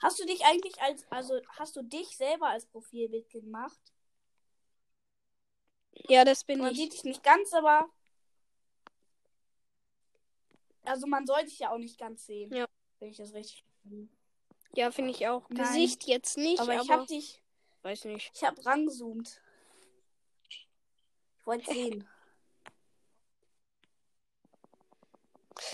Hast 0.00 0.18
du 0.18 0.26
dich 0.26 0.44
eigentlich 0.44 0.80
als, 0.82 1.10
also 1.10 1.40
hast 1.48 1.76
du 1.76 1.82
dich 1.82 2.16
selber 2.16 2.48
als 2.48 2.66
Profilbild 2.66 3.30
gemacht? 3.30 3.80
Ja, 6.08 6.24
das 6.24 6.44
bin 6.44 6.58
Man 6.58 6.72
ich. 6.72 6.78
sieht 6.78 6.92
dich 6.92 7.04
nicht 7.04 7.22
ganz, 7.22 7.52
aber. 7.52 7.88
Also 10.84 11.06
man 11.06 11.26
soll 11.26 11.44
dich 11.44 11.58
ja 11.58 11.70
auch 11.70 11.78
nicht 11.78 11.98
ganz 11.98 12.26
sehen. 12.26 12.52
Ja. 12.54 12.66
Wenn 12.98 13.10
ich 13.10 13.16
das 13.16 13.32
richtig. 13.32 13.64
Ja, 14.74 14.90
finde 14.90 15.10
ich 15.12 15.26
auch. 15.26 15.48
Nein. 15.48 15.64
Gesicht 15.64 16.04
jetzt 16.04 16.36
nicht, 16.36 16.60
aber 16.60 16.72
aber, 16.74 16.82
ich 16.82 16.90
hab 16.90 17.06
dich. 17.06 17.40
weiß 17.82 18.04
nicht. 18.06 18.30
Ich 18.34 18.44
hab 18.44 18.64
rangezoomt. 18.66 19.40
Ich 20.48 21.46
wollte 21.46 21.64
sehen. 21.72 22.08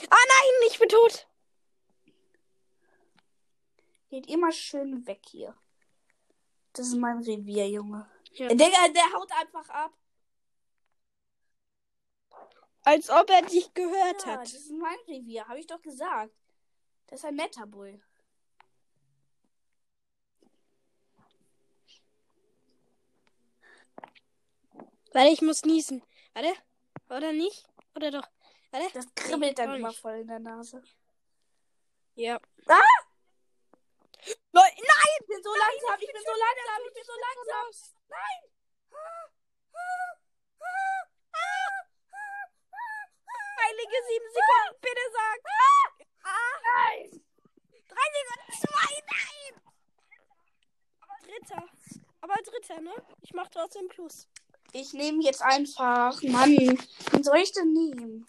Nein, 0.09 0.69
ich 0.71 0.79
bin 0.79 0.89
tot. 0.89 1.27
Geht 4.11 4.29
immer 4.29 4.51
schön 4.51 5.07
weg 5.07 5.23
hier. 5.25 5.57
Das 6.73 6.89
ist 6.89 6.97
mein 6.97 7.19
Revier, 7.19 7.69
Junge. 7.69 8.11
Ja. 8.33 8.49
Der, 8.49 8.57
der 8.57 9.13
haut 9.13 9.31
einfach 9.33 9.69
ab. 9.69 9.93
Als 12.83 13.09
ob 13.09 13.31
er 13.31 13.43
dich 13.43 13.73
gehört 13.73 14.27
ja, 14.27 14.33
hat. 14.33 14.43
Das 14.43 14.55
ist 14.55 14.73
mein 14.73 14.99
Revier, 15.07 15.47
habe 15.47 15.61
ich 15.61 15.67
doch 15.67 15.81
gesagt. 15.81 16.35
Das 17.07 17.21
ist 17.21 17.25
ein 17.25 17.37
netter 17.37 17.67
Bull. 17.67 18.03
Warte, 25.13 25.33
ich 25.33 25.43
muss 25.43 25.65
niesen. 25.65 26.03
Warte. 26.35 26.53
Oder 27.09 27.33
nicht? 27.33 27.69
Oder 27.95 28.11
doch? 28.11 28.29
Warte. 28.73 28.89
Das 28.93 29.07
kribbelt 29.15 29.59
dann 29.59 29.75
immer 29.75 29.93
voll 29.93 30.21
in 30.21 30.29
der 30.29 30.39
Nase. 30.41 30.83
Ja. 32.15 32.41
Ah! 32.67 33.10
Nein! 34.53 34.73
Ich 35.21 35.27
bin 35.27 35.43
so 35.43 35.55
langsam, 35.55 35.99
ich 36.01 36.13
bin 36.13 36.23
so 36.23 36.33
langsam, 36.33 36.81
ich 36.87 36.95
bin 36.95 37.05
so 37.05 37.13
langsam. 37.13 37.67
Nein! 38.09 38.41
Heilige 43.63 43.99
sieben 44.09 44.31
Sekunden, 44.33 44.81
bitte 44.81 45.05
sag! 45.13 45.39
Nein! 46.63 47.23
Drei 47.89 48.07
Sekunden, 48.15 48.53
zwei, 48.61 48.93
nein! 49.07 49.53
Dritter. 51.23 51.63
Aber 52.23 52.35
dritter, 52.43 52.81
ne? 52.81 52.95
Ich 53.23 53.33
mach 53.33 53.49
trotzdem 53.49 53.89
Plus. 53.89 54.27
Ich 54.73 54.93
nehme 54.93 55.23
jetzt 55.23 55.43
einfach. 55.43 56.23
Mann, 56.23 56.57
wen 56.57 57.23
soll 57.23 57.39
ich 57.39 57.53
denn 57.53 57.73
nehmen? 57.73 58.27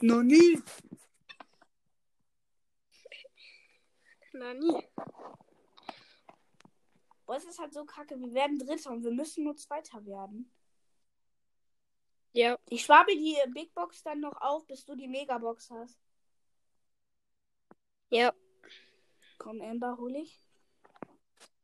Noch 0.00 0.22
nie. 0.22 0.62
Na 4.42 4.54
nie. 4.54 4.88
Boah, 7.26 7.36
es 7.36 7.44
ist 7.44 7.60
halt 7.60 7.72
so 7.72 7.84
kacke. 7.84 8.18
Wir 8.18 8.34
werden 8.34 8.58
Dritter 8.58 8.90
und 8.90 9.04
wir 9.04 9.12
müssen 9.12 9.44
nur 9.44 9.56
Zweiter 9.56 10.04
werden. 10.04 10.52
Ja. 12.32 12.58
Ich 12.68 12.82
schwabe 12.82 13.14
die 13.14 13.38
Big 13.54 13.72
Box 13.72 14.02
dann 14.02 14.18
noch 14.18 14.36
auf, 14.40 14.66
bis 14.66 14.84
du 14.84 14.96
die 14.96 15.06
Megabox 15.06 15.70
hast. 15.70 15.96
Ja. 18.10 18.34
Komm, 19.38 19.60
Amber, 19.60 19.96
hol 19.96 20.16
ich. 20.16 20.42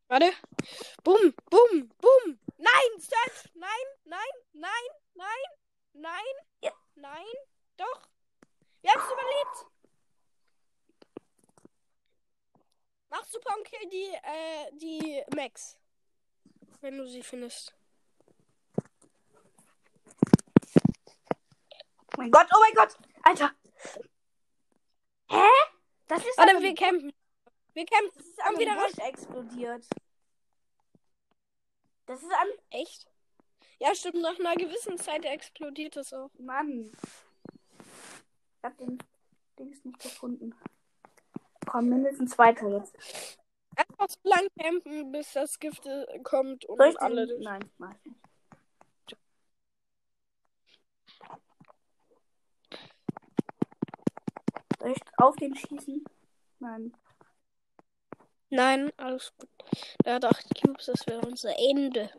Warte. 0.07 0.33
Bum, 1.03 1.35
bum, 1.51 1.89
bum. 1.99 2.39
Nein, 2.59 3.01
Search. 3.01 3.51
Nein, 3.55 3.87
nein, 4.05 4.21
nein, 4.53 4.71
nein, 5.15 5.45
nein, 5.95 6.35
Ja. 6.63 6.73
nein. 6.95 7.27
Doch. 7.77 8.03
Wir 8.83 8.93
haben 8.93 9.01
es 9.01 9.13
überlebt. 9.13 9.78
Mach 13.11 13.25
super 13.25 13.55
und 13.57 13.65
kill 13.65 13.89
die, 13.89 14.11
äh, 14.23 14.71
die 14.73 15.23
Max. 15.35 15.79
Wenn 16.81 16.99
du 16.99 17.09
sie 17.09 17.23
findest. 17.23 17.75
Oh 22.07 22.19
mein 22.19 22.31
Gott, 22.31 22.47
oh 22.55 22.61
mein 22.61 22.75
Gott. 22.75 22.97
Alter. 23.23 23.53
Hä? 25.29 25.49
Das 26.07 26.25
ist 26.25 26.39
Warte, 26.39 26.61
wir 26.61 26.75
campen. 26.75 27.13
Wir 27.75 27.87
campen. 27.87 28.11
das 28.15 28.27
ist 28.27 28.39
Komm 28.39 28.59
wieder. 28.59 28.75
Busch 28.75 28.99
explodiert. 28.99 29.87
Das 32.07 32.23
ist 32.23 32.33
an... 32.33 32.49
Echt? 32.71 33.07
Ja, 33.79 33.95
stimmt. 33.95 34.23
Nach 34.23 34.39
einer 34.39 34.57
gewissen 34.57 34.99
Zeit 34.99 35.25
explodiert 35.25 35.97
es 35.97 36.13
auch. 36.13 36.31
Mann. 36.39 36.91
Ich 38.57 38.65
hab 38.65 38.77
den 38.79 38.99
Dings 39.59 39.85
nicht 39.85 39.99
gefunden. 40.01 40.55
Komm, 41.69 41.89
mindestens 41.91 42.31
Zweiter 42.31 42.69
jetzt. 42.69 42.97
Einfach 43.77 44.09
so 44.09 44.19
lang 44.29 44.49
campen, 44.59 45.13
bis 45.13 45.33
das 45.35 45.59
Gift 45.59 45.87
äh, 45.87 46.19
kommt 46.23 46.65
und 46.65 46.79
Soll 46.79 46.89
ich 46.89 47.01
alle 47.01 47.27
den? 47.27 47.41
Nein, 47.41 47.71
mach 47.79 47.95
ich 47.95 48.05
nicht. 48.07 48.19
Soll 54.81 54.93
ich 54.93 55.03
auf 55.19 55.37
den 55.37 55.55
schießen? 55.55 56.05
Nein. 56.59 56.97
Nein, 58.51 58.91
alles 58.97 59.33
gut. 59.37 59.51
Hat 60.07 60.25
acht 60.25 60.47
Cubes, 60.61 60.87
das 60.87 61.07
wäre 61.07 61.21
unser 61.21 61.55
Ende. 61.59 62.11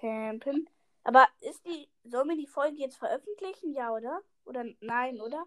Campen. 0.00 0.68
Aber 1.04 1.28
ist 1.40 1.64
die. 1.64 1.88
Sollen 2.04 2.28
wir 2.28 2.36
die 2.36 2.48
Folge 2.48 2.76
jetzt 2.76 2.96
veröffentlichen? 2.96 3.72
Ja, 3.72 3.92
oder? 3.92 4.20
Oder 4.46 4.64
nein, 4.80 5.20
oder? 5.20 5.44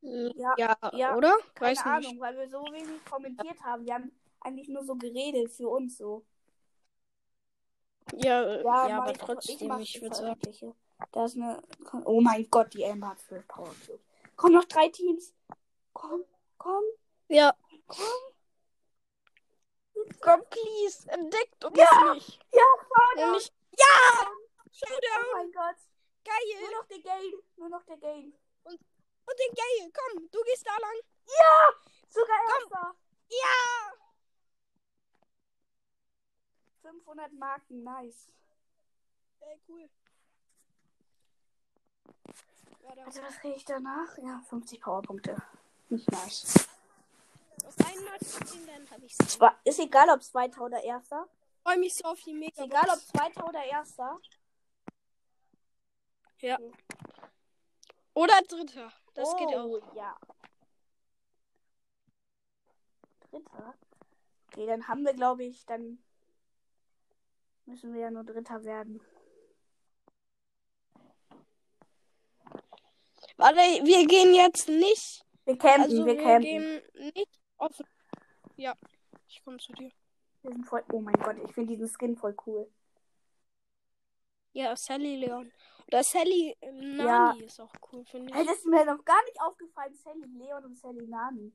Ja, 0.00 0.54
Ja, 0.56 0.76
ja, 0.92 1.16
oder? 1.16 1.36
Keine 1.54 1.70
Weiß 1.72 1.84
Ahnung, 1.84 2.12
nicht. 2.12 2.20
weil 2.20 2.36
wir 2.36 2.48
so 2.48 2.62
wenig 2.64 3.04
kommentiert 3.04 3.60
haben. 3.62 3.84
Wir 3.86 3.94
haben 3.94 4.12
eigentlich 4.40 4.68
nur 4.68 4.84
so 4.84 4.94
geredet 4.96 5.50
für 5.52 5.68
uns 5.68 5.96
so. 5.98 6.24
Ja, 8.14 8.56
ja, 8.58 8.62
mach 8.62 8.90
aber 8.90 9.10
ich- 9.12 9.18
trotzdem, 9.18 9.80
ich 9.80 9.92
die 9.94 10.00
würde 10.02 10.14
sagen. 10.14 10.40
Da 11.12 11.24
ist 11.24 11.36
eine. 11.36 11.60
Oh 12.04 12.20
mein 12.20 12.48
Gott, 12.50 12.72
die 12.72 12.84
Amber 12.86 13.10
hat 13.10 13.20
12 13.20 13.46
Power 13.48 13.66
Cubes. 13.86 14.00
Komm, 14.36 14.52
noch 14.52 14.64
drei 14.64 14.88
Teams. 14.88 15.34
Komm, 15.92 16.24
komm, 16.58 16.82
Ja, 17.28 17.52
komm. 17.86 17.98
komm, 20.20 20.42
please, 20.50 21.08
entdeckt 21.10 21.64
uns 21.64 21.78
Ja! 21.78 22.14
nicht. 22.14 22.38
Ja, 22.52 22.62
Showdown. 23.16 23.32
nicht. 23.32 23.52
Ja! 23.72 24.26
Oh 24.26 24.70
Showdown! 24.72 25.26
mein 25.34 25.52
Gott. 25.52 25.76
Nur 26.26 26.60
Geil! 26.60 26.70
noch 26.72 26.86
der 26.86 26.98
Game. 26.98 27.42
Nur 27.56 27.68
noch 27.68 27.82
der 27.84 27.96
Game. 27.98 28.32
Und 28.64 29.38
den 29.40 29.54
Geil, 29.54 29.92
komm, 29.92 30.28
du 30.30 30.42
gehst 30.44 30.66
da 30.66 30.76
lang. 30.78 31.00
Sogar 32.08 32.36
erster. 32.60 32.94
Ja! 33.28 33.92
500 36.82 37.32
Marken, 37.32 37.82
nice. 37.82 38.28
Ey, 39.40 39.60
cool. 39.68 39.88
Ja, 42.82 43.04
Also, 43.04 43.22
was 43.22 43.38
kriege 43.40 43.56
ich 43.56 43.64
danach? 43.64 44.16
Ja, 44.18 44.40
50 44.48 44.80
Powerpunkte. 44.80 45.36
Nicht 45.88 46.10
nice. 46.10 46.68
auf 47.64 47.74
einmal 47.84 48.18
gesehen, 48.18 48.66
dann 48.66 48.90
habe 48.90 49.04
ich 49.06 49.16
ist 49.64 49.78
egal, 49.80 50.08
ob 50.10 50.22
Zweiter 50.22 50.62
oder 50.62 50.82
Erster. 50.82 51.28
freue 51.62 51.78
mich 51.78 51.94
so 51.94 52.04
auf 52.04 52.20
die 52.22 52.30
Ist 52.30 52.38
Mega. 52.58 52.64
egal, 52.64 52.88
ob 52.90 53.00
Zweiter 53.00 53.48
oder 53.48 53.64
Erster. 53.64 54.20
Ja. 56.40 56.58
Oder 58.14 58.40
Dritter. 58.48 58.92
Das 59.14 59.28
oh, 59.28 59.36
geht 59.36 59.56
auch. 59.56 59.94
ja. 59.94 60.16
Dritter? 63.30 63.74
Okay, 64.48 64.66
dann 64.66 64.88
haben 64.88 65.04
wir, 65.04 65.12
glaube 65.12 65.44
ich, 65.44 65.66
dann 65.66 66.02
müssen 67.66 67.92
wir 67.92 68.00
ja 68.00 68.10
nur 68.10 68.24
Dritter 68.24 68.64
werden. 68.64 69.00
Warte, 73.36 73.58
wir 73.58 74.06
gehen 74.06 74.34
jetzt 74.34 74.68
nicht. 74.68 75.24
Wir 75.44 75.58
campen, 75.58 75.82
Also 75.82 76.06
wir 76.06 76.16
wir, 76.16 76.22
campen. 76.22 76.42
gehen 76.42 76.82
nicht 77.14 77.40
offen. 77.58 77.86
Ja, 78.56 78.74
ich 79.28 79.44
komme 79.44 79.58
zu 79.58 79.72
dir. 79.74 79.90
Wir 80.42 80.52
sind 80.52 80.64
voll. 80.64 80.82
Oh 80.92 81.00
mein 81.00 81.14
Gott, 81.16 81.36
ich 81.44 81.52
finde 81.52 81.76
diesen 81.76 81.88
Skin 81.88 82.16
voll 82.16 82.34
cool. 82.46 82.70
Ja, 84.52 84.74
Sally 84.74 85.16
Leon. 85.16 85.52
Oder 85.88 86.02
Sally 86.02 86.56
äh, 86.60 86.72
Nani 86.72 87.44
ist 87.44 87.60
auch 87.60 87.72
cool, 87.92 88.04
finde 88.04 88.32
ich. 88.38 88.46
das 88.46 88.56
ist 88.58 88.66
mir 88.66 88.84
noch 88.84 89.04
gar 89.04 89.22
nicht 89.24 89.40
aufgefallen. 89.40 89.94
Sally 89.94 90.24
Leon 90.26 90.64
und 90.64 90.76
Sally 90.76 91.06
Nani. 91.06 91.52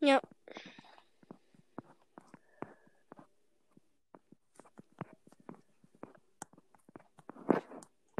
Ja. 0.00 0.20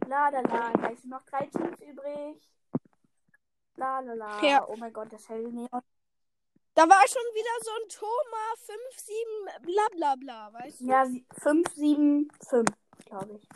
La 0.07 0.29
la 0.29 0.41
la, 0.41 0.73
da 0.73 0.97
sind 0.97 1.11
noch 1.11 1.25
drei 1.25 1.47
Teams 1.47 1.81
übrig. 1.81 2.49
La 3.77 4.01
la 4.01 4.15
la. 4.15 4.43
Ja. 4.43 4.67
Oh 4.69 4.77
mein 4.77 4.93
Gott, 4.93 5.13
das 5.13 5.25
Sally 5.25 5.51
Neon. 5.51 5.83
Da 6.75 6.89
war 6.89 7.07
schon 7.07 7.23
wieder 7.35 7.51
so 7.63 7.71
ein 7.71 7.89
Thomas 7.89 8.67
5, 8.67 8.81
7, 8.99 9.63
bla 9.63 9.87
bla 9.93 10.15
bla, 10.17 10.53
weißt 10.53 10.81
du? 10.81 10.87
Ja, 10.87 11.07
5, 11.41 11.75
7, 11.75 12.33
5, 12.49 12.69
glaube 13.05 13.35
ich. 13.35 13.49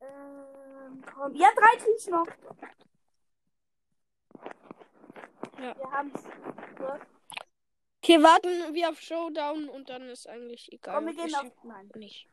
Ähm, 0.00 1.02
komm. 1.14 1.34
Ja, 1.34 1.48
drei 1.56 1.76
Teams 1.82 2.06
noch. 2.08 2.26
Ja. 5.58 5.74
Wir 5.78 5.90
haben's. 5.90 6.22
Gut. 6.76 7.00
Okay, 8.02 8.22
warten 8.22 8.74
wir 8.74 8.90
auf 8.90 9.00
Showdown 9.00 9.70
und 9.70 9.88
dann 9.88 10.02
ist 10.10 10.28
eigentlich 10.28 10.70
egal. 10.70 10.96
Komm, 10.96 11.06
wir 11.06 11.14
gehen 11.14 11.34
auf. 11.34 11.64
Nein. 11.64 11.90
Nicht. 11.94 12.28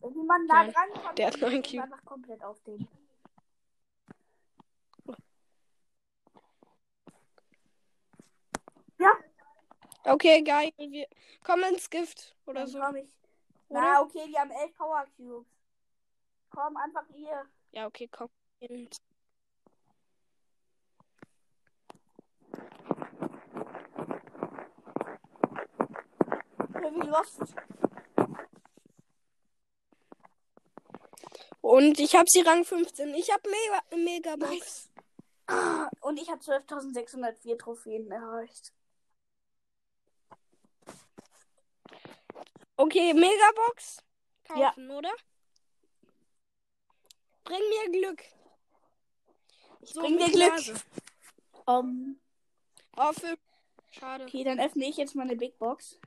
Wenn 0.00 0.14
jemand 0.14 0.46
Nein, 0.48 0.70
dran 0.70 1.02
kommt, 1.02 1.18
der 1.18 1.30
dann 1.30 1.90
hat 1.90 2.04
komplett 2.04 2.44
auf 2.44 2.60
den. 2.64 2.86
Ja, 9.04 10.12
Okay, 10.12 10.42
geil. 10.42 10.70
Wir 10.76 11.06
kommen 11.42 11.64
ins 11.74 11.88
Gift 11.88 12.36
oder 12.46 12.60
dann 12.60 12.68
so. 12.68 12.78
komm 12.78 12.96
ich. 12.96 13.08
Oder? 13.68 13.80
Na, 13.80 14.00
okay, 14.02 14.26
die 14.28 14.38
haben 14.38 14.50
elf 14.50 14.74
Power 14.76 15.06
Cubes. 15.16 15.46
Komm, 16.50 16.76
einfach 16.76 17.04
hier. 17.14 17.46
Ja, 17.72 17.86
okay, 17.86 18.08
komm. 18.08 18.28
Heavy 26.82 27.00
Lost. 27.06 27.54
Und 31.60 31.98
ich 31.98 32.14
habe 32.14 32.28
sie 32.28 32.42
Rang 32.42 32.64
15. 32.64 33.14
Ich 33.14 33.32
habe 33.32 33.42
Mega, 33.48 34.04
Megabox. 34.04 34.50
Nice. 34.50 34.90
Ah, 35.46 35.88
Und 36.00 36.18
ich 36.18 36.30
habe 36.30 36.40
12.604 36.40 37.58
Trophäen 37.58 38.10
erreicht. 38.10 38.72
Okay, 42.76 43.14
Megabox 43.14 44.02
kaufen, 44.44 44.90
oder? 44.90 45.12
Bring 47.44 47.60
mir 47.68 48.00
Glück. 48.00 48.24
Ich 49.80 49.92
bring 49.94 50.16
mit 50.16 50.32
Glück. 50.32 50.80
Um, 51.66 52.20
Oh, 52.96 53.12
für... 53.12 53.36
Schade. 53.90 54.24
okay, 54.24 54.44
dann 54.44 54.58
öffne 54.60 54.86
ich 54.86 54.96
jetzt 54.96 55.14
meine 55.14 55.36
Big 55.36 55.58
Box. 55.58 56.00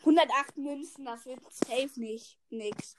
108 0.00 0.56
Münzen, 0.56 1.04
das 1.04 1.26
wird 1.26 1.40
safe 1.52 2.00
nicht. 2.00 2.38
Nix. 2.50 2.96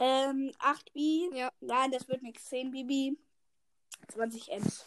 Ähm, 0.00 0.52
8 0.58 0.92
B. 0.92 1.30
Ja. 1.32 1.50
Nein, 1.60 1.90
das 1.90 2.06
wird 2.08 2.22
nix. 2.22 2.44
10 2.46 2.70
BB. 2.70 3.18
20 4.12 4.48
Ms. 4.52 4.84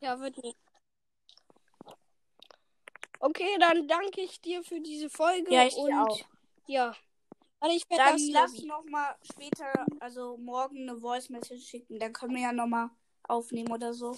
Ja, 0.00 0.20
wird 0.20 0.36
nicht. 0.42 0.58
Okay, 3.24 3.56
dann 3.60 3.86
danke 3.86 4.20
ich 4.20 4.40
dir 4.40 4.64
für 4.64 4.80
diese 4.80 5.08
Folge. 5.08 5.54
Ja, 5.54 5.64
ich 5.64 5.76
und 5.76 5.92
auch. 5.94 6.20
Ja. 6.66 6.92
Warte, 7.60 7.76
ich 7.76 7.88
werde 7.88 8.02
Dann 8.02 8.12
das 8.14 8.28
lass 8.30 8.52
Lobby. 8.56 8.66
noch 8.66 8.84
mal 8.86 9.14
später, 9.22 9.72
also 10.00 10.36
morgen 10.38 10.88
eine 10.88 10.98
Voice 10.98 11.28
Message 11.28 11.64
schicken. 11.64 12.00
Dann 12.00 12.12
können 12.12 12.34
wir 12.34 12.42
ja 12.42 12.52
noch 12.52 12.66
mal 12.66 12.90
aufnehmen 13.22 13.70
oder 13.70 13.94
so. 13.94 14.16